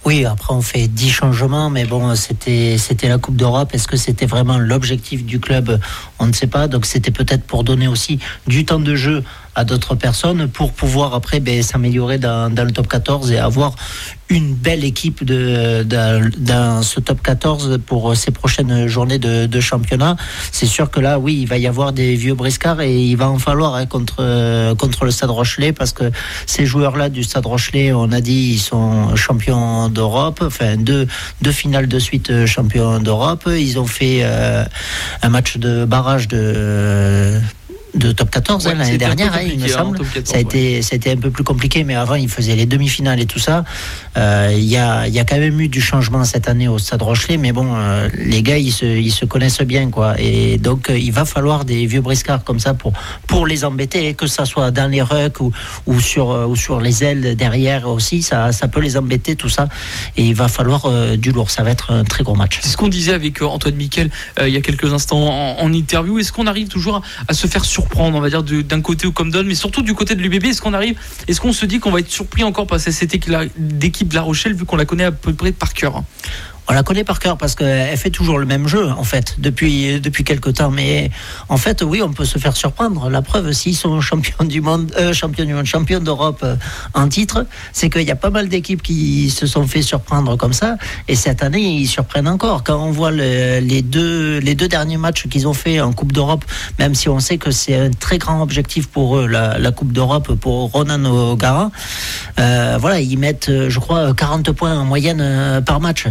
Oui, 0.05 0.25
après 0.25 0.55
on 0.55 0.63
fait 0.63 0.87
10 0.87 1.11
changements, 1.11 1.69
mais 1.69 1.85
bon, 1.85 2.15
c'était 2.15 2.79
c'était 2.79 3.09
la 3.09 3.19
Coupe 3.19 3.35
d'Europe. 3.35 3.75
Est-ce 3.75 3.89
que 3.89 3.97
c'était 3.97 4.27
vraiment 4.27 4.57
l'objectif 4.57 5.25
du 5.25 5.41
club? 5.41 5.81
On 6.21 6.29
ne 6.29 6.33
sait 6.33 6.47
pas. 6.47 6.69
Donc 6.69 6.87
c'était 6.87 7.11
peut-être 7.11 7.43
pour 7.43 7.65
donner 7.65 7.89
aussi 7.89 8.21
du 8.47 8.65
temps 8.65 8.79
de 8.79 8.95
jeu 8.95 9.25
à 9.57 9.65
d'autres 9.65 9.95
personnes 9.95 10.49
pour 10.49 10.73
pouvoir 10.73 11.15
après 11.15 11.41
ben, 11.41 11.63
s'améliorer 11.63 12.19
dans, 12.19 12.53
dans, 12.53 12.65
le 12.65 12.71
top 12.71 12.87
14 12.87 13.33
et 13.33 13.39
avoir 13.39 13.75
une 14.29 14.55
belle 14.55 14.85
équipe 14.85 15.25
de, 15.25 15.83
dans 15.83 16.83
ce 16.83 17.01
top 17.01 17.23
14 17.23 17.79
pour 17.87 18.15
ces 18.17 18.33
prochaines 18.33 18.87
journées 18.87 19.19
de, 19.19 19.47
de 19.47 19.61
championnat. 19.61 20.17
C'est 20.53 20.67
sûr 20.67 20.91
que 20.91 21.01
là, 21.01 21.19
oui, 21.19 21.39
il 21.41 21.47
va 21.47 21.59
y 21.59 21.67
avoir 21.67 21.93
des 21.93 22.17
vieux 22.17 22.35
briscards 22.35 22.81
et 22.81 23.01
il 23.01 23.17
va 23.17 23.31
en 23.31 23.39
falloir 23.39 23.77
hein, 23.77 23.87
contre, 23.87 24.75
contre 24.75 25.05
le 25.05 25.11
Stade 25.11 25.31
Rochelet 25.31 25.73
parce 25.73 25.93
que 25.93 26.11
ces 26.45 26.67
joueurs-là 26.67 27.09
du 27.09 27.23
Stade 27.23 27.47
Rochelet, 27.47 27.93
on 27.93 28.13
a 28.13 28.21
dit, 28.21 28.53
ils 28.55 28.61
sont 28.61 29.17
champions 29.17 29.89
d'Europe, 29.89 30.43
enfin 30.45 30.77
deux, 30.77 31.07
deux 31.41 31.53
finales 31.53 31.89
de 31.89 31.99
suite 31.99 32.47
champions 32.47 32.99
d'Europe. 32.99 33.45
Ils 33.47 33.79
ont 33.79 33.87
fait 33.87 34.21
euh, 34.23 34.65
un 35.23 35.29
match 35.29 35.57
de 35.57 35.85
barrage 35.85 36.29
de 36.29 37.41
de 37.97 38.13
top 38.13 38.31
14 38.31 38.67
hein, 38.67 38.75
l'année 38.75 38.99
dernière, 38.99 39.35
hein, 39.35 39.41
il 39.45 39.59
me 39.59 39.65
hein, 39.65 39.69
semble. 39.69 39.99
ça, 40.25 40.37
a 40.37 40.41
été, 40.41 40.83
ça 40.83 40.95
a 40.95 40.97
été 40.97 41.13
un 41.13 41.17
peu 41.17 41.31
plus 41.31 41.45
compliqué, 41.45 41.85
mais 41.85 41.95
avant, 41.95 42.15
il 42.15 42.29
faisait 42.29 42.55
les 42.55 42.67
demi-finales 42.67 43.21
et 43.21 43.27
tout 43.27 43.39
ça. 43.39 43.65
Euh, 44.17 44.53
il 44.55 44.65
y, 44.65 44.77
a, 44.77 45.09
y 45.09 45.19
a 45.19 45.25
quand 45.25 45.39
même 45.39 45.61
eu 45.61 45.69
du 45.69 45.81
changement 45.81 46.25
cette 46.25 46.49
année 46.49 46.69
au 46.69 46.79
Stade 46.79 47.03
Rochelet, 47.03 47.37
mais 47.37 47.53
bon, 47.53 47.75
euh, 47.75 48.09
les 48.15 48.43
gars, 48.43 48.59
ils 48.59 48.73
se, 48.73 48.85
ils 48.85 49.13
se 49.13 49.25
connaissent 49.25 49.63
bien, 49.63 49.91
quoi. 49.91 50.15
Et 50.19 50.59
donc, 50.59 50.91
euh, 50.91 50.99
il 50.99 51.13
va 51.13 51.25
falloir 51.25 51.65
des 51.65 51.87
vieux 51.87 52.01
briscards 52.01 52.45
comme 52.45 52.61
ça 52.61 52.75
pour, 52.75 52.93
pour 53.27 53.47
les 53.47 53.65
embêter, 53.65 54.15
que 54.15 54.27
ça 54.27 54.45
soit 54.45 54.71
dans 54.71 54.91
les 54.91 55.03
rucks 55.03 55.41
ou, 55.41 55.53
ou, 55.87 56.01
sur, 56.01 56.29
ou 56.29 56.57
sur 56.57 56.81
les 56.81 57.05
ailes 57.05 57.37
derrière 57.37 57.89
aussi, 57.89 58.23
ça, 58.23 58.53
ça 58.53 58.69
peut 58.69 58.81
les 58.81 58.97
embêter, 58.97 59.37
tout 59.37 59.49
ça. 59.49 59.69
Et 60.17 60.25
il 60.25 60.35
va 60.35 60.49
falloir 60.49 60.91
du 61.17 61.33
lourd. 61.33 61.51
Ça 61.51 61.63
va 61.63 61.71
être 61.71 61.93
un 61.93 62.05
très 62.05 62.25
gros 62.25 62.35
match. 62.35 62.59
C'est 62.63 62.69
ce 62.69 62.77
qu'on 62.77 62.89
disait 62.89 63.13
avec 63.13 63.41
Antoine 63.43 63.75
Miquel 63.75 64.11
il 64.41 64.49
y 64.49 64.57
a 64.57 64.61
quelques 64.61 64.93
instants 64.93 65.29
en, 65.29 65.61
en 65.61 65.73
interview. 65.73 66.19
Est-ce 66.19 66.33
qu'on 66.33 66.47
arrive 66.47 66.69
toujours 66.69 66.97
à, 66.97 67.03
à 67.29 67.35
se 67.35 67.47
faire 67.47 67.65
sur 67.65 67.86
surprendre, 67.87 68.19
on 68.19 68.21
va 68.21 68.29
dire, 68.29 68.43
d'un 68.43 68.81
côté 68.81 69.07
ou 69.07 69.13
comme 69.13 69.31
d'autre, 69.31 69.47
mais 69.47 69.55
surtout 69.55 69.83
du 69.83 69.95
côté 69.95 70.15
de 70.15 70.23
l'UBB 70.23 70.47
Est-ce 70.47 70.61
qu'on 70.61 70.75
arrive, 70.75 70.99
est-ce 71.29 71.41
qu'on 71.41 71.53
se 71.53 71.67
dit 71.67 71.79
qu'on 71.79 71.91
va 71.91 72.01
être 72.01 72.11
surpris 72.11 72.43
encore 72.43 72.67
par 72.67 72.81
cette 72.81 73.15
équipe 73.15 74.09
de 74.09 74.15
La 74.15 74.23
Rochelle, 74.23 74.55
vu 74.55 74.65
qu'on 74.65 74.77
la 74.77 74.85
connaît 74.85 75.05
à 75.05 75.13
peu 75.13 75.33
près 75.33 75.53
par 75.53 75.73
cœur? 75.73 76.03
On 76.69 76.73
la 76.73 76.83
connaît 76.83 77.05
par 77.05 77.19
cœur 77.19 77.37
parce 77.37 77.55
qu'elle 77.55 77.97
fait 77.97 78.11
toujours 78.11 78.39
le 78.39 78.47
même 78.47 78.67
jeu, 78.67 78.89
en 78.91 79.05
fait, 79.05 79.37
depuis, 79.39 80.01
depuis 80.01 80.25
quelques 80.25 80.55
temps. 80.55 80.71
Mais 80.71 81.11
en 81.49 81.57
fait, 81.57 81.83
oui, 81.83 82.03
on 82.03 82.13
peut 82.13 82.25
se 82.25 82.39
faire 82.39 82.57
surprendre. 82.57 83.09
La 83.09 83.23
preuve, 83.23 83.53
s'ils 83.53 83.77
sont 83.77 84.01
champions 84.01 84.45
du 84.45 84.61
monde, 84.61 84.93
euh, 84.99 85.13
champions 85.13 85.45
du 85.45 85.55
monde, 85.55 85.67
champions 85.67 86.01
d'Europe 86.01 86.41
euh, 86.43 86.57
en 86.95 87.09
titre, 87.09 87.47
c'est 87.73 87.89
qu'il 87.89 88.03
y 88.03 88.11
a 88.11 88.17
pas 88.17 88.31
mal 88.31 88.49
d'équipes 88.49 88.83
qui 88.83 89.31
se 89.31 89.47
sont 89.47 89.67
fait 89.67 89.83
surprendre 89.83 90.37
comme 90.37 90.53
ça. 90.53 90.77
Et 91.07 91.15
cette 91.15 91.43
année, 91.43 91.63
ils 91.63 91.87
surprennent 91.87 92.29
encore. 92.29 92.65
Quand 92.65 92.83
on 92.83 92.91
voit 92.91 93.13
les, 93.13 93.83
deux, 93.83 94.39
les 94.39 94.55
deux 94.55 94.69
derniers 94.69 94.97
matchs 94.97 95.29
qu'ils 95.29 95.47
ont 95.47 95.55
fait 95.55 95.81
en 95.81 95.93
Coupe 95.93 96.13
d'Europe, 96.13 96.45
même 96.79 96.95
si 96.95 97.09
on 97.09 97.21
sait 97.21 97.39
que 97.39 97.53
c'est 97.53 97.79
un 97.79 97.91
très 97.91 98.19
grand 98.19 98.43
objectif 98.43 98.89
pour 98.89 99.19
eux, 99.19 99.27
la, 99.27 99.71
Coupe 99.71 99.93
d'Europe, 99.93 100.33
pour 100.35 100.73
Ronan 100.73 101.05
O'Gara, 101.05 101.71
euh, 102.41 102.79
voilà, 102.81 103.01
ils 103.01 103.19
mettent, 103.19 103.51
je 103.69 103.79
crois, 103.79 104.15
40 104.15 104.53
points 104.53 104.79
en 104.79 104.85
moyenne 104.85 105.63
par 105.65 105.81
match. 105.81 106.07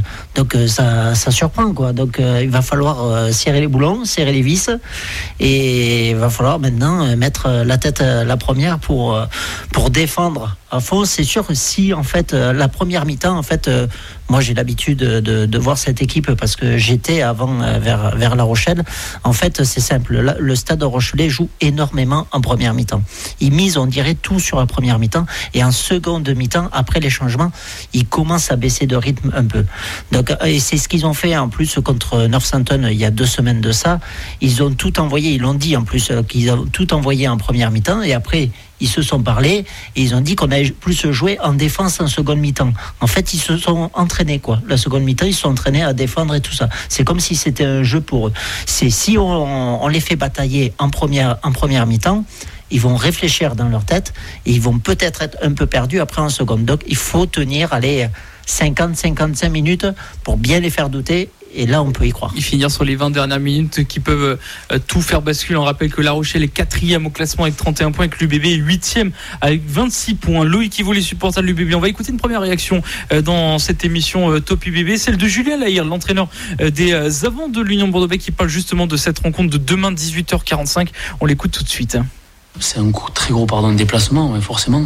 Donc 0.45 0.53
euh, 0.53 0.67
ça, 0.67 1.31
surprend 1.31 1.73
quoi. 1.73 1.91
Donc 1.91 2.19
euh, 2.19 2.39
il 2.43 2.51
va 2.51 2.61
falloir 2.61 3.03
euh, 3.03 3.31
serrer 3.31 3.61
les 3.61 3.67
boulons, 3.67 4.05
serrer 4.05 4.31
les 4.31 4.43
vis, 4.43 4.69
et 5.39 6.11
il 6.11 6.15
va 6.17 6.29
falloir 6.29 6.59
maintenant 6.59 7.15
mettre 7.15 7.49
la 7.49 7.79
tête 7.79 8.01
la 8.01 8.37
première 8.37 8.77
pour 8.77 9.89
défendre 9.89 10.55
C'est 11.05 11.23
sûr 11.23 11.45
si 11.53 11.93
en 11.93 12.03
fait 12.03 12.33
la 12.33 12.67
première 12.67 13.05
mi-temps 13.05 13.37
en 13.37 13.43
fait 13.43 13.69
moi, 14.27 14.41
j'ai 14.41 14.55
l'habitude 14.55 14.97
de, 14.97 15.57
voir 15.57 15.77
cette 15.77 16.01
équipe 16.01 16.31
parce 16.33 16.55
que 16.55 16.77
j'étais 16.77 17.21
avant 17.21 17.61
euh, 17.61 17.79
vers, 17.79 18.35
La 18.35 18.43
Rochelle. 18.43 18.83
En 19.23 19.33
fait, 19.33 19.63
c'est 19.63 19.79
simple. 19.79 20.35
Le 20.39 20.55
stade 20.55 20.79
de 20.79 20.85
Rochelet 20.85 21.29
joue 21.29 21.49
énormément 21.61 22.27
en 22.31 22.41
première 22.41 22.73
mi-temps. 22.73 23.03
Il 23.39 23.53
mise, 23.53 23.77
on 23.77 23.85
dirait, 23.85 24.15
tout 24.15 24.39
sur 24.39 24.59
la 24.59 24.65
première 24.65 24.99
mi-temps. 24.99 25.25
Et 25.53 25.63
en 25.63 25.71
seconde 25.71 26.27
mi-temps, 26.35 26.69
après 26.71 26.99
les 26.99 27.09
changements, 27.09 27.51
il 27.93 28.07
commence 28.07 28.51
à 28.51 28.55
baisser 28.55 28.87
de 28.87 28.95
rythme 28.95 29.31
un 29.35 29.45
peu. 29.45 29.65
Donc, 30.11 30.31
euh, 30.31 30.57
c'est 30.59 30.77
ce 30.77 30.87
qu'ils 30.87 31.05
ont 31.05 31.13
fait 31.13 31.37
en 31.37 31.49
plus 31.49 31.79
contre 31.83 32.25
Northampton 32.25 32.87
il 32.89 32.97
y 32.97 33.05
a 33.05 33.11
deux 33.11 33.25
semaines 33.27 33.61
de 33.61 33.71
ça. 33.71 33.99
Ils 34.41 34.63
ont 34.63 34.71
tout 34.71 34.99
envoyé, 34.99 35.31
ils 35.31 35.41
l'ont 35.41 35.53
dit 35.53 35.77
en 35.77 35.83
plus, 35.83 36.09
euh, 36.09 36.23
qu'ils 36.23 36.51
ont 36.51 36.65
tout 36.65 36.93
envoyé 36.93 37.27
en 37.27 37.37
première 37.37 37.69
mi-temps. 37.69 38.01
Et 38.01 38.13
après, 38.13 38.49
ils 38.79 38.87
se 38.87 39.01
sont 39.01 39.21
parlé 39.21 39.65
et 39.95 40.01
ils 40.01 40.15
ont 40.15 40.21
dit 40.21 40.35
qu'on 40.35 40.51
allait 40.51 40.71
plus 40.71 41.11
jouer 41.11 41.39
en 41.41 41.53
défense 41.53 41.99
en 41.99 42.07
seconde 42.07 42.39
mi-temps. 42.39 42.73
En 43.01 43.07
fait, 43.07 43.33
ils 43.33 43.39
se 43.39 43.57
sont 43.57 43.89
entraînés 43.93 44.39
quoi. 44.39 44.59
La 44.67 44.77
seconde 44.77 45.03
mi-temps, 45.03 45.25
ils 45.25 45.33
se 45.33 45.41
sont 45.41 45.49
entraînés 45.49 45.83
à 45.83 45.93
défendre 45.93 46.35
et 46.35 46.41
tout 46.41 46.53
ça. 46.53 46.69
C'est 46.89 47.03
comme 47.03 47.19
si 47.19 47.35
c'était 47.35 47.65
un 47.65 47.83
jeu 47.83 48.01
pour 48.01 48.27
eux. 48.27 48.33
C'est 48.65 48.89
si 48.89 49.17
on, 49.17 49.87
les 49.87 49.99
fait 49.99 50.15
batailler 50.15 50.73
en 50.79 50.89
première 50.89 51.37
en 51.43 51.51
première 51.51 51.85
mi-temps, 51.85 52.25
ils 52.71 52.81
vont 52.81 52.95
réfléchir 52.95 53.55
dans 53.55 53.69
leur 53.69 53.85
tête 53.85 54.13
et 54.45 54.51
ils 54.51 54.61
vont 54.61 54.79
peut-être 54.79 55.21
être 55.21 55.37
un 55.41 55.53
peu 55.53 55.65
perdus 55.65 55.99
après 55.99 56.21
en 56.21 56.29
seconde. 56.29 56.65
Donc, 56.65 56.81
il 56.87 56.95
faut 56.95 57.25
tenir, 57.25 57.73
aller 57.73 58.09
50-55 58.47 59.49
minutes 59.49 59.87
pour 60.23 60.37
bien 60.37 60.59
les 60.59 60.69
faire 60.69 60.89
douter 60.89 61.29
et 61.55 61.65
là, 61.65 61.81
on 61.81 61.91
peut 61.91 62.05
y 62.05 62.11
croire. 62.11 62.33
Y 62.35 62.41
finir 62.41 62.69
sur 62.69 62.83
les 62.83 62.95
20 62.95 63.11
dernières 63.11 63.39
minutes 63.39 63.87
qui 63.87 63.99
peuvent 63.99 64.37
euh, 64.71 64.79
tout 64.87 65.01
faire 65.01 65.21
basculer. 65.21 65.57
On 65.57 65.63
rappelle 65.63 65.91
que 65.91 66.01
La 66.01 66.11
Rochelle 66.11 66.43
est 66.43 66.49
quatrième 66.49 67.05
au 67.05 67.09
classement 67.09 67.43
avec 67.43 67.55
31 67.55 67.91
points, 67.91 68.05
et 68.05 68.09
que 68.09 68.23
l'UBB 68.23 68.45
est 68.45 68.55
huitième 68.55 69.11
avec 69.41 69.61
26 69.65 70.15
points. 70.15 70.43
Loïc 70.43 70.71
qui 70.71 70.83
vaut 70.83 70.93
les 70.93 71.01
supporters 71.01 71.41
de 71.41 71.47
l'UBB. 71.47 71.73
On 71.75 71.79
va 71.79 71.89
écouter 71.89 72.11
une 72.11 72.17
première 72.17 72.41
réaction 72.41 72.81
euh, 73.11 73.21
dans 73.21 73.57
cette 73.59 73.85
émission 73.85 74.31
euh, 74.31 74.41
Top 74.41 74.65
UBB, 74.65 74.97
celle 74.97 75.17
de 75.17 75.27
Julien 75.27 75.57
Lahir, 75.57 75.85
l'entraîneur 75.85 76.27
des 76.59 76.93
avants 77.25 77.49
de 77.49 77.61
l'Union 77.61 77.87
Bordeaux 77.87 78.07
qui 78.17 78.31
parle 78.31 78.49
justement 78.49 78.87
de 78.87 78.97
cette 78.97 79.19
rencontre 79.19 79.49
de 79.49 79.57
demain 79.57 79.91
18h45. 79.91 80.89
On 81.21 81.25
l'écoute 81.25 81.51
tout 81.51 81.63
de 81.63 81.69
suite. 81.69 81.97
C'est 82.59 82.79
un 82.79 82.91
très 83.13 83.31
gros 83.33 83.45
pardon 83.45 83.71
de 83.71 83.77
déplacement, 83.77 84.39
forcément. 84.41 84.85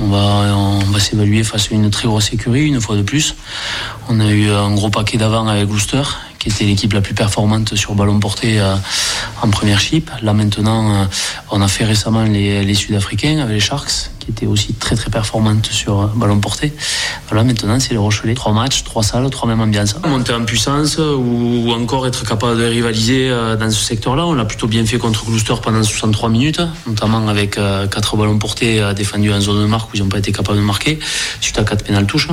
On 0.00 0.08
va, 0.08 0.56
on 0.56 0.78
va 0.90 1.00
s'évaluer 1.00 1.44
face 1.44 1.70
à 1.70 1.74
une 1.74 1.90
très 1.90 2.08
grosse 2.08 2.32
écurie, 2.32 2.66
une 2.66 2.80
fois 2.80 2.96
de 2.96 3.02
plus. 3.02 3.34
On 4.08 4.20
a 4.20 4.30
eu 4.30 4.50
un 4.50 4.74
gros 4.74 4.90
paquet 4.90 5.18
d'avant 5.18 5.46
avec 5.46 5.68
Gloucester, 5.68 6.02
qui 6.42 6.48
était 6.48 6.64
l'équipe 6.64 6.92
la 6.92 7.00
plus 7.00 7.14
performante 7.14 7.76
sur 7.76 7.94
ballon 7.94 8.18
porté 8.18 8.60
euh, 8.60 8.74
en 9.42 9.48
première 9.48 9.78
chip. 9.78 10.10
Là 10.22 10.32
maintenant, 10.32 11.02
euh, 11.02 11.04
on 11.52 11.60
a 11.60 11.68
fait 11.68 11.84
récemment 11.84 12.24
les, 12.24 12.74
Sud-Africains 12.74 13.38
avec 13.38 13.54
les 13.54 13.60
Sharks, 13.60 14.10
qui 14.18 14.32
était 14.32 14.46
aussi 14.46 14.74
très 14.74 14.96
très 14.96 15.08
performante 15.08 15.66
sur 15.66 16.08
ballon 16.08 16.40
porté. 16.40 16.72
Voilà, 17.28 17.44
maintenant 17.44 17.78
c'est 17.78 17.92
les 17.92 17.96
Rochelet. 17.96 18.34
Trois 18.34 18.52
matchs, 18.52 18.82
trois 18.82 19.04
salles, 19.04 19.30
trois 19.30 19.48
mêmes 19.48 19.60
ambiances. 19.60 19.94
Monter 20.04 20.32
en 20.32 20.44
puissance 20.44 20.98
ou 20.98 21.70
encore 21.70 22.08
être 22.08 22.26
capable 22.26 22.58
de 22.58 22.64
rivaliser 22.64 23.30
euh, 23.30 23.56
dans 23.56 23.70
ce 23.70 23.80
secteur-là. 23.80 24.26
On 24.26 24.34
l'a 24.34 24.44
plutôt 24.44 24.66
bien 24.66 24.84
fait 24.84 24.98
contre 24.98 25.24
Gloucester 25.24 25.54
pendant 25.62 25.82
63 25.82 26.28
minutes, 26.28 26.60
notamment 26.88 27.28
avec 27.28 27.56
euh, 27.56 27.86
quatre 27.86 28.16
ballons 28.16 28.38
portés 28.38 28.80
euh, 28.80 28.94
défendus 28.94 29.32
en 29.32 29.40
zone 29.40 29.62
de 29.62 29.66
marque 29.66 29.92
où 29.92 29.96
ils 29.96 30.02
n'ont 30.02 30.08
pas 30.08 30.18
été 30.18 30.32
capables 30.32 30.58
de 30.58 30.64
marquer, 30.64 30.98
suite 31.40 31.58
à 31.58 31.62
quatre 31.62 31.84
pénales 31.84 32.06
touches. 32.06 32.28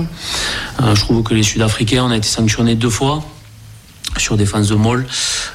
Je 0.79 0.99
trouve 0.99 1.21
que 1.21 1.35
les 1.35 1.43
Sud-Africains, 1.43 2.05
on 2.05 2.11
a 2.11 2.17
été 2.17 2.27
sanctionnés 2.27 2.75
deux 2.75 2.89
fois 2.89 3.23
sur 4.19 4.37
défense 4.37 4.67
de 4.67 4.75
Moll, 4.75 5.07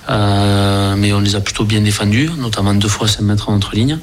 euh, 0.08 0.94
mais 0.96 1.12
on 1.12 1.20
les 1.20 1.36
a 1.36 1.40
plutôt 1.40 1.64
bien 1.64 1.80
défendus, 1.80 2.30
notamment 2.36 2.74
deux 2.74 2.88
fois 2.88 3.08
5 3.08 3.22
mètres 3.22 3.48
entre 3.48 3.74
lignes. 3.74 3.98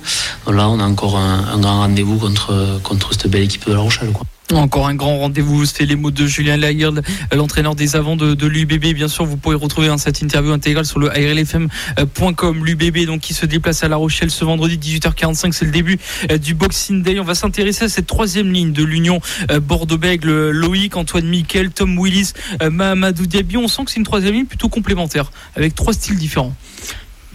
Donc 0.45 0.55
là, 0.55 0.69
on 0.69 0.79
a 0.79 0.83
encore 0.83 1.17
un, 1.17 1.57
grand 1.59 1.79
rendez-vous 1.81 2.17
contre, 2.17 2.79
contre 2.83 3.11
cette 3.13 3.27
belle 3.27 3.43
équipe 3.43 3.67
de 3.67 3.73
La 3.73 3.79
Rochelle. 3.79 4.11
Encore 4.53 4.87
un 4.87 4.95
grand 4.95 5.17
rendez-vous, 5.17 5.65
c'était 5.65 5.85
les 5.85 5.95
mots 5.95 6.11
de 6.11 6.25
Julien 6.25 6.57
Lagarde, 6.57 7.03
l'entraîneur 7.33 7.75
des 7.75 7.95
avants 7.95 8.15
de, 8.17 8.45
l'UBB. 8.45 8.93
Bien 8.93 9.07
sûr, 9.07 9.25
vous 9.25 9.37
pourrez 9.37 9.55
retrouver 9.55 9.87
hein, 9.87 9.97
cette 9.97 10.21
interview 10.21 10.51
intégrale 10.51 10.85
sur 10.85 10.99
le 10.99 11.09
ARLFM.com. 11.09 12.65
L'UBB 12.65 13.05
donc 13.05 13.21
qui 13.21 13.33
se 13.33 13.45
déplace 13.45 13.83
à 13.83 13.87
La 13.87 13.95
Rochelle 13.95 14.29
ce 14.29 14.43
vendredi 14.43 14.77
18h45, 14.77 15.53
c'est 15.53 15.65
le 15.65 15.71
début 15.71 15.99
euh, 16.29 16.37
du 16.37 16.53
Boxing 16.53 17.01
Day. 17.01 17.19
On 17.19 17.23
va 17.23 17.35
s'intéresser 17.35 17.85
à 17.85 17.89
cette 17.89 18.07
troisième 18.07 18.51
ligne 18.51 18.73
de 18.73 18.83
l'Union 18.83 19.21
euh, 19.51 19.59
Bordeaux-Bègle. 19.59 20.49
Loïc, 20.49 20.97
Antoine 20.97 21.27
Miquel, 21.27 21.71
Tom 21.71 21.97
Willis, 21.97 22.33
euh, 22.61 22.69
Mahamadou 22.69 23.27
Diaby. 23.27 23.57
On 23.57 23.67
sent 23.67 23.85
que 23.85 23.91
c'est 23.91 23.99
une 23.99 24.05
troisième 24.05 24.33
ligne 24.33 24.45
plutôt 24.45 24.69
complémentaire, 24.69 25.31
avec 25.55 25.75
trois 25.75 25.93
styles 25.93 26.17
différents 26.17 26.53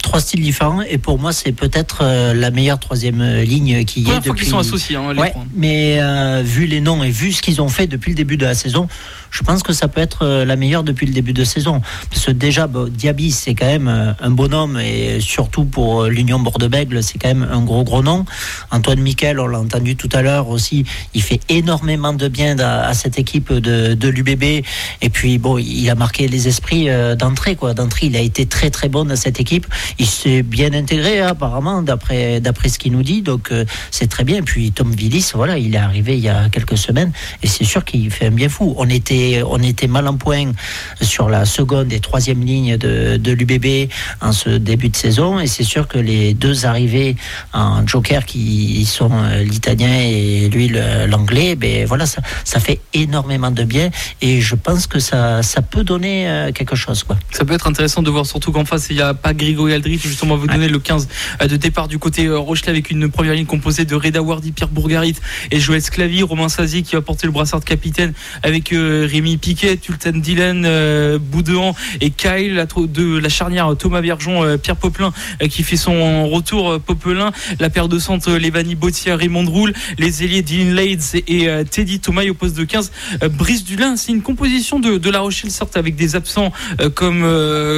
trois 0.06 0.20
styles 0.20 0.40
différents 0.40 0.82
et 0.82 0.98
pour 0.98 1.18
moi 1.18 1.32
c'est 1.32 1.50
peut-être 1.50 1.98
euh, 2.02 2.32
la 2.32 2.52
meilleure 2.52 2.78
troisième 2.78 3.20
euh, 3.20 3.42
ligne 3.42 3.84
qui 3.84 4.02
y 4.02 4.10
ait 4.10 4.20
depuis. 4.20 4.44
Qu'ils 4.44 4.50
sont 4.50 4.58
associés, 4.58 4.94
hein, 4.94 5.12
les 5.12 5.32
mais 5.54 5.98
euh, 6.00 6.42
vu 6.44 6.66
les 6.66 6.80
noms 6.80 7.02
et 7.02 7.10
vu 7.10 7.32
ce 7.32 7.42
qu'ils 7.42 7.60
ont 7.60 7.68
fait 7.68 7.88
depuis 7.88 8.12
le 8.12 8.16
début 8.16 8.36
de 8.36 8.46
la 8.46 8.54
saison, 8.54 8.86
je 9.30 9.42
pense 9.42 9.62
que 9.62 9.72
ça 9.72 9.88
peut 9.88 10.00
être 10.00 10.24
euh, 10.24 10.44
la 10.44 10.56
meilleure 10.56 10.82
depuis 10.82 11.06
le 11.06 11.12
début 11.12 11.32
de 11.32 11.44
saison. 11.44 11.80
Parce 12.10 12.26
que 12.26 12.30
déjà, 12.30 12.68
Diaby, 12.68 13.30
c'est 13.30 13.54
quand 13.54 13.66
même 13.66 13.88
euh, 13.88 14.12
un 14.20 14.30
bonhomme 14.30 14.78
et 14.78 15.20
surtout 15.20 15.64
pour 15.64 16.02
euh, 16.02 16.08
l'Union 16.08 16.38
Bordeaux-Bègle, 16.38 17.02
c'est 17.02 17.18
quand 17.18 17.28
même 17.28 17.48
un 17.50 17.62
gros, 17.62 17.84
gros 17.84 18.02
nom. 18.02 18.24
Antoine 18.70 19.00
Miquel, 19.00 19.40
on 19.40 19.46
l'a 19.46 19.58
entendu 19.58 19.96
tout 19.96 20.08
à 20.12 20.22
l'heure 20.22 20.48
aussi, 20.48 20.84
il 21.14 21.22
fait 21.22 21.40
énormément 21.48 22.12
de 22.12 22.28
bien 22.28 22.58
à, 22.58 22.94
cette 22.94 23.18
équipe 23.18 23.52
de, 23.52 23.94
de 23.94 24.08
l'UBB. 24.08 24.64
Et 25.02 25.10
puis, 25.10 25.38
bon, 25.38 25.58
il 25.58 25.88
a 25.90 25.94
marqué 25.94 26.28
les 26.28 26.48
esprits 26.48 26.88
d'entrée, 27.18 27.56
quoi. 27.56 27.74
D'entrée, 27.74 28.06
il 28.06 28.16
a 28.16 28.20
été 28.20 28.46
très, 28.46 28.70
très 28.70 28.88
bon 28.88 29.04
dans 29.04 29.16
cette 29.16 29.40
équipe. 29.40 29.66
Il 29.98 30.06
s'est 30.06 30.42
bien 30.42 30.72
intégré, 30.72 31.20
hein, 31.20 31.28
apparemment, 31.28 31.82
d'après, 31.82 32.40
d'après 32.40 32.68
ce 32.68 32.78
qu'il 32.78 32.92
nous 32.92 33.02
dit. 33.02 33.22
Donc, 33.22 33.52
c'est 33.90 34.08
très 34.08 34.24
bien. 34.24 34.38
Et 34.38 34.42
puis, 34.42 34.72
Tom 34.72 34.90
Villis, 34.92 35.30
voilà, 35.34 35.58
il 35.58 35.74
est 35.74 35.78
arrivé 35.78 36.16
il 36.16 36.24
y 36.24 36.28
a 36.28 36.48
quelques 36.48 36.78
semaines 36.78 37.12
et 37.42 37.46
c'est 37.46 37.64
sûr 37.64 37.84
qu'il 37.84 38.10
fait 38.10 38.26
un 38.26 38.30
bien 38.30 38.48
fou. 38.48 38.74
On 38.78 38.88
était 38.88 39.15
on 39.46 39.62
était 39.62 39.86
mal 39.86 40.06
en 40.08 40.16
point 40.16 40.52
sur 41.00 41.28
la 41.28 41.44
seconde 41.44 41.92
et 41.92 42.00
troisième 42.00 42.44
ligne 42.44 42.76
de, 42.76 43.16
de 43.16 43.32
l'UBB 43.32 43.90
en 44.20 44.32
ce 44.32 44.50
début 44.50 44.88
de 44.88 44.96
saison. 44.96 45.40
Et 45.40 45.46
c'est 45.46 45.64
sûr 45.64 45.88
que 45.88 45.98
les 45.98 46.34
deux 46.34 46.66
arrivés 46.66 47.16
en 47.52 47.86
joker 47.86 48.24
qui 48.24 48.84
sont 48.84 49.10
euh, 49.12 49.42
l'italien 49.42 50.00
et 50.00 50.48
lui 50.48 50.70
l'anglais, 51.08 51.56
ben 51.56 51.86
voilà, 51.86 52.06
ça, 52.06 52.22
ça, 52.44 52.60
fait 52.60 52.80
énormément 52.94 53.50
de 53.50 53.64
bien. 53.64 53.90
Et 54.20 54.40
je 54.40 54.54
pense 54.54 54.86
que 54.86 54.98
ça, 54.98 55.42
ça 55.42 55.62
peut 55.62 55.84
donner 55.84 56.28
euh, 56.28 56.52
quelque 56.52 56.76
chose. 56.76 57.02
Quoi. 57.02 57.16
Ça 57.30 57.44
peut 57.44 57.54
être 57.54 57.66
intéressant 57.66 58.02
de 58.02 58.10
voir 58.10 58.26
surtout 58.26 58.52
qu'en 58.52 58.64
face, 58.64 58.86
il 58.90 58.96
n'y 58.96 59.02
a 59.02 59.14
pas 59.14 59.34
Grigory 59.34 59.74
Aldrit, 59.74 59.98
justement, 59.98 60.36
vous 60.36 60.46
donner 60.46 60.68
le 60.68 60.78
15 60.78 61.08
euh, 61.42 61.46
de 61.46 61.56
départ 61.56 61.88
du 61.88 61.98
côté 61.98 62.28
Rochelet 62.28 62.70
avec 62.70 62.90
une 62.90 63.10
première 63.10 63.34
ligne 63.34 63.46
composée 63.46 63.84
de 63.84 63.94
Reda 63.94 64.22
Wardi, 64.22 64.52
Pierre 64.52 64.68
Bourgarit 64.68 65.16
et 65.50 65.60
Joël 65.60 65.82
Sclavi, 65.82 66.22
Romain 66.22 66.48
Sazi 66.48 66.82
qui 66.82 66.94
va 66.94 67.02
porter 67.02 67.26
le 67.26 67.32
brassard 67.32 67.60
de 67.60 67.64
capitaine 67.64 68.12
avec 68.42 68.72
Rémi 69.06 69.36
Piquet, 69.36 69.76
Tulten 69.76 70.20
Dylan, 70.20 70.64
euh, 70.64 71.18
Boudouan 71.18 71.74
et 72.00 72.10
Kyle, 72.10 72.54
la, 72.54 72.66
de 72.66 73.18
la 73.18 73.28
charnière 73.28 73.74
Thomas 73.78 74.00
Viergeon, 74.00 74.44
euh, 74.44 74.56
Pierre 74.56 74.76
Popelin 74.76 75.12
euh, 75.42 75.48
qui 75.48 75.62
fait 75.62 75.76
son 75.76 76.28
retour 76.28 76.80
Popelin, 76.80 77.32
la 77.60 77.70
paire 77.70 77.88
de 77.88 77.98
centre 77.98 78.32
Lévani 78.32 78.74
Bottier, 78.74 79.14
Raymond 79.14 79.46
Roule, 79.46 79.72
les 79.98 80.24
ailiers 80.24 80.42
Dylan 80.42 80.74
Lades 80.74 81.22
et 81.28 81.48
Teddy 81.70 82.00
Thomas 82.00 82.24
au 82.28 82.34
poste 82.34 82.56
de 82.56 82.64
15. 82.64 82.90
Brice 83.30 83.64
Dulin, 83.64 83.96
c'est 83.96 84.12
une 84.12 84.22
composition 84.22 84.80
de, 84.80 85.10
La 85.10 85.20
Rochelle, 85.20 85.50
certes 85.50 85.76
avec 85.76 85.94
des 85.94 86.16
absents 86.16 86.52
comme, 86.94 87.24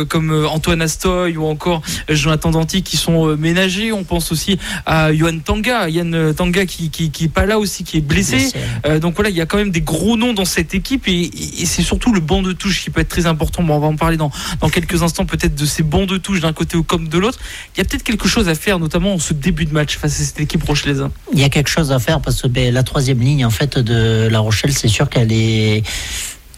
comme 0.08 0.46
Antoine 0.46 0.80
Astoy 0.80 1.36
ou 1.36 1.44
encore 1.44 1.82
Jonathan 2.08 2.50
Danty 2.50 2.82
qui 2.82 2.96
sont 2.96 3.36
ménagés. 3.36 3.92
On 3.92 4.04
pense 4.04 4.32
aussi 4.32 4.58
à 4.86 5.12
Yohan 5.12 5.38
Tanga, 5.44 5.88
Yann 5.88 6.34
Tanga 6.34 6.64
qui, 6.66 6.90
qui, 6.90 7.10
qui 7.10 7.24
est 7.24 7.32
pas 7.32 7.46
là 7.46 7.58
aussi, 7.58 7.84
qui 7.84 7.98
est 7.98 8.02
blessé. 8.02 8.52
donc 9.00 9.14
voilà, 9.14 9.30
il 9.30 9.36
y 9.36 9.40
a 9.40 9.46
quand 9.46 9.58
même 9.58 9.70
des 9.70 9.82
gros 9.82 10.16
noms 10.16 10.32
dans 10.32 10.44
cette 10.44 10.74
équipe 10.74 11.06
et 11.06 11.17
et, 11.24 11.66
c'est 11.66 11.82
surtout 11.82 12.12
le 12.12 12.20
banc 12.20 12.42
de 12.42 12.52
touche 12.52 12.82
qui 12.82 12.90
peut 12.90 13.00
être 13.00 13.08
très 13.08 13.26
important. 13.26 13.62
Bon, 13.62 13.76
on 13.76 13.80
va 13.80 13.86
en 13.86 13.96
parler 13.96 14.16
dans, 14.16 14.30
dans 14.60 14.68
quelques 14.68 15.02
instants 15.02 15.26
peut-être 15.26 15.54
de 15.54 15.66
ces 15.66 15.82
bancs 15.82 16.08
de 16.08 16.16
touche 16.16 16.40
d'un 16.40 16.52
côté 16.52 16.76
ou 16.76 16.82
comme 16.82 17.08
de 17.08 17.18
l'autre. 17.18 17.38
Il 17.74 17.78
y 17.78 17.80
a 17.80 17.84
peut-être 17.84 18.02
quelque 18.02 18.28
chose 18.28 18.48
à 18.48 18.54
faire, 18.54 18.78
notamment 18.78 19.14
en 19.14 19.18
ce 19.18 19.34
début 19.34 19.64
de 19.64 19.72
match 19.72 19.96
face 19.96 20.20
à 20.20 20.24
cette 20.24 20.40
équipe 20.40 20.62
rochelaise. 20.64 21.04
Il 21.32 21.38
y 21.38 21.44
a 21.44 21.48
quelque 21.48 21.70
chose 21.70 21.92
à 21.92 21.98
faire 21.98 22.20
parce 22.20 22.42
que 22.42 22.48
ben, 22.48 22.72
la 22.72 22.82
troisième 22.82 23.20
ligne 23.20 23.44
en 23.44 23.50
fait 23.50 23.78
de 23.78 24.28
La 24.30 24.40
Rochelle, 24.40 24.72
c'est 24.72 24.88
sûr 24.88 25.08
qu'elle 25.08 25.32
est 25.32 25.82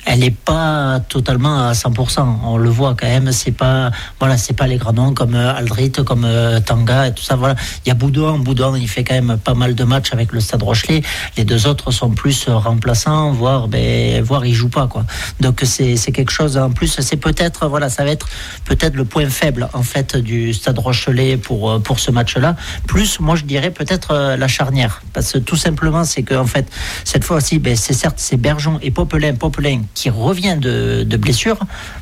elle 0.07 0.21
n'est 0.21 0.31
pas 0.31 1.01
totalement 1.09 1.69
à 1.69 1.73
100%. 1.73 2.27
On 2.45 2.57
le 2.57 2.71
voit 2.71 2.95
quand 2.99 3.07
même. 3.07 3.33
C'est 3.33 3.53
pas, 3.53 3.91
voilà, 4.19 4.37
c'est 4.37 4.55
pas 4.55 4.67
les 4.67 4.77
grands 4.77 4.93
noms 4.93 5.15
comme 5.15 5.35
euh, 5.35 5.55
Aldrit, 5.55 5.93
comme 5.93 6.25
euh, 6.25 6.61
Tanga 6.61 7.09
et 7.09 7.15
tout 7.15 7.23
ça. 7.23 7.37
Voilà. 7.37 7.55
Il 7.85 7.89
y 7.89 7.93
a 7.93 7.95
Boudouin. 7.95 8.39
Boudouin, 8.39 8.79
il 8.79 8.89
fait 8.89 9.05
quand 9.05 9.15
même 9.15 9.39
pas 9.39 9.55
mal 9.55 9.75
de 9.75 9.85
matchs 9.85 10.13
avec 10.13 10.33
le 10.33 10.41
Stade 10.41 10.63
Rochelet. 10.63 11.03
Les 11.37 11.45
deux 11.45 11.67
autres 11.67 11.91
sont 11.91 12.11
plus 12.11 12.49
remplaçants, 12.49 13.33
voire, 13.33 13.69
ben, 13.69 14.23
voire 14.23 14.47
ils 14.47 14.55
jouent 14.55 14.69
pas, 14.69 14.87
quoi. 14.87 15.05
Donc 15.41 15.61
c'est, 15.65 15.97
quelque 16.13 16.33
chose 16.33 16.57
en 16.57 16.71
plus. 16.71 16.99
C'est 17.01 17.17
peut-être, 17.17 17.69
voilà, 17.69 17.89
ça 17.89 18.05
va 18.05 18.11
être 18.11 18.29
peut-être 18.65 18.95
le 18.95 19.05
point 19.05 19.29
faible, 19.29 19.69
en 19.75 19.83
fait, 19.83 20.17
du 20.17 20.55
Stade 20.55 20.79
Rochelet 20.79 21.37
pour, 21.37 21.71
euh, 21.71 21.79
pour 21.79 22.01
ce 22.01 22.11
match-là. 22.11 22.57
Plus, 22.87 23.21
moi, 23.21 23.37
je 23.37 23.45
dirais 23.45 23.71
peut-être 23.71 24.35
la 24.37 24.49
charnière. 24.49 25.03
Parce 25.13 25.33
que 25.33 25.39
tout 25.39 25.57
simplement, 25.57 26.05
c'est 26.05 26.23
que, 26.23 26.35
en 26.35 26.47
fait, 26.47 26.71
cette 27.05 27.25
fois-ci, 27.25 27.59
ben, 27.59 27.77
c'est 27.77 27.93
certes, 27.93 28.19
c'est 28.19 28.37
Bergeon 28.37 28.79
et 28.83 28.91
Popelin. 28.91 29.35
Popelin 29.35 29.83
qui 29.95 30.11
revient 30.11 30.57
de, 30.61 31.17
blessure. 31.17 31.59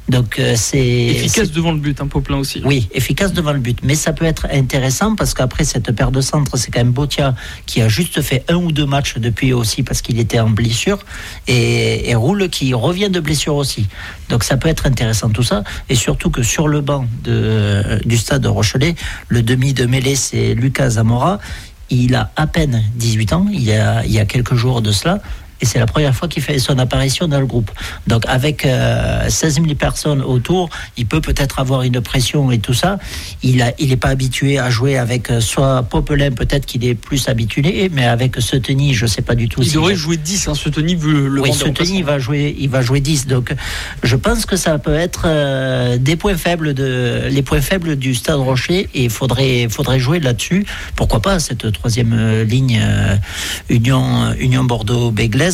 Donc 0.09 0.39
euh, 0.39 0.55
c'est 0.57 0.79
efficace 0.79 1.51
devant 1.51 1.73
le 1.73 1.79
but, 1.79 2.01
un 2.01 2.07
peu 2.07 2.21
plein 2.21 2.37
aussi. 2.37 2.63
Oui, 2.65 2.89
efficace 2.93 3.33
devant 3.33 3.53
le 3.53 3.59
but. 3.59 3.79
Mais 3.83 3.95
ça 3.95 4.13
peut 4.13 4.25
être 4.25 4.47
intéressant 4.53 5.17
parce 5.17 5.35
qu'après 5.35 5.65
cette 5.65 5.91
paire 5.93 6.11
de 6.11 6.21
centre, 6.21 6.57
c'est 6.57 6.71
quand 6.71 6.81
même 6.81 6.93
Botia 6.93 7.35
qui 7.67 7.81
a 7.83 7.89
juste 7.89 8.21
fait 8.21 8.45
un 8.49 8.57
ou 8.57 8.73
deux 8.73 8.87
matchs 8.87 9.19
depuis 9.19 9.53
aussi 9.53 9.83
parce 9.83 10.03
qu'il 10.03 10.19
était 10.21 10.41
en 10.41 10.51
blessure 10.51 10.99
et, 11.47 12.11
et 12.11 12.15
Roule 12.15 12.49
qui 12.49 12.73
revient 12.75 13.11
de 13.11 13.21
blessure 13.21 13.57
aussi. 13.57 13.89
Donc 14.29 14.45
ça 14.45 14.57
peut 14.57 14.69
être 14.69 14.87
intéressant 14.87 15.31
tout 15.31 15.43
ça 15.43 15.65
et 15.89 15.95
surtout 15.95 16.31
que 16.31 16.43
sur 16.43 16.69
le 16.69 16.81
banc 16.81 17.07
de, 17.25 18.01
du 18.05 18.17
stade 18.17 18.43
de 18.43 18.49
Rochelet, 18.49 18.95
le 19.29 19.43
demi 19.43 19.73
de 19.73 19.87
mêlée 19.87 20.17
c'est 20.17 20.55
Lucas 20.55 20.91
Zamora. 20.91 21.39
Il 21.91 22.15
a 22.15 22.31
à 22.37 22.47
peine 22.47 22.85
18 22.97 23.33
ans, 23.33 23.47
il 23.51 23.63
y 23.63 23.73
a, 23.73 24.05
il 24.05 24.13
y 24.13 24.19
a 24.19 24.27
quelques 24.27 24.55
jours 24.55 24.83
de 24.83 24.93
cela, 24.93 25.23
et 25.61 25.67
c'est 25.67 25.79
la 25.79 25.87
première 25.87 26.15
fois 26.15 26.29
qu'il 26.29 26.43
fait 26.43 26.59
son 26.59 26.79
apparition 26.79 27.27
dans 27.27 27.41
le 27.41 27.47
groupe. 27.47 27.71
Donc 28.07 28.25
avec 28.27 28.63
16 28.63 28.69
euh, 28.69 29.29
000 29.63 29.75
personnes 29.75 30.23
autour, 30.23 30.71
il 30.97 31.07
peut 31.07 31.21
peut-être 31.21 31.59
avoir 31.59 31.83
une 31.83 32.01
pression 32.01 32.51
et 32.51 32.59
tout 32.59 32.75
ça. 32.75 32.99
Il 33.43 33.57
n'est 33.57 33.75
il 33.79 33.97
pas 33.99 34.09
habitué 34.09 34.59
à 34.59 34.71
jouer 34.71 34.97
avec 34.97 35.31
euh, 35.31 35.41
soit 35.41 35.83
Popelin, 35.83 36.31
peut-être 36.31 36.67
qu'il 36.67 36.85
est 36.85 36.95
plus 36.95 37.29
habitué, 37.29 37.91
mais 37.93 38.05
avec 38.05 38.41
Seteny, 38.41 38.95
je 38.95 39.05
ne 39.05 39.11
sais 39.11 39.23
pas 39.23 39.35
du 39.35 39.49
tout. 39.49 39.63
Il 39.63 39.73
devrait 39.73 39.97
jouer 39.97 40.17
10, 40.17 40.49
hein, 40.49 40.55
Seteny 40.55 40.95
vu 40.95 41.29
le 41.29 41.41
Oui, 41.41 41.53
Seteny, 41.53 41.99
il 41.99 42.05
va, 42.05 42.19
jouer, 42.19 42.55
il 42.59 42.69
va 42.69 42.83
jouer 42.83 43.01
10. 43.01 43.27
Donc 43.27 43.55
je 44.03 44.17
pense 44.17 44.47
que 44.47 44.57
ça 44.57 44.79
peut 44.79 44.95
être 44.95 45.23
euh, 45.27 45.99
des 45.99 46.17
points 46.17 46.37
faibles 46.37 46.75
de, 46.75 47.23
les 47.31 47.43
points 47.43 47.61
faibles 47.61 47.97
du 47.97 48.15
Stade 48.15 48.37
Rocher 48.37 48.89
et 48.95 49.05
il 49.05 49.11
faudrait, 49.11 49.69
faudrait 49.69 49.99
jouer 49.99 50.21
là-dessus. 50.21 50.65
Pourquoi 50.95 51.21
pas 51.21 51.41
cette 51.41 51.73
troisième 51.73 52.43
ligne 52.43 52.81
Union, 53.69 54.33
Union 54.39 54.65
Bordeaux-Bègles 54.65 55.48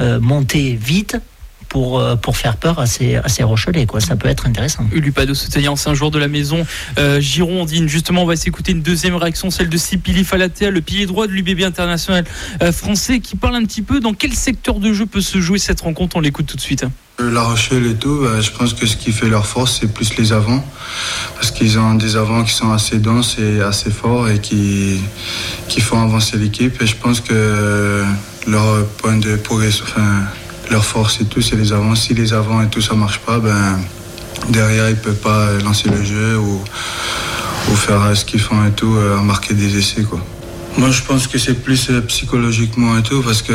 euh, 0.00 0.20
monter 0.20 0.78
vite 0.80 1.16
pour, 1.68 1.98
euh, 1.98 2.16
pour 2.16 2.36
faire 2.36 2.56
peur 2.56 2.78
à 2.78 2.86
ces, 2.86 3.16
à 3.16 3.28
ces 3.28 3.42
Rochelais. 3.42 3.86
Quoi. 3.86 4.00
Ça 4.00 4.16
peut 4.16 4.28
être 4.28 4.46
intéressant. 4.46 4.86
Ulupado 4.92 5.34
Soutenian, 5.34 5.76
c'est 5.76 5.90
un 5.90 5.94
joueur 5.94 6.10
de 6.10 6.18
la 6.18 6.28
maison 6.28 6.64
euh, 6.98 7.20
Girondine. 7.20 7.88
Justement, 7.88 8.22
on 8.22 8.26
va 8.26 8.36
s'écouter 8.36 8.72
une 8.72 8.82
deuxième 8.82 9.16
réaction, 9.16 9.50
celle 9.50 9.68
de 9.68 9.76
Sipili 9.76 10.24
Falatea, 10.24 10.70
le 10.70 10.80
pilier 10.80 11.06
droit 11.06 11.26
de 11.26 11.32
l'UBB 11.32 11.62
international 11.62 12.24
français, 12.72 13.20
qui 13.20 13.36
parle 13.36 13.56
un 13.56 13.64
petit 13.64 13.82
peu 13.82 14.00
dans 14.00 14.14
quel 14.14 14.32
secteur 14.32 14.78
de 14.80 14.92
jeu 14.92 15.06
peut 15.06 15.20
se 15.20 15.40
jouer 15.40 15.58
cette 15.58 15.80
rencontre. 15.80 16.16
On 16.16 16.20
l'écoute 16.20 16.46
tout 16.46 16.56
de 16.56 16.62
suite. 16.62 16.84
La 17.18 17.42
Rochelle 17.42 17.86
et 17.86 17.94
tout, 17.94 18.20
bah, 18.22 18.42
je 18.42 18.50
pense 18.50 18.74
que 18.74 18.84
ce 18.84 18.94
qui 18.94 19.10
fait 19.10 19.28
leur 19.28 19.46
force, 19.46 19.78
c'est 19.80 19.90
plus 19.90 20.16
les 20.18 20.34
avants. 20.34 20.62
Parce 21.34 21.50
qu'ils 21.50 21.78
ont 21.78 21.94
des 21.94 22.14
avants 22.16 22.44
qui 22.44 22.52
sont 22.52 22.70
assez 22.72 22.98
denses 22.98 23.38
et 23.38 23.62
assez 23.62 23.90
forts 23.90 24.28
et 24.28 24.38
qui, 24.38 25.00
qui 25.68 25.80
font 25.80 26.00
avancer 26.02 26.36
l'équipe. 26.36 26.80
Et 26.82 26.86
je 26.86 26.94
pense 26.94 27.20
que 27.20 28.04
leur 28.46 28.86
point 28.98 29.16
de 29.16 29.36
progression, 29.36 29.84
leur 30.70 30.84
force 30.84 31.20
et 31.20 31.24
tout, 31.24 31.40
c'est 31.40 31.56
les 31.56 31.72
avants. 31.72 31.94
Si 31.94 32.14
les 32.14 32.32
avants 32.32 32.62
et 32.62 32.68
tout 32.68 32.80
ça 32.80 32.94
marche 32.94 33.20
pas, 33.20 33.38
ben 33.38 33.78
derrière 34.48 34.88
ils 34.90 34.96
peuvent 34.96 35.14
pas 35.14 35.52
lancer 35.64 35.88
le 35.88 36.02
jeu 36.02 36.38
ou, 36.38 36.60
faire 37.74 38.16
ce 38.16 38.24
qu'ils 38.24 38.40
font 38.40 38.64
et 38.64 38.70
tout, 38.70 38.94
euh, 38.96 39.20
marquer 39.20 39.52
des 39.52 39.76
essais 39.76 40.02
quoi. 40.02 40.20
Moi 40.78 40.90
je 40.90 41.02
pense 41.02 41.26
que 41.26 41.36
c'est 41.36 41.54
plus 41.54 41.90
euh, 41.90 42.00
psychologiquement 42.02 42.96
et 42.96 43.02
tout 43.02 43.22
parce 43.22 43.42
que 43.42 43.52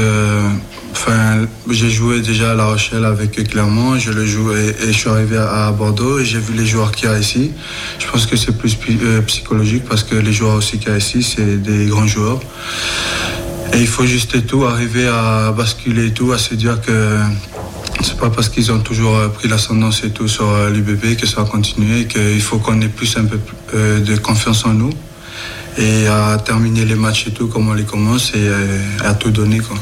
j'ai 1.69 1.89
joué 1.89 2.19
déjà 2.19 2.51
à 2.51 2.53
La 2.53 2.65
Rochelle 2.65 3.05
avec 3.05 3.31
Clermont, 3.49 3.97
je 3.97 4.11
le 4.11 4.25
joue 4.25 4.51
et, 4.53 4.75
je 4.87 4.91
suis 4.91 5.09
arrivé 5.09 5.37
à, 5.37 5.71
Bordeaux 5.71 6.19
et 6.19 6.25
j'ai 6.25 6.39
vu 6.39 6.53
les 6.53 6.65
joueurs 6.65 6.91
qu'il 6.91 7.09
y 7.09 7.11
a 7.11 7.17
ici. 7.17 7.51
Je 7.99 8.07
pense 8.07 8.25
que 8.25 8.35
c'est 8.35 8.57
plus 8.57 8.77
euh, 9.03 9.21
psychologique 9.21 9.83
parce 9.87 10.03
que 10.03 10.15
les 10.15 10.33
joueurs 10.33 10.55
aussi 10.55 10.77
qu'il 10.77 10.89
y 10.89 10.93
a 10.93 10.97
ici 10.97 11.23
c'est 11.23 11.61
des 11.61 11.85
grands 11.87 12.07
joueurs. 12.07 12.39
Et 13.73 13.79
il 13.79 13.87
faut 13.87 14.05
juste 14.05 14.45
tout 14.45 14.65
arriver 14.65 15.07
à 15.07 15.51
basculer 15.51 16.07
et 16.07 16.11
tout, 16.11 16.31
à 16.33 16.37
se 16.37 16.55
dire 16.55 16.81
que 16.81 17.19
c'est 18.03 18.17
pas 18.17 18.29
parce 18.29 18.49
qu'ils 18.49 18.71
ont 18.71 18.79
toujours 18.79 19.17
pris 19.31 19.47
l'ascendance 19.47 20.03
et 20.03 20.09
tout 20.09 20.27
sur 20.27 20.49
euh, 20.49 20.69
l'UBB 20.69 21.15
que 21.15 21.27
ça 21.27 21.43
va 21.43 21.49
continuer, 21.49 22.05
qu'il 22.05 22.41
faut 22.41 22.57
qu'on 22.57 22.81
ait 22.81 22.89
plus 22.89 23.15
un 23.17 23.25
peu 23.25 23.39
euh, 23.73 23.99
de 23.99 24.15
confiance 24.17 24.65
en 24.65 24.73
nous 24.73 24.91
et 25.77 26.07
à 26.07 26.37
terminer 26.43 26.83
les 26.83 26.95
matchs 26.95 27.27
et 27.27 27.31
tout 27.31 27.47
comme 27.47 27.69
on 27.69 27.73
les 27.73 27.83
commence 27.83 28.31
et 28.31 28.39
euh, 28.39 28.79
à 29.03 29.13
tout 29.13 29.31
donner 29.31 29.59
quoi. 29.59 29.77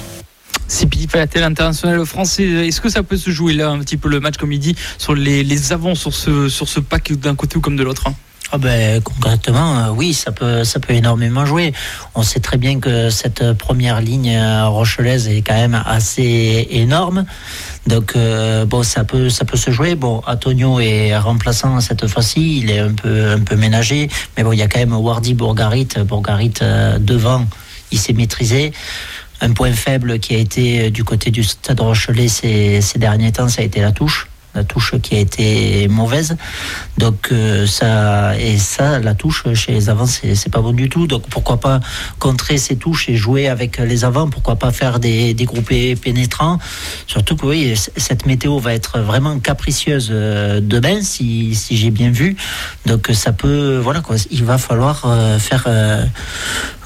C'est 0.68 0.94
Philippe 0.94 1.12
Falatel, 1.12 1.44
international 1.44 2.06
français. 2.06 2.44
Est-ce 2.68 2.80
que 2.80 2.90
ça 2.90 3.02
peut 3.02 3.18
se 3.18 3.32
jouer 3.32 3.54
là 3.54 3.70
un 3.70 3.80
petit 3.80 3.98
peu 3.98 4.08
le 4.08 4.20
match 4.20 4.38
comme 4.38 4.52
il 4.52 4.60
dit 4.60 4.76
sur 5.00 5.16
les, 5.16 5.44
les 5.44 5.74
avants 5.74 5.96
sur 5.96 6.14
ce, 6.14 6.48
sur 6.48 6.70
ce 6.70 6.80
pack 6.80 7.14
d'un 7.14 7.34
côté 7.34 7.58
ou 7.58 7.62
comme 7.62 7.76
de 7.76 7.84
l'autre 7.84 8.04
hein? 8.08 8.14
Ah 8.52 8.58
ben, 8.58 9.00
concrètement, 9.04 9.78
euh, 9.78 9.90
oui, 9.92 10.12
ça 10.12 10.32
peut, 10.32 10.64
ça 10.64 10.80
peut 10.80 10.94
énormément 10.94 11.46
jouer. 11.46 11.72
On 12.16 12.24
sait 12.24 12.40
très 12.40 12.58
bien 12.58 12.80
que 12.80 13.12
cette 13.12 13.54
première 13.54 14.02
ligne 14.02 14.32
euh, 14.32 14.68
rochelaise 14.68 15.28
est 15.28 15.44
quand 15.44 15.54
même 15.54 15.80
assez 15.86 16.68
énorme. 16.72 17.26
Donc, 17.86 18.14
euh, 18.16 18.66
bon, 18.66 18.82
ça 18.82 19.04
peut, 19.04 19.30
ça 19.30 19.46
peut 19.46 19.58
se 19.58 19.70
jouer. 19.70 19.94
Bon, 19.94 20.24
Antonio 20.26 20.80
est 20.80 21.16
remplaçant 21.16 21.80
cette 21.80 22.08
fois-ci. 22.08 22.62
Il 22.64 22.72
est 22.72 22.80
un 22.80 22.94
peu, 22.94 23.56
ménagé. 23.56 24.10
Mais 24.36 24.44
bon, 24.44 24.52
il 24.52 24.58
y 24.58 24.64
a 24.64 24.68
quand 24.68 24.80
même 24.80 24.94
Wardy 24.94 25.36
Bourgarit. 25.36 25.90
Bourgarit 26.08 26.54
devant, 27.00 27.46
il 27.92 28.00
s'est 28.00 28.14
maîtrisé. 28.14 28.74
Un 29.42 29.52
point 29.52 29.74
faible 29.74 30.20
qui 30.20 30.36
a 30.36 30.40
été 30.40 30.90
du 30.90 31.04
côté 31.04 31.30
du 31.30 31.44
Stade 31.44 31.80
Rochelet 31.80 32.28
ces, 32.28 32.82
ces 32.82 32.98
derniers 32.98 33.32
temps, 33.32 33.48
ça 33.48 33.62
a 33.62 33.66
été 33.66 33.80
la 33.80 33.92
touche 33.92 34.29
la 34.56 34.64
touche 34.64 34.96
qui 35.02 35.16
a 35.16 35.20
été 35.20 35.88
mauvaise. 35.88 36.36
Donc 36.98 37.30
euh, 37.32 37.66
ça 37.66 38.38
et 38.38 38.58
ça, 38.58 39.00
la 39.00 39.16
touche 39.16 39.46
chez 39.54 39.72
les 39.72 39.90
avants, 39.90 40.06
c'est 40.06 40.52
pas 40.52 40.62
bon 40.62 40.74
du 40.74 40.90
tout. 40.90 41.08
Donc 41.08 41.28
pourquoi 41.30 41.60
pas 41.60 41.80
contrer 42.20 42.58
ces 42.58 42.76
touches 42.76 43.10
et 43.10 43.16
jouer 43.16 43.48
avec 43.48 43.78
les 43.78 44.04
avants? 44.04 44.30
Pourquoi 44.30 44.56
pas 44.56 44.72
faire 44.72 45.00
des, 45.00 45.34
groupés 45.46 45.96
pénétrants? 45.96 46.60
Surtout 47.08 47.36
que 47.36 47.46
oui, 47.46 47.74
cette 47.98 48.26
météo 48.26 48.60
va 48.60 48.74
être 48.74 49.00
vraiment 49.00 49.40
capricieuse 49.40 50.10
euh, 50.12 50.60
demain, 50.62 51.02
si, 51.02 51.56
si 51.56 51.78
j'ai 51.78 51.92
bien 51.92 52.12
vu. 52.12 52.36
Donc 52.86 53.10
ça 53.14 53.32
peut, 53.32 53.78
voilà 53.78 54.02
quoi, 54.02 54.16
il 54.32 54.44
va 54.44 54.58
falloir 54.58 55.04
euh, 55.06 55.40
faire 55.40 55.68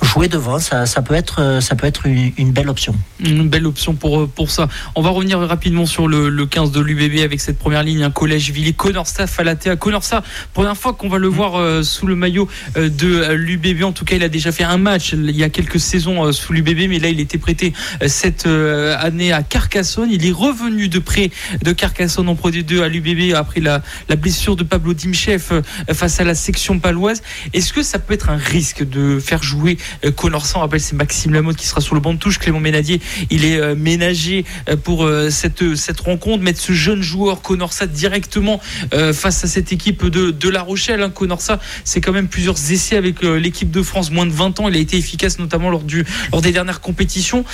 jouer 0.04 0.28
devant. 0.28 0.60
Ça, 0.60 0.86
ça 0.86 1.02
peut 1.02 1.16
être, 1.16 1.60
ça 1.62 1.76
peut 1.76 1.88
être 1.88 2.06
une, 2.06 2.52
belle 2.52 2.70
option. 2.70 2.96
Une 3.20 3.50
belle 3.50 3.66
option 3.66 3.94
pour 3.94 4.28
pour 4.30 4.52
ça. 4.52 4.68
On 4.96 5.02
va 5.02 5.10
revenir 5.10 5.40
rapidement 5.40 5.86
sur 5.86 6.08
le, 6.08 6.30
le 6.30 6.46
15 6.46 6.72
de 6.72 6.80
l'UBB 6.80 7.20
avec 7.24 7.42
cette 7.42 7.58
première 7.58 7.84
ligne, 7.84 8.04
un 8.04 8.12
collège 8.12 8.52
Villy, 8.52 8.74
Conorsa, 8.74 9.28
Falatea, 9.28 9.76
Conorsa. 9.76 10.24
Première 10.54 10.78
fois 10.78 10.94
qu'on 10.94 11.10
va 11.10 11.18
le 11.18 11.30
mm. 11.30 11.34
voir 11.34 11.56
euh, 11.56 11.84
sous 11.84 12.08
le 12.08 12.16
maillot 12.16 12.48
euh, 12.78 12.90
de 12.90 13.08
euh, 13.08 13.36
l'UBB. 13.36 13.84
En 13.84 13.92
tout 13.92 14.06
cas, 14.06 14.16
il 14.16 14.24
a 14.24 14.30
déjà 14.30 14.52
fait 14.52 14.64
un 14.64 14.78
match 14.78 15.14
il 15.14 15.36
y 15.36 15.44
a 15.44 15.50
quelques 15.50 15.80
saisons 15.80 16.32
sous 16.32 16.54
l'UBB, 16.54 16.90
mais 16.90 17.00
là, 17.00 17.10
il 17.10 17.20
était 17.20 17.38
prêté 17.38 17.74
cette 18.08 18.46
année 18.46 19.32
à 19.32 19.44
Carcassonne. 19.44 20.10
Il 20.12 20.26
est 20.26 20.32
revenu 20.32 20.88
de 20.88 21.00
près 21.00 21.32
de 21.62 21.72
Carcassonne 21.72 22.30
en 22.30 22.36
Pro 22.36 22.52
D2 22.52 22.82
à 22.82 22.88
l'UBB 22.88 23.36
après 23.36 23.60
la, 23.60 23.82
la, 24.10 24.16
blessure 24.16 24.56
de 24.56 24.64
Pablo 24.64 24.94
Dimchef 24.94 25.52
face 25.92 26.20
à 26.20 26.24
la 26.24 26.36
section 26.36 26.80
paloise. 26.80 27.22
Est-ce 27.54 27.74
que 27.74 27.84
ça 27.84 28.00
peut 28.00 28.14
être 28.14 28.30
un 28.30 28.38
risque 28.38 28.88
de 28.88 29.20
faire 29.20 29.44
jouer 29.44 29.78
Conorsa 30.16 30.58
On 30.58 30.62
rappelle, 30.62 30.80
c'est 30.80 30.96
Maxime 30.96 31.34
Lamotte 31.34 31.56
qui 31.56 31.68
sera 31.68 31.82
sur 31.82 31.96
le 31.96 32.02
banc 32.02 32.14
de 32.14 32.20
touche. 32.20 32.40
Clément 32.40 32.60
Ménadier, 32.60 33.02
il 33.30 33.46
est 33.46 33.76
ménagé 33.76 34.46
pour 34.84 35.10
cette, 35.30 35.76
cette 35.76 36.00
rencontre, 36.00 36.44
mettre 36.44 36.60
ce 36.60 36.74
jeune 36.74 37.02
joueur 37.02 37.42
Conorsa 37.42 37.88
directement 37.88 38.60
euh, 38.94 39.14
face 39.14 39.44
à 39.44 39.48
cette 39.48 39.72
équipe 39.72 40.06
de, 40.06 40.50
La 40.50 40.62
Rochelle. 40.62 41.02
Hein. 41.02 41.10
Conorsa, 41.10 41.60
c'est 41.84 42.02
quand 42.02 42.12
même 42.12 42.28
plusieurs 42.28 42.56
essais 42.72 42.98
avec 42.98 43.24
euh, 43.24 43.38
l'équipe 43.38 43.72
de 43.72 43.82
France, 43.82 44.12
moins 44.12 44.26
de 44.26 44.32
20 44.32 44.60
ans. 44.60 44.70
Il 44.70 44.76
a 44.76 44.80
été 44.80 44.98
efficace 44.98 45.40
notamment 45.40 45.70
lors, 45.70 45.84
du, 45.84 46.06
lors 46.32 46.42
des 46.42 46.52
dernières 46.52 46.82
compétitions. 46.82 47.46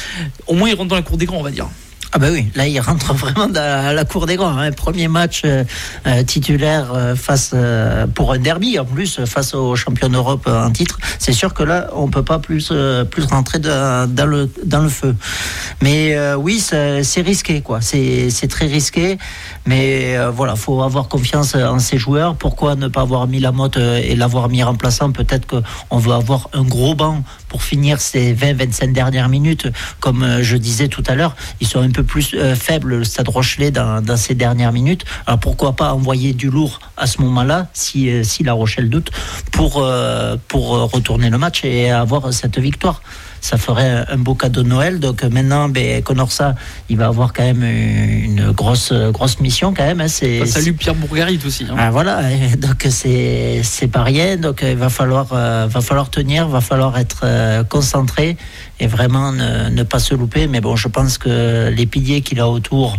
Au 0.47 0.55
moins, 0.55 0.69
il 0.69 0.75
rentre 0.75 0.89
dans 0.89 0.95
la 0.95 1.01
cour 1.01 1.17
des 1.17 1.25
grands, 1.25 1.39
on 1.39 1.43
va 1.43 1.51
dire. 1.51 1.69
Ah 2.11 2.17
bah 2.17 2.29
oui, 2.31 2.47
là 2.55 2.67
il 2.67 2.79
rentre 2.79 3.13
vraiment 3.13 3.47
dans 3.47 3.95
la 3.95 4.03
cour 4.03 4.25
des 4.25 4.35
grands. 4.35 4.57
Hein. 4.57 4.71
Premier 4.71 5.07
match 5.07 5.43
euh, 5.45 5.63
euh, 6.07 6.23
titulaire 6.23 6.91
euh, 6.93 7.15
face 7.15 7.53
pour 8.15 8.33
un 8.33 8.39
derby 8.39 8.79
en 8.79 8.85
plus 8.85 9.23
face 9.25 9.53
au 9.53 9.75
champion 9.75 10.09
d'Europe 10.09 10.47
en 10.47 10.71
titre. 10.71 10.97
C'est 11.19 11.33
sûr 11.33 11.53
que 11.53 11.61
là 11.61 11.89
on 11.93 12.07
peut 12.07 12.23
pas 12.23 12.39
plus 12.39 12.71
rentrer 13.29 13.59
dans, 13.59 14.25
le 14.25 14.49
dans 14.65 14.81
le 14.81 14.89
feu. 14.89 15.15
Mais 15.81 16.17
oui, 16.35 16.59
c'est 16.59 17.21
risqué 17.21 17.61
quoi. 17.61 17.79
C'est 17.81 18.47
très 18.49 18.65
risqué. 18.65 19.17
Mais 19.65 20.17
voilà, 20.29 20.55
faut 20.55 20.81
avoir 20.81 21.07
confiance 21.07 21.55
en 21.55 21.79
ses 21.79 21.97
joueurs. 21.97 22.35
Pourquoi 22.35 22.75
ne 22.75 22.87
pas 22.87 23.01
avoir 23.01 23.27
mis 23.27 23.39
la 23.39 23.51
motte 23.51 23.77
et 23.77 24.15
l'avoir 24.15 24.49
mis 24.49 24.63
remplaçant? 24.63 25.11
Peut-être 25.11 25.45
qu'on 25.47 25.97
veut 25.97 26.13
avoir 26.13 26.49
un 26.53 26.63
gros 26.63 26.95
banc 26.95 27.23
pour 27.49 27.63
finir 27.63 27.99
ces 27.99 28.33
20-25 28.33 28.93
dernières 28.93 29.27
minutes. 29.27 29.67
Comme 29.99 30.41
je 30.41 30.55
disais 30.55 30.87
tout 30.87 31.03
à 31.07 31.15
l'heure, 31.15 31.35
ils 31.59 31.67
sont 31.67 31.81
un 31.81 31.89
peu 31.89 32.03
plus 32.03 32.33
euh, 32.35 32.55
faible 32.55 32.89
le 32.89 33.03
Stade 33.03 33.27
Rochelet 33.27 33.71
dans, 33.71 34.17
ces 34.17 34.35
dernières 34.35 34.71
minutes. 34.71 35.05
Alors 35.25 35.39
pourquoi 35.39 35.73
pas 35.73 35.93
envoyer 35.93 36.33
du 36.33 36.49
lourd 36.49 36.79
à 36.97 37.07
ce 37.07 37.21
moment-là, 37.21 37.67
si, 37.73 38.09
euh, 38.09 38.23
si 38.23 38.43
la 38.43 38.53
Rochelle 38.53 38.89
doute, 38.89 39.11
pour, 39.51 39.83
euh, 39.83 40.35
pour 40.47 40.69
retourner 40.91 41.29
le 41.29 41.37
match 41.37 41.63
et 41.63 41.91
avoir 41.91 42.33
cette 42.33 42.59
victoire? 42.59 43.01
Ça 43.41 43.57
ferait 43.57 44.05
un 44.07 44.17
beau 44.17 44.35
cadeau 44.35 44.63
de 44.63 44.69
Noël. 44.69 44.99
Donc 44.99 45.23
maintenant, 45.23 45.69
ben, 45.69 46.01
Conorsa, 46.03 46.55
il 46.89 46.97
va 46.97 47.07
avoir 47.07 47.33
quand 47.33 47.43
même 47.43 47.63
une 47.63 48.51
grosse, 48.51 48.93
grosse 48.93 49.39
mission 49.39 49.73
quand 49.73 49.85
même. 49.85 50.01
Hein. 50.01 50.07
C'est, 50.07 50.45
salut 50.45 50.73
Pierre 50.73 50.95
Bourgarit 50.95 51.39
aussi. 51.45 51.65
Hein. 51.69 51.75
Ah, 51.77 51.91
voilà, 51.91 52.21
donc 52.57 52.85
c'est, 52.89 53.61
c'est 53.63 53.87
pas 53.87 54.03
rien. 54.03 54.37
Donc 54.37 54.63
il 54.63 54.77
va 54.77 54.89
falloir, 54.89 55.25
va 55.25 55.81
falloir 55.81 56.09
tenir, 56.09 56.47
va 56.47 56.61
falloir 56.61 56.97
être 56.97 57.25
concentré 57.69 58.37
et 58.79 58.87
vraiment 58.87 59.31
ne, 59.31 59.83
pas 59.83 59.99
se 59.99 60.13
louper. 60.13 60.47
Mais 60.47 60.61
bon, 60.61 60.75
je 60.75 60.87
pense 60.87 61.17
que 61.17 61.69
les 61.69 61.85
piliers 61.85 62.21
qu'il 62.21 62.39
a 62.39 62.47
autour, 62.47 62.97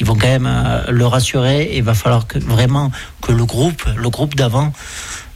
ils 0.00 0.06
vont 0.06 0.14
quand 0.14 0.28
même 0.28 0.48
euh, 0.48 0.90
le 0.90 1.06
rassurer. 1.06 1.62
Et 1.62 1.78
il 1.78 1.82
va 1.82 1.94
falloir 1.94 2.26
que 2.26 2.38
vraiment 2.38 2.90
que 3.22 3.32
le 3.32 3.44
groupe, 3.44 3.82
le 3.96 4.10
groupe 4.10 4.34
d'avant, 4.34 4.72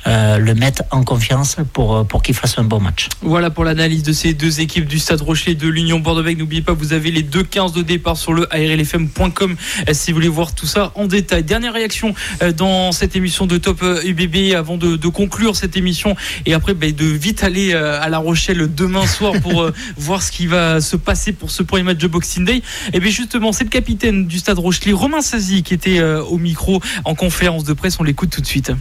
euh, 0.08 0.38
le 0.38 0.54
mettre 0.54 0.84
en 0.90 1.04
confiance 1.04 1.56
pour, 1.74 1.96
euh, 1.96 2.04
pour 2.04 2.22
qu'il 2.22 2.34
fasse 2.34 2.58
un 2.58 2.64
bon 2.64 2.80
match. 2.80 3.08
Voilà 3.20 3.50
pour 3.50 3.64
l'analyse 3.64 4.02
de 4.02 4.12
ces 4.12 4.32
deux 4.32 4.60
équipes 4.60 4.86
du 4.86 4.98
Stade 4.98 5.20
Rocher 5.20 5.54
de 5.54 5.68
l'Union 5.68 5.98
Bordeaux-Bègles. 5.98 6.40
N'oubliez 6.40 6.62
pas, 6.62 6.72
vous 6.72 6.94
avez 6.94 7.10
les 7.10 7.22
deux 7.22 7.42
15 7.42 7.74
de 7.74 7.82
départ 7.82 8.16
sur 8.16 8.32
le 8.32 8.46
ARLFM.com 8.50 9.56
si 9.92 10.10
vous 10.10 10.16
voulez 10.16 10.28
voir 10.28 10.54
tout 10.54 10.66
ça 10.66 10.92
en 10.94 11.06
détail. 11.06 11.44
Dernière 11.44 11.74
réaction 11.74 12.14
dans 12.56 12.90
cette 12.92 13.16
émission 13.16 13.46
de 13.46 13.58
Top 13.58 13.82
UBB 13.82 14.54
avant 14.54 14.78
de, 14.78 14.96
conclure 15.08 15.56
cette 15.56 15.76
émission 15.76 16.16
et 16.46 16.54
après 16.54 16.74
ben, 16.74 16.92
de 16.92 17.04
vite 17.04 17.44
aller 17.44 17.74
à 17.74 18.08
La 18.08 18.18
Rochelle 18.18 18.74
demain 18.74 19.06
soir 19.06 19.34
pour 19.42 19.70
voir 19.96 20.22
ce 20.22 20.32
qui 20.32 20.46
va 20.46 20.80
se 20.80 20.96
passer 20.96 21.32
pour 21.32 21.50
ce 21.50 21.62
premier 21.62 21.82
match 21.82 21.98
de 21.98 22.06
Boxing 22.06 22.44
Day. 22.44 22.62
Et 22.92 23.00
bien 23.00 23.10
justement, 23.10 23.52
c'est 23.52 23.64
le 23.64 23.70
capitaine 23.70 24.26
du 24.26 24.38
Stade 24.38 24.58
Rochelet, 24.58 24.92
Romain 24.92 25.20
Sazi, 25.20 25.62
qui 25.62 25.74
était 25.74 26.02
au 26.02 26.38
micro 26.38 26.80
en 27.04 27.14
conférence 27.14 27.64
de 27.64 27.74
presse. 27.74 27.98
On 28.00 28.04
l'écoute 28.04 28.30
tout 28.30 28.40
de 28.40 28.46
suite. 28.46 28.72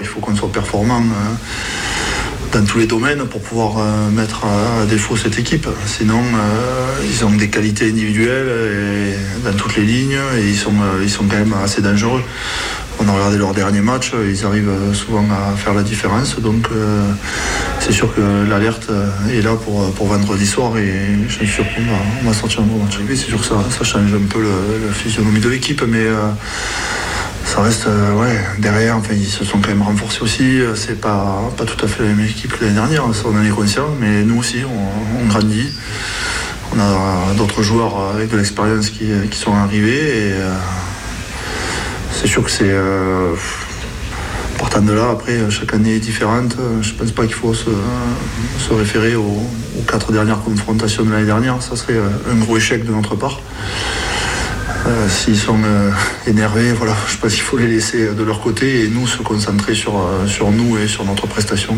Il 0.00 0.06
faut 0.06 0.20
qu'on 0.20 0.34
soit 0.34 0.50
performant 0.50 1.00
euh, 1.00 2.58
dans 2.58 2.64
tous 2.64 2.78
les 2.78 2.86
domaines 2.86 3.24
pour 3.26 3.40
pouvoir 3.40 3.78
euh, 3.78 4.10
mettre 4.10 4.44
à 4.44 4.86
défaut 4.86 5.16
cette 5.16 5.38
équipe. 5.38 5.68
Sinon, 5.86 6.20
euh, 6.20 7.04
ils 7.04 7.24
ont 7.24 7.30
des 7.30 7.48
qualités 7.48 7.88
individuelles 7.88 9.16
dans 9.44 9.52
toutes 9.52 9.76
les 9.76 9.84
lignes 9.84 10.18
et 10.38 10.48
ils 10.48 10.56
sont, 10.56 10.72
ils 11.02 11.10
sont 11.10 11.24
quand 11.24 11.36
même 11.36 11.54
assez 11.62 11.82
dangereux. 11.82 12.22
On 13.02 13.08
a 13.08 13.12
regardé 13.12 13.38
leur 13.38 13.54
dernier 13.54 13.80
match, 13.80 14.12
ils 14.12 14.44
arrivent 14.44 14.92
souvent 14.92 15.24
à 15.30 15.56
faire 15.56 15.72
la 15.72 15.82
différence. 15.82 16.38
Donc 16.38 16.68
c'est 17.78 17.92
sûr 17.92 18.14
que 18.14 18.20
l'alerte 18.46 18.90
est 19.32 19.40
là 19.40 19.54
pour, 19.54 19.90
pour 19.92 20.08
vendredi 20.08 20.46
soir 20.46 20.76
et 20.76 20.92
je 21.26 21.32
suis 21.32 21.46
sûr 21.46 21.64
qu'on 21.64 22.28
va, 22.28 22.34
sortir 22.34 22.60
un 22.60 22.64
bon 22.64 22.76
match. 22.84 22.98
C'est 23.08 23.16
sûr 23.16 23.40
que 23.40 23.46
ça, 23.46 23.64
ça 23.70 23.84
change 23.84 24.12
un 24.12 24.26
peu 24.28 24.42
la 24.42 24.92
physionomie 24.92 25.40
de 25.40 25.48
l'équipe, 25.48 25.82
mais 25.88 26.04
ça 27.50 27.62
reste 27.62 27.88
euh, 27.88 28.14
ouais, 28.14 28.38
derrière, 28.58 28.96
enfin, 28.96 29.12
ils 29.12 29.26
se 29.26 29.44
sont 29.44 29.58
quand 29.58 29.70
même 29.70 29.82
renforcés 29.82 30.22
aussi. 30.22 30.60
Euh, 30.60 30.76
c'est 30.76 31.00
pas, 31.00 31.50
pas 31.56 31.64
tout 31.64 31.84
à 31.84 31.88
fait 31.88 32.04
la 32.04 32.10
même 32.10 32.24
équipe 32.24 32.56
que 32.56 32.62
l'année 32.64 32.76
dernière, 32.76 33.02
ça 33.12 33.24
on 33.26 33.36
en 33.36 33.44
est 33.44 33.50
conscient, 33.50 33.88
mais 33.98 34.22
nous 34.22 34.38
aussi 34.38 34.58
on, 34.64 35.26
grandit. 35.26 35.68
On 36.72 36.78
a 36.78 37.34
d'autres 37.36 37.64
joueurs 37.64 38.12
avec 38.14 38.30
de 38.30 38.36
l'expérience 38.36 38.90
qui, 38.90 39.10
sont 39.32 39.52
arrivés 39.52 40.30
euh, 40.34 40.54
c'est 42.12 42.28
sûr 42.28 42.44
que 42.44 42.50
c'est 42.50 42.72
partant 44.56 44.82
de 44.82 44.92
là, 44.92 45.10
après 45.10 45.50
chaque 45.50 45.74
année 45.74 45.96
est 45.96 46.00
différente. 46.00 46.54
Je 46.82 46.92
pense 46.92 47.10
pas 47.10 47.24
qu'il 47.24 47.34
faut 47.34 47.54
se, 47.54 47.70
référer 48.70 49.16
aux, 49.16 49.42
quatre 49.88 50.12
dernières 50.12 50.42
confrontations 50.42 51.02
de 51.02 51.10
l'année 51.10 51.26
dernière. 51.26 51.60
Ça 51.62 51.74
serait 51.74 51.98
un 52.30 52.36
gros 52.36 52.56
échec 52.58 52.84
de 52.84 52.92
notre 52.92 53.16
part. 53.16 53.40
Euh, 54.86 55.08
s'ils 55.08 55.36
sont 55.36 55.62
euh, 55.64 55.90
énervés, 56.26 56.72
voilà, 56.72 56.96
je 57.06 57.16
pense 57.18 57.34
qu'il 57.34 57.42
faut 57.42 57.58
les 57.58 57.66
laisser 57.66 58.14
de 58.14 58.22
leur 58.22 58.40
côté 58.40 58.84
et 58.84 58.88
nous 58.88 59.06
se 59.06 59.22
concentrer 59.22 59.72
euh, 59.72 60.26
sur 60.26 60.50
nous 60.50 60.78
et 60.78 60.88
sur 60.88 61.04
notre 61.04 61.26
prestation. 61.26 61.76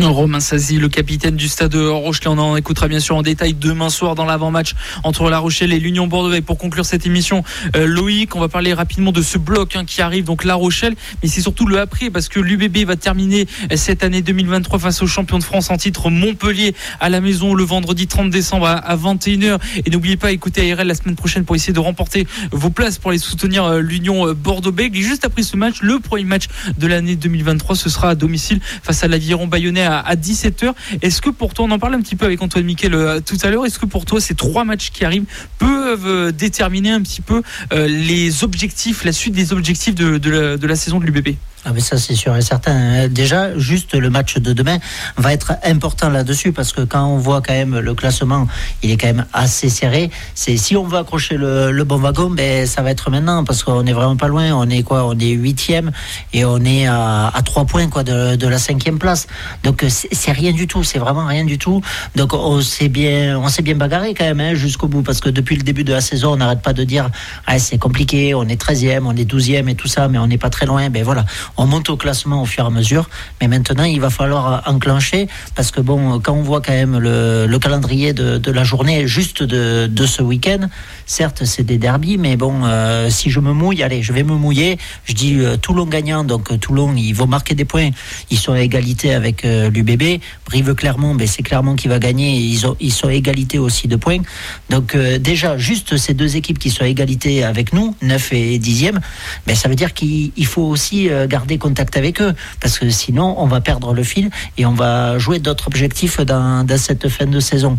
Romain 0.00 0.40
Sazi, 0.40 0.78
le 0.78 0.88
capitaine 0.88 1.36
du 1.36 1.48
stade 1.48 1.74
Rochelet. 1.74 2.28
On 2.28 2.38
en 2.38 2.56
écoutera 2.56 2.88
bien 2.88 2.98
sûr 2.98 3.14
en 3.14 3.22
détail 3.22 3.52
demain 3.52 3.90
soir 3.90 4.14
dans 4.14 4.24
l'avant-match 4.24 4.74
entre 5.04 5.28
La 5.28 5.38
Rochelle 5.38 5.72
et 5.72 5.78
l'Union 5.78 6.06
Bordeaux. 6.06 6.32
Et 6.32 6.40
pour 6.40 6.56
conclure 6.56 6.86
cette 6.86 7.06
émission, 7.06 7.44
euh, 7.76 7.86
Loïc, 7.86 8.34
on 8.34 8.40
va 8.40 8.48
parler 8.48 8.72
rapidement 8.72 9.12
de 9.12 9.20
ce 9.20 9.38
bloc 9.38 9.76
hein, 9.76 9.84
qui 9.84 10.00
arrive, 10.00 10.24
donc 10.24 10.44
La 10.44 10.54
Rochelle, 10.54 10.94
mais 11.22 11.28
c'est 11.28 11.42
surtout 11.42 11.66
le 11.66 11.78
après 11.78 12.10
parce 12.10 12.28
que 12.28 12.40
l'UBB 12.40 12.86
va 12.86 12.96
terminer 12.96 13.46
cette 13.76 14.02
année 14.02 14.22
2023 14.22 14.78
face 14.78 15.02
au 15.02 15.06
champion 15.06 15.38
de 15.38 15.44
France 15.44 15.70
en 15.70 15.76
titre 15.76 16.08
Montpellier 16.10 16.74
à 16.98 17.10
la 17.10 17.20
maison 17.20 17.54
le 17.54 17.62
vendredi 17.62 18.06
30 18.06 18.30
décembre 18.30 18.66
à, 18.66 18.96
21h. 18.96 19.58
Et 19.84 19.90
n'oubliez 19.90 20.16
pas, 20.16 20.32
écouter 20.32 20.72
ARL 20.72 20.86
la 20.86 20.94
semaine 20.94 21.16
prochaine 21.16 21.44
pour 21.44 21.54
essayer 21.54 21.74
de 21.74 21.80
remporter 21.80 22.26
vos 22.50 22.70
places 22.70 22.98
pour 22.98 23.10
aller 23.10 23.18
soutenir 23.18 23.64
euh, 23.64 23.80
l'Union 23.80 24.26
euh, 24.26 24.34
Bordeaux-Bègles. 24.34 24.96
Et 24.96 25.02
juste 25.02 25.24
après 25.24 25.42
ce 25.42 25.56
match, 25.56 25.82
le 25.82 26.00
premier 26.00 26.24
match 26.24 26.46
de 26.78 26.86
l'année 26.86 27.16
2023, 27.16 27.76
ce 27.76 27.90
sera 27.90 28.10
à 28.10 28.14
domicile 28.14 28.60
face 28.82 29.04
à 29.04 29.08
l'Aviron 29.08 29.46
Bayonnais 29.46 29.81
à, 29.84 30.14
17h. 30.14 30.72
Est-ce 31.02 31.20
que 31.20 31.30
pour 31.30 31.54
toi, 31.54 31.64
on 31.66 31.70
en 31.70 31.78
parle 31.78 31.94
un 31.94 32.00
petit 32.00 32.16
peu 32.16 32.24
avec 32.24 32.42
Antoine 32.42 32.64
Miquel 32.64 32.94
euh, 32.94 33.20
tout 33.20 33.36
à 33.42 33.50
l'heure, 33.50 33.66
est-ce 33.66 33.78
que 33.78 33.86
pour 33.86 34.04
toi, 34.04 34.20
ces 34.20 34.34
trois 34.34 34.64
matchs 34.64 34.90
qui 34.90 35.04
arrivent 35.04 35.24
peuvent 35.58 36.06
euh, 36.06 36.32
déterminer 36.32 36.90
un 36.90 37.00
petit 37.00 37.22
peu 37.22 37.42
euh, 37.72 37.86
les 37.86 38.44
objectifs, 38.44 39.04
la 39.04 39.12
suite 39.12 39.34
des 39.34 39.52
objectifs 39.52 39.94
de, 39.94 40.18
de 40.18 40.66
la 40.66 40.76
saison 40.76 41.00
de 41.00 41.06
l'UBB 41.06 41.36
ah 41.64 41.70
mais 41.72 41.80
ça 41.80 41.96
c'est 41.96 42.16
sûr 42.16 42.36
et 42.36 42.42
certain. 42.42 42.72
Euh, 42.72 43.08
déjà, 43.08 43.56
juste 43.56 43.94
le 43.94 44.10
match 44.10 44.36
de 44.36 44.52
demain 44.52 44.78
va 45.16 45.32
être 45.32 45.52
important 45.62 46.08
là-dessus 46.10 46.50
parce 46.50 46.72
que 46.72 46.80
quand 46.80 47.06
on 47.06 47.18
voit 47.18 47.40
quand 47.40 47.52
même 47.52 47.78
le 47.78 47.94
classement, 47.94 48.48
il 48.82 48.90
est 48.90 48.96
quand 48.96 49.06
même 49.06 49.26
assez 49.32 49.68
serré. 49.68 50.10
C'est 50.34 50.56
si 50.56 50.76
on 50.76 50.82
veut 50.82 50.98
accrocher 50.98 51.36
le, 51.36 51.84
bon 51.84 51.98
wagon, 51.98 52.30
ben 52.30 52.66
ça 52.66 52.82
va 52.82 52.90
être 52.90 53.10
maintenant 53.10 53.44
parce 53.44 53.62
qu'on 53.62 53.86
est 53.86 53.92
vraiment 53.92 54.16
pas 54.16 54.26
loin. 54.26 54.50
On 54.54 54.68
est 54.68 54.82
quoi? 54.82 55.06
On 55.06 55.16
est 55.16 55.30
huitième 55.30 55.92
et 56.32 56.44
on 56.44 56.64
est 56.64 56.88
à, 56.88 57.32
trois 57.44 57.64
points 57.64 57.88
quoi 57.88 58.02
de, 58.02 58.46
la 58.46 58.58
cinquième 58.58 58.98
place. 58.98 59.28
Donc 59.62 59.84
c'est 59.88 60.32
rien 60.32 60.50
du 60.50 60.66
tout. 60.66 60.82
C'est 60.82 60.98
vraiment 60.98 61.26
rien 61.26 61.44
du 61.44 61.58
tout. 61.58 61.80
Donc 62.16 62.34
on 62.34 62.60
s'est 62.60 62.88
bien, 62.88 63.38
on 63.38 63.48
s'est 63.48 63.62
bien 63.62 63.76
bagarré 63.76 64.14
quand 64.14 64.24
même 64.24 64.40
hein, 64.40 64.54
jusqu'au 64.54 64.88
bout 64.88 65.02
parce 65.02 65.20
que 65.20 65.28
depuis 65.28 65.54
le 65.54 65.62
début 65.62 65.84
de 65.84 65.92
la 65.92 66.00
saison, 66.00 66.32
on 66.32 66.36
n'arrête 66.38 66.62
pas 66.62 66.72
de 66.72 66.82
dire 66.82 67.08
ah, 67.46 67.60
c'est 67.60 67.78
compliqué. 67.78 68.34
On 68.34 68.48
est 68.48 68.60
13e, 68.60 69.02
on 69.04 69.14
est 69.14 69.30
12e 69.30 69.68
et 69.68 69.76
tout 69.76 69.88
ça, 69.88 70.08
mais 70.08 70.18
on 70.18 70.26
n'est 70.26 70.38
pas 70.38 70.50
très 70.50 70.66
loin. 70.66 70.90
Ben 70.90 71.04
voilà 71.04 71.24
on 71.56 71.66
monte 71.66 71.90
au 71.90 71.96
classement 71.96 72.42
au 72.42 72.46
fur 72.46 72.64
et 72.64 72.66
à 72.66 72.70
mesure. 72.70 73.08
Mais 73.40 73.48
maintenant, 73.48 73.84
il 73.84 74.00
va 74.00 74.10
falloir 74.10 74.62
enclencher 74.66 75.28
parce 75.54 75.70
que 75.70 75.80
bon, 75.80 76.20
quand 76.20 76.32
on 76.32 76.42
voit 76.42 76.60
quand 76.60 76.72
même 76.72 76.98
le, 76.98 77.58
calendrier 77.58 78.12
de, 78.12 78.50
la 78.50 78.64
journée 78.64 79.06
juste 79.06 79.42
de, 79.42 80.06
ce 80.06 80.22
week-end, 80.22 80.68
certes, 81.06 81.44
c'est 81.44 81.62
des 81.62 81.78
derbies, 81.78 82.18
mais 82.18 82.36
bon, 82.36 82.64
euh, 82.64 83.08
si 83.10 83.30
je 83.30 83.40
me 83.40 83.52
mouille, 83.52 83.82
allez, 83.82 84.02
je 84.02 84.12
vais 84.12 84.24
me 84.24 84.34
mouiller. 84.34 84.78
Je 85.04 85.14
dis 85.14 85.38
euh, 85.38 85.56
Toulon 85.56 85.86
gagnant, 85.86 86.24
donc 86.24 86.50
euh, 86.50 86.56
Toulon, 86.56 86.94
ils 86.96 87.12
vont 87.12 87.26
marquer 87.26 87.54
des 87.54 87.64
points. 87.64 87.90
Ils 88.30 88.38
sont 88.38 88.52
à 88.52 88.60
égalité 88.60 89.14
avec 89.14 89.42
l'UBB. 89.44 90.20
Brive-Clermont, 90.46 91.14
ben, 91.14 91.26
c'est 91.26 91.42
Clermont 91.42 91.76
qui 91.76 91.88
va 91.88 91.98
gagner. 91.98 92.36
Ils, 92.36 92.66
ont, 92.66 92.76
ils 92.80 92.92
sont 92.92 93.08
à 93.08 93.14
égalité 93.14 93.58
aussi 93.58 93.88
de 93.88 93.96
points. 93.96 94.22
Donc 94.70 94.96
déjà, 94.96 95.56
juste 95.58 95.96
ces 95.96 96.14
deux 96.14 96.36
équipes 96.36 96.58
qui 96.58 96.70
sont 96.70 96.84
à 96.84 96.88
égalité 96.88 97.44
avec 97.44 97.72
nous, 97.72 97.94
9 98.02 98.32
et 98.32 98.58
10e, 98.58 98.98
ben, 99.46 99.56
ça 99.56 99.68
veut 99.68 99.74
dire 99.74 99.94
qu'il 99.94 100.46
faut 100.46 100.62
aussi 100.62 101.08
garder 101.28 101.41
garder 101.42 101.58
contact 101.58 101.96
avec 101.96 102.20
eux, 102.20 102.34
parce 102.60 102.78
que 102.78 102.88
sinon 102.88 103.34
on 103.36 103.46
va 103.46 103.60
perdre 103.60 103.92
le 103.94 104.04
fil 104.04 104.30
et 104.58 104.64
on 104.64 104.74
va 104.74 105.18
jouer 105.18 105.40
d'autres 105.40 105.66
objectifs 105.66 106.20
dans, 106.20 106.64
dans, 106.64 106.78
cette 106.78 107.08
fin 107.08 107.26
de 107.26 107.40
saison. 107.40 107.78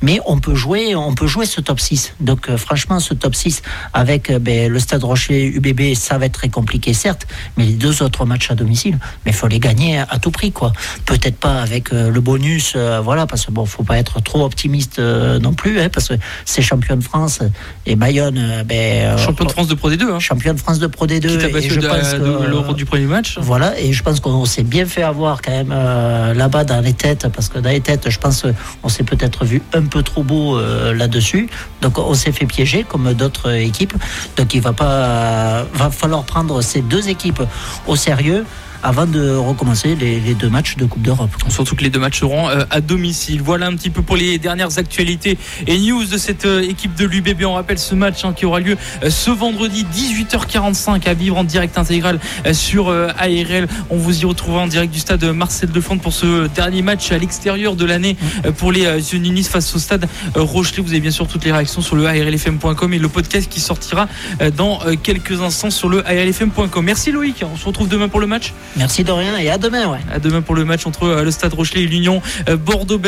Mais 0.00 0.20
on 0.26 0.38
peut 0.38 0.54
jouer, 0.54 0.94
on 0.94 1.12
peut 1.12 1.26
jouer 1.26 1.44
ce 1.44 1.60
top 1.60 1.80
6. 1.80 2.14
Donc 2.20 2.48
euh, 2.48 2.56
franchement, 2.56 3.00
ce 3.00 3.14
top 3.14 3.34
6 3.34 3.62
avec 3.92 4.30
euh, 4.30 4.38
ben, 4.38 4.70
le 4.70 4.78
Stade 4.78 5.02
Rocher 5.02 5.46
UBB, 5.46 5.94
ça 5.94 6.18
va 6.18 6.26
être 6.26 6.34
très 6.34 6.50
compliqué 6.50 6.94
certes, 6.94 7.26
mais 7.56 7.64
les 7.64 7.72
deux 7.72 8.00
autres 8.04 8.24
matchs 8.26 8.52
à 8.52 8.54
domicile, 8.54 8.96
mais 9.26 9.32
il 9.32 9.36
faut 9.36 9.48
les 9.48 9.58
gagner 9.58 9.98
à, 9.98 10.18
tout 10.20 10.30
prix 10.30 10.52
quoi. 10.52 10.72
Peut-être 11.04 11.36
pas 11.36 11.60
avec 11.60 11.92
euh, 11.92 12.10
le 12.10 12.20
bonus, 12.20 12.76
voilà, 13.02 13.26
parce 13.26 13.46
que 13.46 13.50
bon, 13.50 13.66
faut 13.66 13.82
pas 13.82 13.98
être 13.98 14.22
trop 14.22 14.44
optimiste 14.44 15.00
non 15.00 15.54
plus, 15.54 15.80
hein, 15.80 15.88
parce 15.92 16.08
que 16.08 16.14
c'est 16.44 16.62
champion 16.62 16.96
de 16.96 17.02
France 17.02 17.40
et 17.86 17.96
Bayonne, 17.96 18.64
ben, 18.66 19.18
champion 19.18 19.46
de 19.46 19.50
France 19.50 19.66
de 19.66 19.74
Pro 19.74 19.90
D2, 19.90 20.12
hein. 20.12 20.20
champion 20.20 20.54
de 20.54 20.60
France 20.60 20.78
de 20.78 20.86
Pro 20.86 21.06
D2. 21.06 21.20
Qui 21.20 21.66
et 21.66 21.70
je 21.70 21.80
pense 21.80 22.12
que, 22.12 22.74
du 22.74 22.84
premier 22.84 22.99
match. 23.06 23.38
Voilà, 23.40 23.78
et 23.78 23.92
je 23.92 24.02
pense 24.02 24.20
qu'on 24.20 24.44
s'est 24.44 24.62
bien 24.62 24.86
fait 24.86 25.02
avoir 25.02 25.42
quand 25.42 25.52
même 25.52 25.72
euh, 25.72 26.34
là-bas 26.34 26.64
dans 26.64 26.80
les 26.80 26.92
têtes, 26.92 27.28
parce 27.28 27.48
que 27.48 27.58
dans 27.58 27.70
les 27.70 27.80
têtes, 27.80 28.08
je 28.10 28.18
pense 28.18 28.44
qu'on 28.82 28.88
s'est 28.88 29.04
peut-être 29.04 29.44
vu 29.44 29.62
un 29.72 29.82
peu 29.82 30.02
trop 30.02 30.22
beau 30.22 30.58
euh, 30.58 30.94
là-dessus. 30.94 31.48
Donc 31.82 31.98
on 31.98 32.14
s'est 32.14 32.32
fait 32.32 32.46
piéger 32.46 32.84
comme 32.84 33.12
d'autres 33.14 33.50
équipes. 33.50 33.94
Donc 34.36 34.54
il 34.54 34.60
va 34.60 34.72
pas, 34.72 35.64
va 35.74 35.90
falloir 35.90 36.24
prendre 36.24 36.62
ces 36.62 36.80
deux 36.80 37.08
équipes 37.08 37.42
au 37.86 37.96
sérieux 37.96 38.44
avant 38.82 39.06
de 39.06 39.34
recommencer 39.34 39.94
les, 39.94 40.20
les 40.20 40.34
deux 40.34 40.48
matchs 40.48 40.76
de 40.76 40.84
Coupe 40.84 41.02
d'Europe. 41.02 41.30
Surtout 41.48 41.76
que 41.76 41.82
les 41.82 41.90
deux 41.90 42.00
matchs 42.00 42.20
seront 42.20 42.48
euh, 42.48 42.64
à 42.70 42.80
domicile. 42.80 43.42
Voilà 43.42 43.66
un 43.66 43.76
petit 43.76 43.90
peu 43.90 44.02
pour 44.02 44.16
les 44.16 44.38
dernières 44.38 44.78
actualités 44.78 45.38
et 45.66 45.78
news 45.78 46.04
de 46.04 46.18
cette 46.18 46.46
euh, 46.46 46.62
équipe 46.62 46.94
de 46.94 47.04
l'UBB. 47.04 47.44
On 47.44 47.54
rappelle 47.54 47.78
ce 47.78 47.94
match 47.94 48.24
hein, 48.24 48.32
qui 48.32 48.46
aura 48.46 48.60
lieu 48.60 48.76
euh, 49.02 49.10
ce 49.10 49.30
vendredi 49.30 49.86
18h45 49.94 51.08
à 51.08 51.14
vivre 51.14 51.36
en 51.36 51.44
direct 51.44 51.78
intégral 51.78 52.18
sur 52.52 52.88
ARL. 52.90 53.68
On 53.90 53.96
vous 53.96 54.22
y 54.22 54.24
retrouvera 54.24 54.62
en 54.62 54.66
direct 54.66 54.92
du 54.92 54.98
stade 54.98 55.24
Marcel 55.24 55.70
Defond 55.70 55.98
pour 55.98 56.12
ce 56.12 56.46
dernier 56.48 56.82
match 56.82 57.12
à 57.12 57.18
l'extérieur 57.18 57.76
de 57.76 57.84
l'année 57.84 58.16
euh, 58.44 58.52
pour 58.52 58.72
les 58.72 59.14
Unionistes 59.14 59.50
face 59.50 59.74
au 59.74 59.78
stade 59.78 60.06
Rochelet. 60.34 60.82
Vous 60.82 60.90
avez 60.90 61.00
bien 61.00 61.10
sûr 61.10 61.26
toutes 61.26 61.44
les 61.44 61.52
réactions 61.52 61.80
sur 61.80 61.96
le 61.96 62.06
ARLFM.com 62.06 62.92
et 62.92 62.98
le 62.98 63.08
podcast 63.08 63.48
qui 63.48 63.60
sortira 63.60 64.08
dans 64.56 64.80
quelques 65.02 65.40
instants 65.40 65.70
sur 65.70 65.88
le 65.88 66.06
ARLFM.com. 66.06 66.84
Merci 66.84 67.12
Loïc. 67.12 67.44
On 67.52 67.56
se 67.56 67.64
retrouve 67.64 67.88
demain 67.88 68.08
pour 68.08 68.20
le 68.20 68.26
match. 68.26 68.52
Merci 68.76 69.04
de 69.04 69.12
rien 69.12 69.36
et 69.38 69.50
à 69.50 69.58
demain. 69.58 69.88
Ouais. 69.88 69.98
À 70.12 70.18
demain 70.18 70.42
pour 70.42 70.54
le 70.54 70.64
match 70.64 70.86
entre 70.86 71.04
euh, 71.04 71.24
le 71.24 71.30
Stade 71.30 71.54
Rochelet 71.54 71.82
et 71.82 71.86
l'Union 71.86 72.22
euh, 72.48 72.56
Bordeaux. 72.56 73.00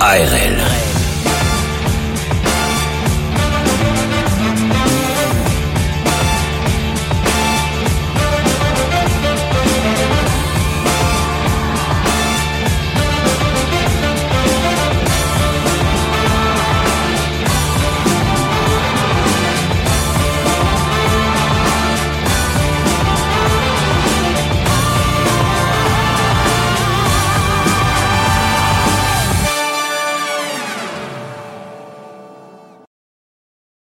ARL. 0.00 0.69